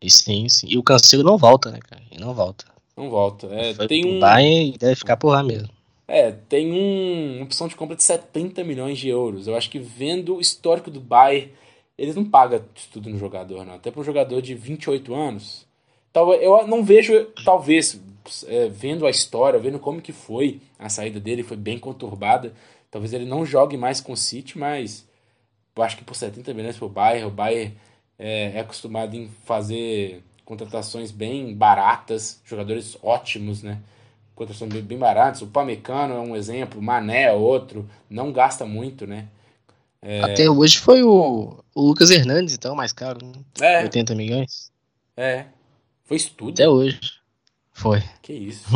E 0.00 0.10
sim, 0.10 0.48
sim. 0.48 0.66
E 0.68 0.78
o 0.78 0.82
Cancelo 0.82 1.22
não 1.22 1.38
volta, 1.38 1.70
né, 1.70 1.78
cara? 1.80 2.02
Ele 2.10 2.20
não 2.20 2.34
volta. 2.34 2.64
Não 3.02 3.10
volta. 3.10 3.48
É, 3.50 3.74
tem 3.88 4.06
um. 4.06 4.20
E 4.38 4.78
deve 4.78 4.94
ficar 4.94 5.16
por 5.16 5.30
lá 5.30 5.42
mesmo. 5.42 5.68
É, 6.06 6.30
tem 6.30 6.70
um, 6.70 7.36
uma 7.36 7.44
opção 7.44 7.66
de 7.66 7.74
compra 7.74 7.96
de 7.96 8.02
70 8.04 8.62
milhões 8.62 8.98
de 8.98 9.08
euros. 9.08 9.48
Eu 9.48 9.56
acho 9.56 9.68
que 9.68 9.78
vendo 9.78 10.36
o 10.36 10.40
histórico 10.40 10.90
do 10.90 11.00
Bayern, 11.00 11.50
eles 11.98 12.14
não 12.14 12.24
pagam 12.24 12.62
tudo 12.92 13.10
no 13.10 13.18
jogador, 13.18 13.64
não. 13.64 13.74
Até 13.74 13.90
para 13.90 14.00
um 14.00 14.04
jogador 14.04 14.40
de 14.40 14.54
28 14.54 15.14
anos. 15.14 15.66
Eu 16.14 16.66
não 16.66 16.84
vejo, 16.84 17.26
talvez, 17.44 18.00
é, 18.46 18.68
vendo 18.68 19.06
a 19.06 19.10
história, 19.10 19.58
vendo 19.58 19.78
como 19.78 20.02
que 20.02 20.12
foi 20.12 20.60
a 20.78 20.88
saída 20.88 21.18
dele, 21.18 21.42
foi 21.42 21.56
bem 21.56 21.78
conturbada. 21.78 22.52
Talvez 22.90 23.12
ele 23.12 23.24
não 23.24 23.44
jogue 23.44 23.76
mais 23.76 24.00
com 24.00 24.12
o 24.12 24.16
City, 24.16 24.58
mas 24.58 25.08
eu 25.74 25.82
acho 25.82 25.96
que 25.96 26.04
por 26.04 26.14
70 26.14 26.52
milhões 26.54 26.76
para 26.76 26.86
o 26.86 26.90
Bayern, 26.90 27.26
o 27.26 27.30
Bayern 27.30 27.74
é, 28.18 28.52
é 28.54 28.60
acostumado 28.60 29.16
em 29.16 29.28
fazer 29.44 30.22
contratações 30.44 31.10
bem 31.10 31.54
baratas, 31.54 32.40
jogadores 32.44 32.96
ótimos, 33.02 33.62
né? 33.62 33.78
Contratações 34.34 34.72
bem, 34.72 34.82
bem 34.82 34.98
baratas. 34.98 35.42
O 35.42 35.46
Pamecano 35.46 36.14
é 36.14 36.20
um 36.20 36.36
exemplo, 36.36 36.80
o 36.80 36.82
Mané 36.82 37.24
é 37.24 37.32
outro, 37.32 37.88
não 38.08 38.32
gasta 38.32 38.64
muito, 38.64 39.06
né? 39.06 39.28
É... 40.00 40.20
Até 40.22 40.50
hoje 40.50 40.78
foi 40.78 41.02
o, 41.02 41.62
o 41.74 41.80
Lucas 41.80 42.10
Hernandes, 42.10 42.54
então, 42.54 42.74
mais 42.74 42.92
caro, 42.92 43.24
né? 43.24 43.32
É. 43.60 43.82
80 43.82 44.14
milhões. 44.14 44.72
É. 45.16 45.46
Foi 46.04 46.16
estudo. 46.16 46.52
Até 46.52 46.68
hoje. 46.68 46.98
Foi. 47.72 48.02
Que 48.20 48.32
isso. 48.32 48.68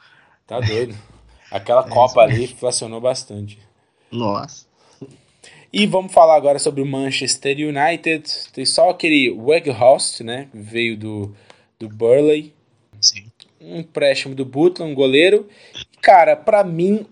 tá 0.46 0.60
doido. 0.60 0.94
Aquela 1.50 1.86
é 1.86 1.88
Copa 1.88 2.20
ali 2.20 2.44
inflacionou 2.44 3.00
bastante. 3.00 3.58
Nossa. 4.10 4.66
E 5.76 5.86
vamos 5.86 6.12
falar 6.12 6.36
agora 6.36 6.60
sobre 6.60 6.80
o 6.80 6.86
Manchester 6.86 7.56
United. 7.58 8.30
Tem 8.52 8.64
só 8.64 8.90
aquele 8.90 9.28
Weghorst, 9.32 10.20
né? 10.20 10.48
Veio 10.54 10.96
do, 10.96 11.34
do 11.80 11.88
Burley. 11.88 12.54
Sim. 13.00 13.24
Um 13.60 13.80
empréstimo 13.80 14.36
do 14.36 14.44
Butland, 14.44 14.92
um 14.92 14.94
goleiro. 14.94 15.48
Cara, 16.00 16.36
para 16.36 16.62
mim 16.62 17.04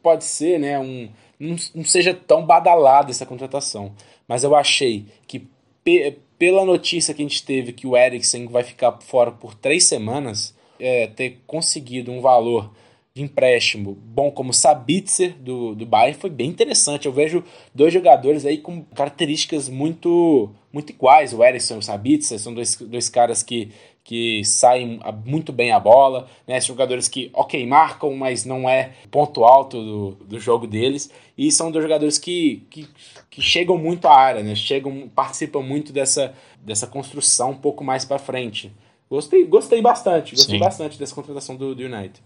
pode 0.00 0.22
ser, 0.22 0.60
né? 0.60 0.78
Um, 0.78 1.08
não, 1.36 1.56
não 1.74 1.84
seja 1.84 2.14
tão 2.14 2.46
badalada 2.46 3.10
essa 3.10 3.26
contratação. 3.26 3.92
Mas 4.28 4.44
eu 4.44 4.54
achei 4.54 5.06
que 5.26 5.44
pe 5.82 6.16
pela 6.38 6.64
notícia 6.64 7.12
que 7.12 7.22
a 7.22 7.26
gente 7.26 7.44
teve 7.44 7.72
que 7.72 7.88
o 7.88 7.96
Eriksen 7.96 8.46
vai 8.46 8.62
ficar 8.62 8.92
fora 9.00 9.32
por 9.32 9.52
três 9.52 9.82
semanas, 9.82 10.54
é, 10.78 11.08
ter 11.08 11.40
conseguido 11.44 12.12
um 12.12 12.20
valor 12.20 12.70
de 13.16 13.22
empréstimo 13.22 13.96
bom 13.98 14.30
como 14.30 14.52
Sabitzer 14.52 15.38
do, 15.38 15.74
do 15.74 15.86
Bayern 15.86 16.20
foi 16.20 16.28
bem 16.28 16.50
interessante. 16.50 17.06
Eu 17.06 17.12
vejo 17.12 17.42
dois 17.74 17.90
jogadores 17.90 18.44
aí 18.44 18.58
com 18.58 18.82
características 18.94 19.70
muito 19.70 20.50
muito 20.70 20.90
iguais. 20.90 21.32
O 21.32 21.42
Ericsson 21.42 21.76
e 21.76 21.78
o 21.78 21.82
Sabitzer 21.82 22.38
são 22.38 22.52
dois, 22.52 22.76
dois 22.76 23.08
caras 23.08 23.42
que, 23.42 23.72
que 24.04 24.44
saem 24.44 25.00
muito 25.24 25.50
bem 25.50 25.72
a 25.72 25.80
bola, 25.80 26.28
né? 26.46 26.60
São 26.60 26.74
jogadores 26.74 27.08
que, 27.08 27.30
ok, 27.32 27.66
marcam, 27.66 28.14
mas 28.14 28.44
não 28.44 28.68
é 28.68 28.92
ponto 29.10 29.44
alto 29.44 29.82
do, 29.82 30.10
do 30.26 30.38
jogo 30.38 30.66
deles. 30.66 31.10
E 31.38 31.50
são 31.50 31.70
dois 31.70 31.82
jogadores 31.82 32.18
que, 32.18 32.66
que, 32.68 32.86
que 33.30 33.40
chegam 33.40 33.78
muito 33.78 34.06
à 34.08 34.14
área, 34.14 34.42
né? 34.42 34.54
Chegam, 34.54 35.08
participam 35.08 35.62
muito 35.62 35.90
dessa, 35.90 36.34
dessa 36.60 36.86
construção 36.86 37.52
um 37.52 37.56
pouco 37.56 37.82
mais 37.82 38.04
para 38.04 38.18
frente. 38.18 38.70
Gostei, 39.08 39.46
gostei 39.46 39.80
bastante, 39.80 40.34
gostei 40.34 40.56
Sim. 40.56 40.60
bastante 40.60 40.98
dessa 40.98 41.14
contratação 41.14 41.56
do, 41.56 41.74
do 41.74 41.82
United. 41.82 42.20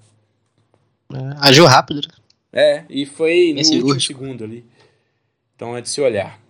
É, 1.14 1.48
agiu 1.48 1.66
rápido. 1.66 2.00
Né? 2.06 2.14
É, 2.52 2.84
e 2.88 3.06
foi 3.06 3.52
no 3.52 3.60
último 3.60 3.86
último 3.86 4.00
segundo 4.00 4.44
ali. 4.44 4.64
Então 5.54 5.76
é 5.76 5.80
de 5.80 5.88
se 5.88 6.00
olhar. 6.00 6.40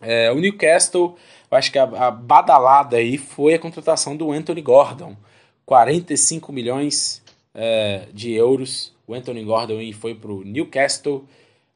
É, 0.00 0.30
o 0.30 0.36
Newcastle, 0.36 1.16
eu 1.50 1.58
acho 1.58 1.70
que 1.70 1.78
a, 1.78 1.84
a, 1.84 2.10
badalada 2.10 2.96
aí 2.96 3.18
foi 3.18 3.54
a 3.54 3.58
contratação 3.58 4.16
do 4.16 4.30
Anthony 4.30 4.62
Gordon. 4.62 5.16
45 5.66 6.52
milhões 6.52 7.22
é, 7.54 8.06
de 8.12 8.32
euros. 8.32 8.92
O 9.06 9.14
Anthony 9.14 9.44
Gordon 9.44 9.78
aí 9.78 9.92
foi 9.92 10.14
para 10.14 10.32
o 10.32 10.44
Newcastle. 10.44 11.24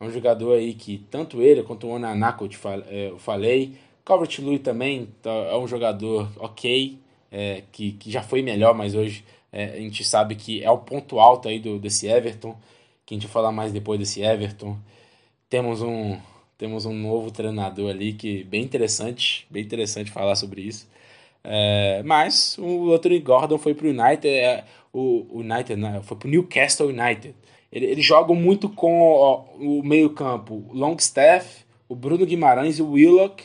É 0.00 0.04
um 0.04 0.10
jogador 0.10 0.54
aí 0.54 0.74
que 0.74 0.98
tanto 1.10 1.40
ele 1.42 1.62
quanto 1.62 1.86
o 1.86 1.90
Onanako 1.90 2.48
é, 2.88 3.10
eu 3.10 3.18
falei. 3.18 3.76
Calvert 4.04 4.38
Lewin 4.38 4.58
também 4.58 5.08
tá, 5.22 5.30
é 5.30 5.56
um 5.56 5.66
jogador 5.66 6.30
ok, 6.36 6.98
é, 7.32 7.62
que, 7.72 7.92
que 7.92 8.10
já 8.10 8.22
foi 8.22 8.42
melhor, 8.42 8.74
mas 8.74 8.94
hoje 8.94 9.24
é, 9.54 9.66
a 9.66 9.76
gente 9.76 10.02
sabe 10.02 10.34
que 10.34 10.64
é 10.64 10.70
o 10.70 10.78
ponto 10.78 11.20
alto 11.20 11.48
aí 11.48 11.60
do, 11.60 11.78
desse 11.78 12.08
Everton, 12.08 12.56
que 13.06 13.14
a 13.14 13.16
gente 13.16 13.28
vai 13.28 13.32
falar 13.32 13.52
mais 13.52 13.72
depois 13.72 14.00
desse 14.00 14.20
Everton. 14.20 14.76
Temos 15.48 15.80
um, 15.80 16.18
temos 16.58 16.84
um 16.84 16.92
novo 16.92 17.30
treinador 17.30 17.88
ali 17.88 18.14
que 18.14 18.42
bem 18.42 18.64
interessante, 18.64 19.46
bem 19.48 19.62
interessante 19.62 20.10
falar 20.10 20.34
sobre 20.34 20.62
isso. 20.62 20.88
É, 21.44 22.02
mas 22.04 22.58
o 22.58 22.92
Anthony 22.92 23.20
Gordon 23.20 23.56
foi 23.56 23.74
para 23.74 23.86
o 23.86 23.90
United, 23.90 24.26
é, 24.26 24.64
o 24.92 25.38
United 25.38 25.76
né, 25.76 26.00
foi 26.02 26.16
para 26.16 26.26
o 26.26 26.30
Newcastle 26.32 26.88
United. 26.88 27.36
Ele, 27.70 27.86
eles 27.86 28.04
jogam 28.04 28.34
muito 28.34 28.68
com 28.68 29.02
ó, 29.02 29.44
o 29.56 29.84
meio-campo 29.84 30.64
Longstaff, 30.72 31.64
o 31.88 31.94
Bruno 31.94 32.26
Guimarães 32.26 32.80
e 32.80 32.82
o 32.82 32.90
Willock, 32.90 33.44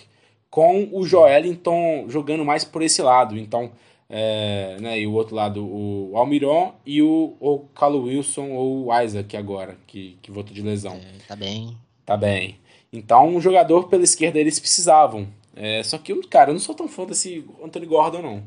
com 0.50 0.90
o 0.92 1.06
Joelinton 1.06 2.06
jogando 2.08 2.44
mais 2.44 2.64
por 2.64 2.82
esse 2.82 3.00
lado. 3.04 3.38
Então, 3.38 3.72
é, 4.10 4.78
né, 4.82 5.00
e 5.00 5.06
o 5.06 5.14
outro 5.14 5.36
lado 5.36 5.64
o 5.64 6.18
Almiron 6.18 6.74
e 6.84 7.02
o, 7.02 7.38
o 7.40 7.60
Carlo 7.76 8.06
Wilson 8.06 8.50
ou 8.54 8.88
o 8.88 9.02
Isaac 9.02 9.38
agora, 9.38 9.78
que, 9.86 10.18
que 10.22 10.32
voltou 10.32 10.54
de 10.54 10.64
lesão. 10.64 10.96
É, 10.96 11.28
tá 11.28 11.36
bem. 11.36 11.78
Tá 12.06 12.18
bem. 12.18 12.60
Então, 12.92 13.28
um 13.28 13.40
jogador 13.40 13.88
pela 13.88 14.04
esquerda 14.04 14.40
eles 14.40 14.60
precisavam. 14.60 15.28
É, 15.56 15.84
só 15.84 16.00
que, 16.00 16.16
cara, 16.24 16.50
eu 16.50 16.54
não 16.54 16.60
sou 16.60 16.74
tão 16.74 16.88
fã 16.88 17.06
desse 17.06 17.46
Anthony 17.64 17.86
Gordon, 17.86 18.22
não. 18.24 18.38
O 18.38 18.44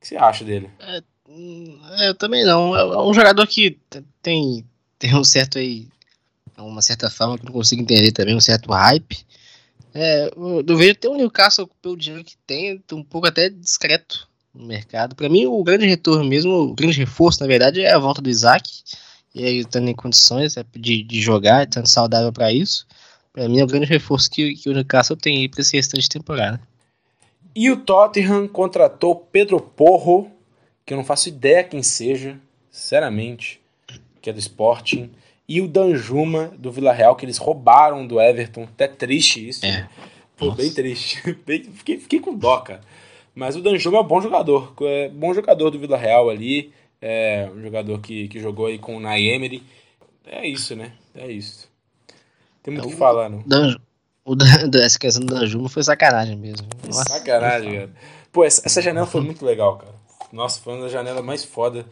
que 0.00 0.08
você 0.08 0.16
acha 0.16 0.44
dele? 0.44 0.68
É, 0.80 1.02
hum, 1.28 1.78
eu 2.00 2.14
também 2.14 2.44
não. 2.44 2.76
É, 2.76 2.80
é 2.80 2.98
um 2.98 3.14
jogador 3.14 3.46
que 3.46 3.78
tem, 4.20 4.64
tem 4.98 5.14
um 5.14 5.22
certo 5.22 5.58
aí, 5.58 5.86
uma 6.56 6.82
certa 6.82 7.08
fama 7.08 7.38
que 7.38 7.44
eu 7.44 7.46
não 7.46 7.52
consigo 7.52 7.82
entender 7.82 8.10
também, 8.10 8.34
um 8.34 8.40
certo 8.40 8.72
hype. 8.72 9.24
É, 9.94 10.30
eu 10.36 10.76
vejo 10.76 10.92
até 10.92 11.08
o 11.08 11.16
Newcastle, 11.16 11.70
pelo 11.80 11.96
dinheiro 11.96 12.24
que 12.24 12.36
tem, 12.38 12.82
um 12.92 13.04
pouco 13.04 13.28
até 13.28 13.48
discreto 13.48 14.28
no 14.54 14.66
mercado. 14.66 15.14
Para 15.14 15.28
mim, 15.28 15.46
o 15.46 15.62
grande 15.62 15.86
retorno 15.86 16.24
mesmo, 16.24 16.52
o 16.52 16.74
grande 16.74 16.98
reforço, 16.98 17.40
na 17.40 17.46
verdade, 17.46 17.80
é 17.80 17.92
a 17.92 17.98
volta 17.98 18.20
do 18.20 18.30
Isaac. 18.30 18.70
E 19.34 19.44
aí, 19.44 19.58
estando 19.58 19.88
em 19.88 19.94
condições 19.94 20.56
é, 20.56 20.64
de, 20.74 21.02
de 21.02 21.20
jogar, 21.20 21.66
estando 21.66 21.86
saudável 21.86 22.32
para 22.32 22.52
isso. 22.52 22.86
Para 23.32 23.48
mim, 23.48 23.60
é 23.60 23.64
o 23.64 23.66
grande 23.66 23.86
reforço 23.86 24.30
que, 24.30 24.54
que 24.54 24.68
o 24.68 24.72
Newcastle 24.72 25.16
tem 25.16 25.38
aí 25.38 25.48
para 25.48 25.60
esse 25.60 25.76
restante 25.76 26.02
de 26.02 26.08
temporada. 26.08 26.60
E 27.54 27.70
o 27.70 27.76
Tottenham 27.76 28.48
contratou 28.48 29.14
Pedro 29.14 29.60
Porro, 29.60 30.30
que 30.84 30.92
eu 30.92 30.96
não 30.96 31.04
faço 31.04 31.28
ideia 31.28 31.62
quem 31.62 31.82
seja, 31.82 32.38
sinceramente, 32.70 33.60
que 34.20 34.30
é 34.30 34.32
do 34.32 34.38
Sporting. 34.38 35.10
E 35.48 35.60
o 35.60 35.68
Danjuma, 35.68 36.52
do 36.58 36.70
Vila 36.70 36.92
Real, 36.92 37.16
que 37.16 37.24
eles 37.24 37.38
roubaram 37.38 38.06
do 38.06 38.20
Everton. 38.20 38.64
Até 38.64 38.86
triste 38.86 39.48
isso. 39.48 39.64
É. 39.64 39.88
Foi 40.36 40.54
bem 40.54 40.72
triste. 40.72 41.20
Bem, 41.44 41.64
fiquei, 41.64 41.98
fiquei 41.98 42.20
com 42.20 42.34
dó, 42.34 42.58
cara. 42.58 42.80
Mas 43.38 43.54
o 43.54 43.62
Danjuma 43.62 43.98
é 43.98 44.00
um 44.00 44.04
bom 44.04 44.20
jogador, 44.20 44.74
é 44.80 45.08
bom 45.10 45.32
jogador 45.32 45.70
do 45.70 45.78
Vila 45.78 45.96
Real 45.96 46.28
ali, 46.28 46.72
é 47.00 47.48
um 47.54 47.62
jogador 47.62 48.00
que, 48.00 48.26
que 48.26 48.40
jogou 48.40 48.66
aí 48.66 48.80
com 48.80 48.96
o 48.96 49.00
Naemery. 49.00 49.62
É 50.26 50.44
isso, 50.44 50.74
né? 50.74 50.90
É 51.14 51.30
isso. 51.30 51.68
Tem 52.64 52.74
muito 52.74 52.86
o 52.86 52.88
que 52.88 52.96
então, 52.96 52.98
falar, 52.98 53.28
não. 53.28 53.44
Dan, 53.46 53.76
o 54.26 54.34
Dan, 54.34 54.68
essa 54.82 54.98
questão 54.98 55.24
do 55.24 55.32
Danjuma 55.32 55.68
foi 55.68 55.84
sacanagem 55.84 56.34
mesmo. 56.34 56.66
Nossa, 56.84 57.04
sacanagem, 57.04 57.74
cara. 57.74 57.90
Pô, 58.32 58.42
essa, 58.42 58.60
essa 58.66 58.82
janela 58.82 59.06
foi 59.06 59.20
muito 59.20 59.46
legal, 59.46 59.76
cara. 59.78 59.94
Nossa, 60.32 60.60
foi 60.60 60.72
uma 60.72 60.82
das 60.82 60.92
janelas 60.92 61.24
mais 61.24 61.44
foda. 61.44 61.86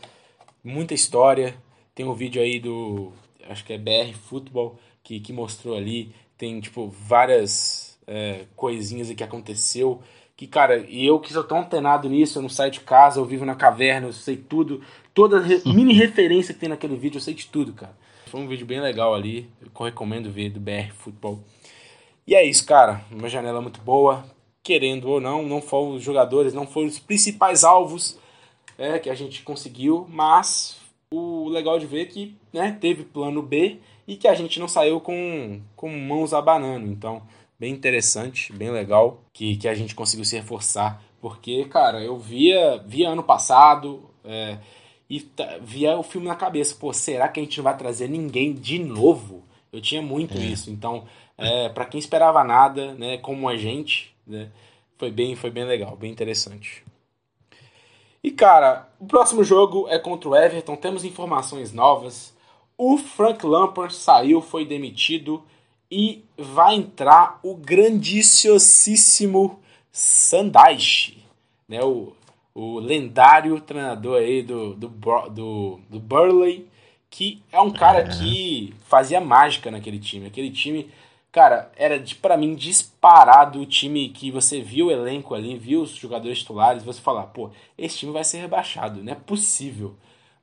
Muita 0.65 0.95
história. 0.95 1.55
Tem 1.95 2.05
um 2.05 2.13
vídeo 2.13 2.43
aí 2.43 2.59
do. 2.59 3.13
Acho 3.49 3.65
que 3.65 3.73
é 3.73 3.79
BR 3.79 4.13
Futebol, 4.29 4.77
que, 5.01 5.21
que 5.21 5.33
mostrou 5.33 5.77
ali. 5.77 6.13
Tem, 6.37 6.61
tipo, 6.61 6.89
várias 6.89 7.97
é, 8.05 8.47
coisinhas 8.57 9.13
que 9.13 9.23
aconteceu 9.23 10.03
que, 10.37 10.47
cara, 10.47 10.85
e 10.89 11.07
eu 11.07 11.19
que 11.19 11.33
sou 11.33 11.43
tão 11.43 11.61
antenado 11.61 12.09
nisso, 12.09 12.39
eu 12.39 12.43
não 12.43 12.49
saio 12.49 12.71
de 12.71 12.81
casa, 12.81 13.19
eu 13.19 13.25
vivo 13.25 13.47
na 13.47 13.55
caverna, 13.55 14.09
eu 14.09 14.13
sei 14.13 14.37
tudo. 14.37 14.83
Toda 15.15 15.41
re 15.41 15.63
mini 15.65 15.95
referência 15.95 16.53
que 16.53 16.61
tem 16.61 16.69
naquele 16.69 16.95
vídeo, 16.95 17.17
eu 17.17 17.23
sei 17.23 17.33
de 17.33 17.47
tudo, 17.47 17.73
cara. 17.73 17.97
Foi 18.27 18.41
um 18.41 18.47
vídeo 18.47 18.67
bem 18.67 18.81
legal 18.81 19.15
ali, 19.15 19.49
eu 19.63 19.85
recomendo 19.85 20.31
ver 20.31 20.51
do 20.51 20.61
BR 20.61 20.93
Futebol. 20.93 21.41
E 22.27 22.35
é 22.35 22.45
isso, 22.45 22.67
cara. 22.67 23.03
Uma 23.11 23.29
janela 23.29 23.63
muito 23.63 23.81
boa. 23.81 24.25
Querendo 24.63 25.09
ou 25.09 25.21
não, 25.21 25.45
não 25.45 25.63
foram 25.63 25.93
os 25.93 26.03
jogadores, 26.03 26.53
não 26.53 26.67
foram 26.67 26.89
os 26.89 26.99
principais 26.99 27.63
alvos 27.65 28.19
é, 28.77 28.99
que 28.99 29.09
a 29.09 29.15
gente 29.15 29.43
conseguiu, 29.43 30.07
mas 30.11 30.77
o 31.11 31.49
legal 31.49 31.79
de 31.79 31.87
ver 31.87 32.03
é 32.03 32.07
que 32.07 32.37
né, 32.53 32.77
teve 32.79 33.05
plano 33.05 33.41
B 33.41 33.79
e 34.09 34.17
que 34.17 34.27
a 34.27 34.35
gente 34.35 34.59
não 34.59 34.69
saiu 34.69 35.01
com, 35.01 35.61
com 35.77 35.89
mãos 35.89 36.35
abanando. 36.35 36.89
Então, 36.89 37.23
bem 37.59 37.73
interessante, 37.73 38.53
bem 38.53 38.71
legal, 38.71 39.23
que, 39.33 39.57
que 39.57 39.69
a 39.69 39.75
gente 39.75 39.95
conseguiu 39.95 40.25
se 40.25 40.37
reforçar. 40.37 41.03
Porque, 41.21 41.65
cara, 41.65 42.03
eu 42.03 42.19
via, 42.19 42.79
via 42.87 43.09
ano 43.09 43.23
passado, 43.23 44.09
é, 44.25 44.59
e 45.09 45.25
via 45.63 45.97
o 45.97 46.03
filme 46.03 46.27
na 46.27 46.35
cabeça. 46.35 46.77
Pô, 46.79 46.93
será 46.93 47.29
que 47.29 47.41
a 47.41 47.43
gente 47.43 47.57
não 47.57 47.65
vai 47.65 47.77
trazer 47.77 48.09
ninguém 48.09 48.53
de 48.53 48.79
novo? 48.79 49.45
Eu 49.73 49.81
tinha 49.81 50.03
muito 50.03 50.37
é. 50.37 50.41
isso. 50.41 50.71
Então, 50.71 51.05
é, 51.39 51.69
para 51.69 51.85
quem 51.85 51.99
esperava 51.99 52.43
nada, 52.45 52.95
né, 52.95 53.19
como 53.19 53.49
a 53.49 53.57
gente, 53.57 54.15
né, 54.27 54.51
foi 54.99 55.11
bem, 55.11 55.37
foi 55.37 55.51
bem 55.51 55.65
legal, 55.65 55.97
bem 55.97 56.11
interessante. 56.11 56.85
E 58.23 58.31
cara, 58.31 58.89
o 58.99 59.07
próximo 59.07 59.45
jogo 59.45 59.87
é 59.89 59.99
contra 59.99 60.29
o 60.29 60.37
Everton. 60.37 60.75
Temos 60.75 61.05
informações 61.05 61.73
novas. 61.73 62.35
O 62.77 62.99
Frank 62.99 63.47
Lampard 63.47 63.95
saiu, 63.95 64.43
foi 64.43 64.65
demitido 64.65 65.45
e 65.91 66.25
vai 66.37 66.75
entrar 66.75 67.39
o 67.43 67.55
grandíssimo 67.55 69.61
Sandaish, 69.93 71.17
né? 71.69 71.83
O, 71.83 72.13
o 72.55 72.79
lendário 72.79 73.61
treinador 73.61 74.19
aí 74.19 74.43
do, 74.43 74.75
do, 74.75 74.89
do, 75.31 75.81
do 75.89 76.01
Burley, 76.01 76.67
que 77.11 77.43
é 77.53 77.61
um 77.61 77.71
cara 77.71 78.01
é. 78.01 78.09
que 78.09 78.75
fazia 78.87 79.21
mágica 79.21 79.71
naquele 79.71 79.99
time. 79.99 80.27
Aquele 80.27 80.51
time, 80.51 80.91
cara, 81.31 81.71
era 81.77 82.03
para 82.21 82.37
mim 82.37 82.55
disparado 82.55 83.61
o 83.61 83.67
time 83.67 84.09
que 84.09 84.31
você 84.31 84.61
viu 84.61 84.87
o 84.87 84.91
elenco 84.91 85.35
ali, 85.35 85.57
viu 85.57 85.83
os 85.83 85.91
jogadores 85.91 86.39
titulares, 86.39 86.83
você 86.83 87.01
falar, 87.01 87.25
pô, 87.25 87.51
esse 87.77 87.99
time 87.99 88.13
vai 88.13 88.25
ser 88.25 88.39
rebaixado, 88.39 89.03
não 89.03 89.13
é 89.13 89.17
possível 89.17 89.95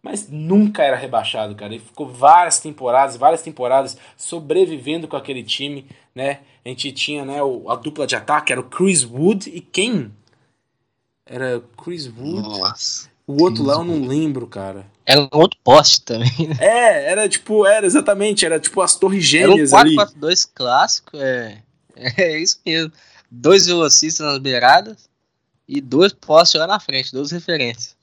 mas 0.03 0.27
nunca 0.29 0.83
era 0.83 0.97
rebaixado, 0.97 1.55
cara. 1.55 1.73
Ele 1.73 1.81
ficou 1.81 2.05
várias 2.05 2.59
temporadas, 2.59 3.15
várias 3.15 3.41
temporadas 3.41 3.97
sobrevivendo 4.17 5.07
com 5.07 5.15
aquele 5.15 5.41
time, 5.41 5.87
né? 6.13 6.41
A 6.65 6.69
gente 6.69 6.91
tinha, 6.91 7.23
né, 7.23 7.37
a 7.69 7.75
dupla 7.75 8.05
de 8.05 8.15
ataque, 8.15 8.51
era 8.51 8.59
o 8.59 8.65
Chris 8.65 9.05
Wood 9.05 9.49
e 9.49 9.61
quem? 9.61 10.11
Era 11.25 11.63
Chris 11.81 12.07
Wood. 12.07 12.41
Nossa. 12.41 13.09
O 13.25 13.41
outro 13.41 13.63
lá 13.63 13.75
eu 13.75 13.85
não 13.85 14.05
lembro, 14.05 14.45
cara. 14.45 14.85
Era 15.05 15.21
um 15.21 15.29
outro 15.31 15.57
poste 15.63 16.01
também. 16.01 16.49
Né? 16.49 16.57
É, 16.59 17.11
era 17.11 17.29
tipo, 17.29 17.65
era 17.65 17.85
exatamente, 17.85 18.45
era 18.45 18.59
tipo 18.59 18.81
as 18.81 18.95
torres 18.97 19.23
gêmeas 19.23 19.71
era 19.71 19.87
um 19.87 19.95
4 19.95 20.19
4 20.19 20.49
clássico, 20.53 21.17
é. 21.17 21.63
É 22.17 22.37
isso 22.37 22.59
mesmo. 22.65 22.91
Dois 23.31 23.65
velocistas 23.65 24.25
nas 24.25 24.39
beiradas 24.39 25.09
e 25.67 25.79
dois 25.79 26.11
postes 26.11 26.59
lá 26.59 26.67
na 26.67 26.79
frente, 26.79 27.13
duas 27.13 27.31
referências. 27.31 27.95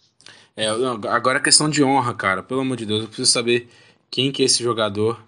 É, 0.57 0.67
agora 1.09 1.39
é 1.39 1.43
questão 1.43 1.69
de 1.69 1.83
honra, 1.83 2.15
cara. 2.15 2.43
Pelo 2.43 2.61
amor 2.61 2.77
de 2.77 2.87
Deus, 2.87 3.03
eu 3.03 3.07
preciso 3.07 3.31
saber 3.31 3.69
quem 4.11 4.33
que 4.33 4.43
é 4.43 4.47
esse 4.47 4.63
jogador 4.63 5.23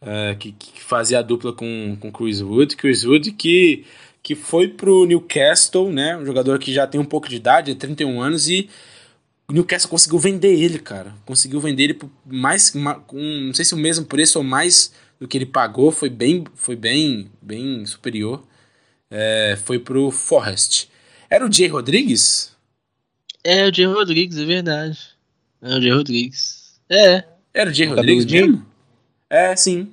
é, 0.00 0.34
que, 0.34 0.52
que, 0.52 0.82
fazia 0.82 1.18
a 1.18 1.22
dupla 1.22 1.52
com, 1.52 1.96
com 2.00 2.12
Chris 2.12 2.40
Wood. 2.40 2.76
Chris 2.76 3.04
Wood 3.04 3.32
que, 3.32 3.84
que 4.22 4.34
foi 4.34 4.68
pro 4.68 5.06
Newcastle, 5.06 5.90
né? 5.90 6.16
Um 6.16 6.24
jogador 6.24 6.58
que 6.58 6.72
já 6.72 6.86
tem 6.86 7.00
um 7.00 7.04
pouco 7.04 7.28
de 7.28 7.36
idade, 7.36 7.74
31 7.74 8.20
anos, 8.20 8.48
e 8.48 8.68
o 9.48 9.52
Newcastle 9.52 9.90
conseguiu 9.90 10.18
vender 10.18 10.54
ele, 10.54 10.78
cara. 10.78 11.14
Conseguiu 11.24 11.60
vender 11.60 11.84
ele 11.84 11.94
por 11.94 12.10
mais. 12.26 12.70
Com, 12.70 13.18
não 13.18 13.54
sei 13.54 13.64
se 13.64 13.74
o 13.74 13.78
mesmo 13.78 14.04
preço 14.04 14.38
ou 14.38 14.44
mais 14.44 14.92
do 15.18 15.26
que 15.26 15.38
ele 15.38 15.46
pagou. 15.46 15.90
Foi 15.90 16.10
bem, 16.10 16.44
foi 16.54 16.76
bem, 16.76 17.30
bem 17.40 17.86
superior. 17.86 18.42
É, 19.10 19.58
foi 19.64 19.78
pro 19.78 20.10
Forest. 20.10 20.90
Era 21.30 21.46
o 21.46 21.52
Jay 21.52 21.66
Rodrigues? 21.66 22.56
É, 23.44 23.66
o 23.66 23.74
Jay 23.74 23.86
Rodrigues, 23.86 24.38
é 24.38 24.44
verdade. 24.44 24.98
É 25.62 25.76
o 25.76 25.80
Jay 25.80 25.90
Rodrigues. 25.90 26.80
É. 26.88 27.24
Era 27.54 27.70
o 27.70 27.72
Jay 27.72 27.86
Rodrigues 27.86 28.26
mesmo? 28.26 28.64
É, 29.30 29.54
sim. 29.56 29.92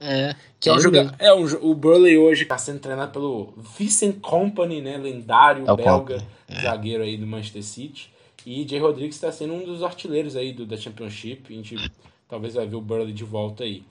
É. 0.00 0.34
Que 0.58 0.68
é, 0.68 0.72
um 0.72 0.80
jogador. 0.80 1.14
É, 1.18 1.32
o, 1.32 1.70
o 1.70 1.74
Burley 1.74 2.16
hoje 2.16 2.44
está 2.44 2.56
sendo 2.56 2.80
treinado 2.80 3.12
pelo 3.12 3.54
Vincent 3.78 4.20
Company, 4.20 4.80
né? 4.80 4.96
Lendário 4.96 5.68
é 5.68 5.76
belga, 5.76 6.24
é. 6.48 6.60
zagueiro 6.60 7.02
aí 7.02 7.16
do 7.16 7.26
Manchester 7.26 7.62
City. 7.62 8.12
E 8.44 8.66
Jay 8.68 8.78
Rodrigues 8.78 9.16
está 9.16 9.30
sendo 9.30 9.54
um 9.54 9.64
dos 9.64 9.82
artilheiros 9.82 10.36
aí 10.36 10.52
do, 10.52 10.66
da 10.66 10.76
Championship. 10.76 11.52
A 11.52 11.56
gente 11.56 11.90
talvez 12.28 12.54
vai 12.54 12.66
ver 12.66 12.76
o 12.76 12.80
Burley 12.80 13.12
de 13.12 13.24
volta 13.24 13.64
aí. 13.64 13.84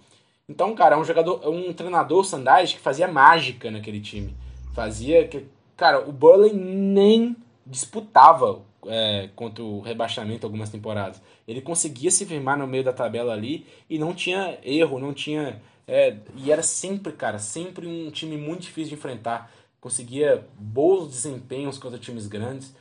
Então, 0.47 0.75
cara, 0.75 0.95
é 0.95 0.99
um 0.99 1.05
jogador, 1.05 1.47
um 1.47 1.71
treinador 1.71 2.25
Sandage 2.25 2.75
que 2.75 2.81
fazia 2.81 3.07
mágica 3.07 3.71
naquele 3.71 4.01
time. 4.01 4.33
Fazia 4.73 5.27
que. 5.27 5.45
Cara, 5.77 6.07
o 6.07 6.11
Burley 6.11 6.53
nem 6.53 7.35
disputava 7.65 8.61
é, 8.87 9.29
contra 9.35 9.63
o 9.63 9.81
rebaixamento 9.81 10.45
algumas 10.45 10.69
temporadas. 10.69 11.21
Ele 11.47 11.61
conseguia 11.61 12.11
se 12.11 12.25
firmar 12.25 12.57
no 12.57 12.67
meio 12.67 12.83
da 12.83 12.93
tabela 12.93 13.33
ali 13.33 13.65
e 13.89 13.97
não 13.97 14.13
tinha 14.13 14.57
erro, 14.63 14.99
não 14.99 15.13
tinha. 15.13 15.61
É, 15.87 16.15
e 16.35 16.51
era 16.51 16.63
sempre, 16.63 17.13
cara, 17.13 17.39
sempre 17.39 17.87
um 17.87 18.09
time 18.11 18.37
muito 18.37 18.61
difícil 18.61 18.89
de 18.89 18.95
enfrentar. 18.95 19.51
Conseguia 19.79 20.45
bons 20.57 21.09
desempenhos 21.09 21.77
contra 21.77 21.97
times 21.99 22.27
grandes. 22.27 22.75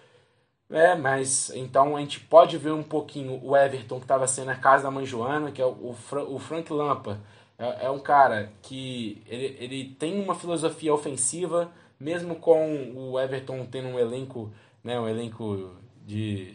É, 0.70 0.94
mas 0.94 1.50
então 1.50 1.96
a 1.96 2.00
gente 2.00 2.20
pode 2.20 2.56
ver 2.56 2.72
um 2.72 2.82
pouquinho 2.82 3.40
o 3.42 3.56
Everton, 3.56 3.96
que 3.96 4.04
estava 4.04 4.26
sendo 4.28 4.50
a 4.50 4.54
casa 4.54 4.84
da 4.84 4.90
mãe 4.90 5.04
Joana, 5.04 5.50
que 5.50 5.60
é 5.60 5.66
o, 5.66 5.92
Fra 5.92 6.22
o 6.22 6.38
Frank 6.38 6.72
Lampa. 6.72 7.20
É, 7.58 7.86
é, 7.86 7.90
um 7.90 7.98
cara 7.98 8.52
que 8.62 9.20
ele, 9.26 9.56
ele 9.58 9.96
tem 9.98 10.22
uma 10.22 10.34
filosofia 10.34 10.94
ofensiva, 10.94 11.72
mesmo 11.98 12.36
com 12.36 12.92
o 12.96 13.20
Everton 13.20 13.66
tendo 13.66 13.88
um 13.88 13.98
elenco, 13.98 14.52
né, 14.82 14.98
um 14.98 15.08
elenco 15.08 15.72
de, 16.06 16.54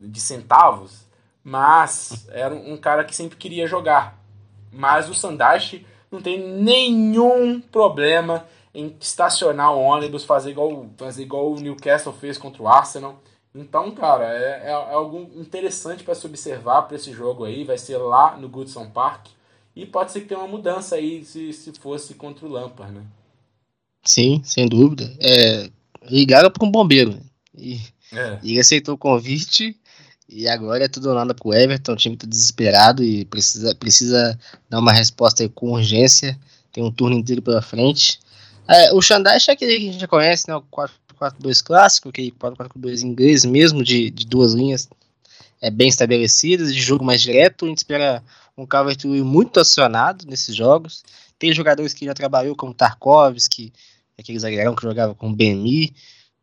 de 0.00 0.20
centavos, 0.20 1.06
mas 1.42 2.28
era 2.30 2.54
um 2.54 2.76
cara 2.76 3.04
que 3.04 3.14
sempre 3.14 3.36
queria 3.36 3.66
jogar. 3.66 4.18
Mas 4.72 5.08
o 5.08 5.14
Sandashi 5.14 5.86
não 6.10 6.20
tem 6.20 6.38
nenhum 6.38 7.60
problema 7.60 8.46
em 8.74 8.94
estacionar 9.00 9.72
o 9.72 9.80
ônibus, 9.80 10.24
fazer 10.24 10.50
igual, 10.50 10.86
fazer 10.96 11.22
igual 11.22 11.52
o 11.52 11.60
Newcastle 11.60 12.12
fez 12.12 12.38
contra 12.38 12.62
o 12.62 12.68
Arsenal. 12.68 13.20
Então, 13.54 13.90
cara, 13.90 14.24
é, 14.32 14.66
é, 14.66 14.70
é 14.70 14.92
algo 14.92 15.30
interessante 15.34 16.04
para 16.04 16.14
se 16.14 16.26
observar 16.26 16.82
para 16.82 16.96
esse 16.96 17.12
jogo 17.12 17.44
aí. 17.44 17.64
Vai 17.64 17.78
ser 17.78 17.96
lá 17.96 18.36
no 18.36 18.48
Goodson 18.48 18.88
Park. 18.90 19.28
E 19.74 19.86
pode 19.86 20.12
ser 20.12 20.20
que 20.20 20.26
tenha 20.26 20.40
uma 20.40 20.48
mudança 20.48 20.96
aí 20.96 21.24
se, 21.24 21.52
se 21.52 21.72
fosse 21.72 22.14
contra 22.14 22.46
o 22.46 22.48
Lampard, 22.48 22.92
né? 22.92 23.02
Sim, 24.04 24.42
sem 24.44 24.68
dúvida. 24.68 25.12
É, 25.20 25.70
ligaram 26.02 26.50
para 26.50 26.66
um 26.66 26.70
bombeiro. 26.70 27.12
Né? 27.12 27.20
E 27.56 27.80
é. 28.12 28.38
E 28.42 28.52
ele 28.52 28.60
aceitou 28.60 28.94
o 28.94 28.98
convite 28.98 29.76
e 30.28 30.46
agora 30.46 30.84
é 30.84 30.88
tudo 30.88 31.08
ou 31.08 31.14
nada 31.14 31.34
pro 31.34 31.54
Everton, 31.54 31.92
o 31.92 31.96
time 31.96 32.16
tá 32.16 32.26
desesperado 32.26 33.02
e 33.02 33.24
precisa, 33.24 33.74
precisa 33.74 34.38
dar 34.68 34.78
uma 34.78 34.92
resposta 34.92 35.48
com 35.48 35.72
urgência. 35.72 36.38
Tem 36.70 36.84
um 36.84 36.92
turno 36.92 37.16
inteiro 37.16 37.40
pela 37.40 37.62
frente. 37.62 38.20
É, 38.68 38.92
o 38.92 39.00
Xandash 39.00 39.48
é 39.48 39.52
aquele 39.52 39.78
que 39.78 39.88
a 39.88 39.92
gente 39.92 40.00
já 40.00 40.06
conhece, 40.06 40.46
né? 40.46 40.54
O 40.54 40.62
4-4-2 40.62 41.62
clássico, 41.64 42.10
aquele 42.10 42.30
4-4-2 42.32 43.02
inglês 43.02 43.44
mesmo, 43.44 43.82
de, 43.82 44.10
de 44.10 44.26
duas 44.26 44.52
linhas 44.52 44.86
é, 45.62 45.70
bem 45.70 45.88
estabelecidas, 45.88 46.74
de 46.74 46.80
jogo 46.80 47.02
mais 47.02 47.22
direto. 47.22 47.64
A 47.64 47.68
gente 47.68 47.78
espera 47.78 48.22
um 48.56 48.66
Calvert 48.66 49.06
muito 49.06 49.58
acionado 49.58 50.26
nesses 50.26 50.54
jogos. 50.54 51.02
Tem 51.38 51.52
jogadores 51.52 51.94
que 51.94 52.04
já 52.04 52.12
trabalhou, 52.12 52.54
como 52.54 52.74
Tarkovsky, 52.74 53.72
aquele 54.18 54.38
zagueirão 54.38 54.74
que 54.74 54.82
jogava 54.82 55.14
com 55.14 55.30
o 55.30 55.34
BMI. 55.34 55.94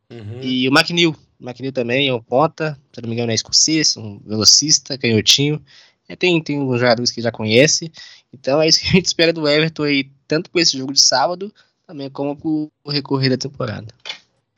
Uhum. 0.10 0.42
E 0.42 0.68
o 0.68 0.72
McNeil, 0.72 1.16
McNeil 1.40 1.74
também 1.74 2.08
é 2.08 2.14
um 2.14 2.22
ponta, 2.22 2.80
se 2.94 3.02
não 3.02 3.10
me 3.10 3.16
engano 3.16 3.32
é 3.32 3.36
escocês, 3.36 3.96
um 3.98 4.20
velocista, 4.20 4.98
canhotinho. 4.98 5.62
É, 6.08 6.16
tem, 6.16 6.42
tem 6.42 6.60
uns 6.60 6.80
jogadores 6.80 7.12
que 7.12 7.22
já 7.22 7.32
conhece. 7.32 7.92
Então 8.32 8.62
é 8.62 8.68
isso 8.68 8.80
que 8.80 8.88
a 8.88 8.92
gente 8.92 9.06
espera 9.06 9.34
do 9.34 9.48
Everton 9.48 9.84
aí, 9.84 10.10
tanto 10.28 10.50
por 10.50 10.60
esse 10.60 10.78
jogo 10.78 10.94
de 10.94 11.02
sábado, 11.02 11.54
também 11.88 12.10
como 12.10 12.36
pro 12.36 12.72
recorrer 12.88 13.30
da 13.30 13.38
temporada. 13.38 13.88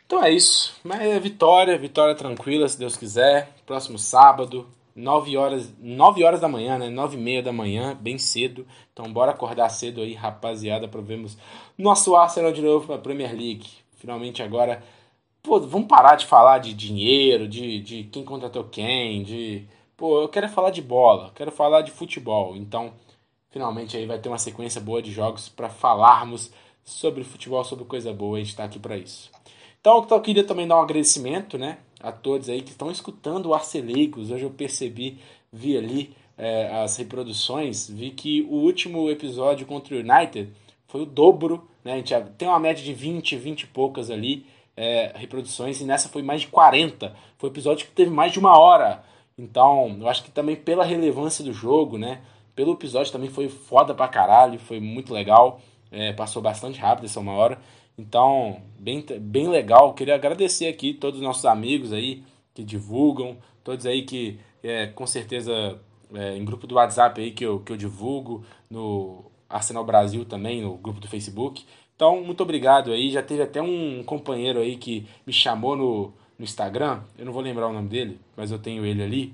Então 0.06 0.24
é 0.24 0.32
isso. 0.32 0.76
Mas 0.84 1.02
é 1.02 1.20
vitória, 1.20 1.78
vitória 1.78 2.16
tranquila, 2.16 2.68
se 2.68 2.78
Deus 2.78 2.96
quiser. 2.96 3.54
Próximo 3.66 4.00
sábado, 4.00 4.68
9 4.96 5.38
horas, 5.38 5.72
9 5.80 6.24
horas 6.24 6.40
da 6.40 6.48
manhã, 6.48 6.78
né? 6.78 6.90
9 6.90 7.18
e 7.18 7.20
meia 7.20 7.44
da 7.44 7.52
manhã, 7.52 7.96
bem 8.00 8.18
cedo. 8.18 8.66
Então 8.94 9.12
bora 9.12 9.32
acordar 9.32 9.70
cedo 9.70 10.02
aí, 10.02 10.14
rapaziada, 10.14 10.88
para 10.88 11.02
vermos 11.02 11.38
nosso 11.78 12.16
Arsenal 12.16 12.52
de 12.52 12.62
novo 12.62 12.88
para 12.88 12.98
Premier 12.98 13.32
League. 13.32 13.68
Finalmente 13.98 14.42
agora 14.42 14.82
Pô, 15.48 15.62
vamos 15.62 15.88
parar 15.88 16.16
de 16.16 16.26
falar 16.26 16.58
de 16.58 16.74
dinheiro, 16.74 17.48
de, 17.48 17.80
de 17.80 18.04
quem 18.04 18.26
contratou 18.26 18.66
quem, 18.66 19.24
de. 19.24 19.66
Pô, 19.95 20.22
eu 20.22 20.28
quero 20.28 20.50
falar 20.50 20.72
de 20.72 20.82
bola, 20.82 21.32
quero 21.34 21.54
falar 21.54 21.84
de 21.84 21.89
futebol. 21.89 22.54
Então, 22.58 22.91
finalmente 23.50 23.95
aí 23.95 24.06
vai 24.06 24.20
ter 24.20 24.28
uma 24.28 24.38
sequência 24.38 24.82
boa 24.82 25.02
de 25.02 25.10
jogos 25.10 25.48
para 25.48 25.70
falarmos 25.70 26.52
sobre 26.84 27.24
futebol, 27.24 27.64
sobre 27.64 27.86
coisa 27.86 28.12
boa. 28.12 28.36
A 28.36 28.39
gente 28.39 28.50
está 28.50 28.66
aqui 28.66 28.78
para 28.78 28.98
isso. 28.98 29.32
Então, 29.80 30.06
eu 30.12 30.20
queria 30.20 30.43
também 30.43 30.68
dar 30.68 30.80
um 30.80 30.82
agradecimento, 30.82 31.58
né, 31.58 31.78
a 32.02 32.12
todos 32.12 32.50
aí 32.50 32.62
que 32.62 32.72
estão 32.72 32.91
escutando 32.91 33.45
o 33.45 33.54
Arcelegos. 33.54 34.32
Hoje 34.32 34.43
eu 34.43 34.52
percebi, 34.52 35.18
vi 35.50 35.78
ali 35.78 36.14
é, 36.38 36.82
as 36.84 36.98
reproduções, 36.98 37.89
vi 37.89 38.12
que 38.12 38.41
o 38.50 38.56
último 38.56 39.10
episódio 39.10 39.66
contra 39.66 39.95
o 39.95 40.00
United 40.00 40.50
foi 40.89 41.04
o 41.04 41.06
dobro, 41.06 41.70
né? 41.86 41.93
A 41.93 41.95
gente 41.95 42.14
tem 42.38 42.50
uma 42.50 42.60
média 42.60 42.84
de 42.84 42.93
20, 42.93 43.38
20 43.38 43.62
e 43.62 43.68
poucas 43.68 44.12
ali 44.12 44.45
é, 44.78 45.12
reproduções, 45.16 45.82
e 45.82 45.84
nessa 45.84 46.08
foi 46.08 46.22
mais 46.22 46.42
de 46.42 46.48
40. 46.48 47.14
Foi 47.38 47.50
um 47.50 47.52
episódio 47.52 47.88
que 47.88 47.92
teve 47.92 48.12
mais 48.12 48.32
de 48.32 48.38
uma 48.38 48.58
hora. 48.58 49.04
Então, 49.36 49.98
eu 50.00 50.08
acho 50.08 50.24
que 50.24 50.32
também 50.32 50.56
pela 50.56 50.86
relevância 50.86 51.44
do 51.44 51.52
jogo, 51.52 51.98
né? 51.98 52.22
Pelo 52.56 52.74
episódio 52.74 53.12
também 53.12 53.30
foi 53.30 53.50
foda 53.50 53.94
pra 53.94 54.08
caralho, 54.08 54.60
foi 54.60 54.80
muito 54.80 55.14
legal. 55.14 55.60
É, 55.92 56.14
passou 56.14 56.42
bastante 56.42 56.80
rápido 56.80 57.06
essa 57.06 57.20
uma 57.20 57.34
hora. 57.34 57.60
Então, 57.98 58.62
bem, 58.80 59.04
bem 59.20 59.48
legal. 59.48 59.94
Queria 59.94 60.16
agradecer 60.16 60.68
aqui 60.68 60.94
todos 60.94 61.20
os 61.20 61.26
nossos 61.26 61.46
amigos 61.46 61.92
aí 61.92 62.24
que 62.54 62.64
divulgam, 62.64 63.38
todos 63.64 63.86
aí 63.86 64.04
que 64.04 64.40
é, 64.64 64.88
com 64.88 65.08
certeza 65.08 65.80
é, 66.14 66.38
em 66.38 66.46
grupo 66.46 66.68
do 66.68 66.76
WhatsApp 66.76 67.20
aí 67.20 67.32
que 67.32 67.46
eu, 67.46 67.60
que 67.60 67.72
eu 67.72 67.78
divulgo, 67.78 68.44
no 68.70 69.26
Arsenal 69.50 69.84
Brasil 69.84 70.26
também, 70.26 70.62
no 70.62 70.78
grupo 70.78 71.00
do 71.00 71.08
Facebook. 71.08 71.66
Então, 71.98 72.22
muito 72.22 72.41
obrigado 72.43 72.91
aí. 72.91 73.10
Já 73.10 73.24
teve 73.24 73.41
até 73.41 73.60
um 73.60 74.04
companheiro 74.04 74.60
aí 74.60 74.78
que 74.78 75.08
me 75.26 75.34
chamou 75.34 75.76
no, 75.76 76.14
no 76.38 76.45
Instagram, 76.45 77.02
eu 77.18 77.26
não 77.26 77.34
vou 77.34 77.41
lembrar 77.41 77.68
o 77.68 77.74
nome 77.74 77.89
dele, 77.89 78.22
mas 78.36 78.52
eu 78.52 78.60
tenho 78.60 78.86
ele 78.86 79.02
ali. 79.04 79.34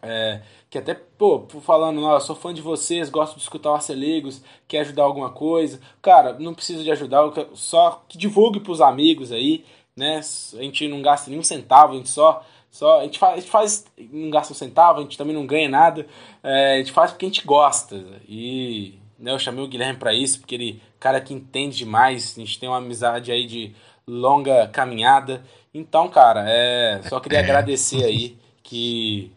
É, 0.00 0.40
que 0.70 0.78
até, 0.78 0.94
pô, 0.94 1.44
falando, 1.60 2.02
ó, 2.04 2.18
sou 2.20 2.36
fã 2.36 2.54
de 2.54 2.62
vocês, 2.62 3.10
gosto 3.10 3.34
de 3.36 3.42
escutar 3.42 3.70
o 3.70 3.74
Arcelegos, 3.74 4.42
quer 4.68 4.80
ajudar 4.80 5.02
alguma 5.02 5.30
coisa. 5.30 5.80
Cara, 6.00 6.38
não 6.38 6.54
precisa 6.54 6.84
de 6.84 6.90
ajudar, 6.92 7.30
só 7.54 8.04
que 8.08 8.16
divulgue 8.16 8.60
pros 8.60 8.80
amigos 8.80 9.32
aí, 9.32 9.64
né? 9.96 10.20
A 10.54 10.62
gente 10.62 10.86
não 10.86 11.02
gasta 11.02 11.30
nenhum 11.30 11.42
centavo, 11.42 11.94
a 11.94 11.96
gente 11.96 12.10
só. 12.10 12.44
só 12.70 13.00
a, 13.00 13.04
gente 13.04 13.18
faz, 13.18 13.32
a 13.32 13.40
gente 13.40 13.50
faz, 13.50 13.84
não 14.12 14.30
gasta 14.30 14.52
um 14.52 14.56
centavo, 14.56 15.00
a 15.00 15.02
gente 15.02 15.18
também 15.18 15.34
não 15.34 15.46
ganha 15.46 15.68
nada, 15.68 16.06
é, 16.44 16.74
a 16.74 16.78
gente 16.78 16.92
faz 16.92 17.10
porque 17.10 17.26
a 17.26 17.28
gente 17.28 17.44
gosta. 17.44 17.96
E 18.28 18.98
né, 19.18 19.32
eu 19.32 19.38
chamei 19.38 19.64
o 19.64 19.68
Guilherme 19.68 19.98
para 19.98 20.12
isso, 20.12 20.40
porque 20.40 20.54
ele, 20.54 20.82
cara 21.02 21.20
que 21.20 21.34
entende 21.34 21.78
demais, 21.78 22.34
a 22.36 22.40
gente 22.40 22.60
tem 22.60 22.68
uma 22.68 22.78
amizade 22.78 23.32
aí 23.32 23.44
de 23.44 23.74
longa 24.06 24.68
caminhada. 24.68 25.42
Então, 25.74 26.08
cara, 26.08 26.44
é, 26.48 27.02
só 27.08 27.18
queria 27.18 27.38
é. 27.38 27.42
agradecer 27.44 28.04
aí 28.04 28.38
que 28.62 29.32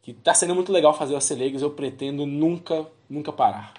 que 0.00 0.14
tá 0.14 0.32
sendo 0.32 0.54
muito 0.54 0.72
legal 0.72 0.96
fazer 0.96 1.12
o 1.12 1.18
Acelegos, 1.18 1.60
eu 1.60 1.70
pretendo 1.70 2.24
nunca, 2.24 2.86
nunca 3.10 3.30
parar. 3.30 3.74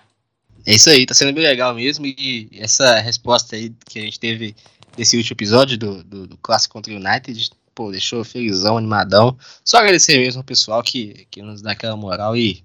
É 0.64 0.74
isso 0.74 0.88
aí, 0.90 1.04
tá 1.04 1.16
sendo 1.16 1.34
bem 1.34 1.44
legal 1.44 1.74
mesmo, 1.74 2.06
e 2.06 2.50
essa 2.54 3.00
resposta 3.00 3.56
aí 3.56 3.74
que 3.88 3.98
a 3.98 4.04
gente 4.04 4.20
teve 4.20 4.56
desse 4.96 5.18
último 5.18 5.34
episódio 5.34 5.76
do, 5.76 6.04
do, 6.04 6.28
do 6.28 6.38
Clássico 6.38 6.74
contra 6.74 6.94
o 6.94 6.98
United, 6.98 7.50
pô, 7.74 7.90
deixou 7.90 8.24
felizão, 8.24 8.78
animadão. 8.78 9.36
Só 9.64 9.78
agradecer 9.78 10.20
mesmo 10.20 10.42
ao 10.42 10.46
pessoal 10.46 10.84
que, 10.84 11.26
que 11.32 11.42
nos 11.42 11.64
dá 11.64 11.72
aquela 11.72 11.96
moral 11.96 12.38
e 12.38 12.64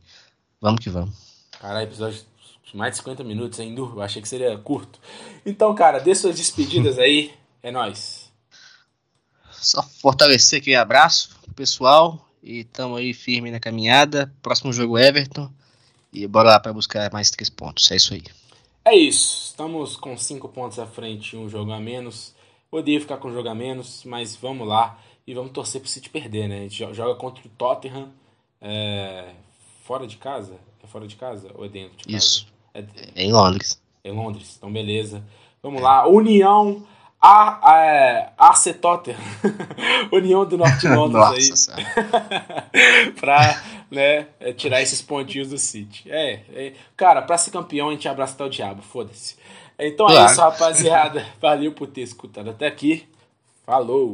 vamos 0.61 0.81
que 0.81 0.91
vamos. 0.91 1.15
Caralho, 1.59 1.87
episódio 1.87 2.34
mais 2.73 2.93
de 2.93 2.99
50 2.99 3.23
minutos, 3.25 3.59
hein? 3.61 3.75
Eu 3.77 4.01
achei 4.01 4.23
que 4.23 4.29
seria 4.29 4.57
curto. 4.59 4.99
Então, 5.45 5.75
cara, 5.75 5.99
dê 5.99 6.15
suas 6.15 6.37
despedidas 6.37 6.99
aí, 6.99 7.33
é 7.63 7.71
nóis. 7.71 8.33
Só 9.51 9.83
fortalecer 9.83 10.61
aquele 10.61 10.77
abraço 10.77 11.37
pro 11.43 11.55
pessoal, 11.55 12.25
e 12.45 12.61
estamos 12.61 12.99
aí 12.99 13.15
firme 13.15 13.51
na 13.51 13.59
caminhada. 13.59 14.31
Próximo 14.43 14.73
jogo 14.73 14.99
Everton. 14.99 15.51
E 16.13 16.27
bora 16.27 16.51
lá 16.51 16.61
para 16.61 16.75
buscar 16.75 17.11
mais 17.11 17.31
três 17.31 17.49
pontos. 17.49 17.91
É 17.91 17.97
isso 17.97 18.13
aí. 18.13 18.23
É 18.85 18.95
isso. 18.95 19.47
Estamos 19.47 19.97
com 19.97 20.15
cinco 20.17 20.49
pontos 20.49 20.79
à 20.79 20.87
frente 20.87 21.35
e 21.35 21.39
um 21.39 21.49
jogo 21.49 21.73
a 21.73 21.81
menos. 21.81 22.35
Odeio 22.71 23.01
ficar 23.01 23.17
com 23.17 23.29
um 23.29 23.33
jogo 23.33 23.49
a 23.49 23.55
menos, 23.55 24.05
mas 24.05 24.37
vamos 24.37 24.69
lá. 24.69 25.01
E 25.27 25.33
vamos 25.33 25.53
torcer 25.53 25.81
pro 25.81 25.89
City 25.89 26.11
perder, 26.11 26.47
né? 26.47 26.59
A 26.59 26.63
gente 26.69 26.95
joga 26.95 27.15
contra 27.15 27.45
o 27.47 27.49
Tottenham. 27.49 28.11
É... 28.61 29.33
Fora 29.83 30.07
de 30.07 30.19
casa? 30.19 30.59
É 30.83 30.87
fora 30.87 31.07
de 31.07 31.17
casa 31.17 31.51
ou 31.55 31.65
é 31.65 31.69
dentro 31.69 31.97
de 31.97 32.05
casa? 32.05 32.17
Isso. 32.17 32.54
É, 32.75 32.85
em 33.17 33.33
Londres. 33.33 33.81
Em 34.05 34.13
Londres. 34.13 34.55
Então, 34.59 34.73
beleza. 34.73 35.23
Vamos 35.63 35.81
lá. 35.81 36.07
União 36.07 36.85
a, 37.27 37.73
a, 37.73 37.87
é, 37.87 38.33
Arcetotter, 38.37 39.17
União 40.13 40.45
do 40.45 40.59
Norte 40.59 40.81
de 40.81 40.89
Londres 40.95 41.71
aí, 41.71 41.85
pra 43.19 43.63
né, 43.91 44.27
é, 44.39 44.53
tirar 44.53 44.83
esses 44.83 45.01
pontinhos 45.01 45.49
do 45.49 45.57
City. 45.57 46.05
É, 46.11 46.41
é, 46.53 46.73
cara, 46.95 47.23
pra 47.23 47.39
ser 47.39 47.51
campeão 47.51 47.89
a 47.89 47.93
gente 47.93 48.07
abraça 48.07 48.35
até 48.35 48.45
o 48.45 48.51
diabo, 48.51 48.83
foda-se. 48.83 49.37
Então 49.79 50.07
é 50.07 50.11
claro. 50.11 50.29
é 50.29 50.33
isso, 50.33 50.41
rapaziada. 50.43 51.27
Valeu 51.41 51.73
por 51.73 51.87
ter 51.87 52.03
escutado 52.03 52.51
até 52.51 52.67
aqui. 52.67 53.09
Falou! 53.65 54.13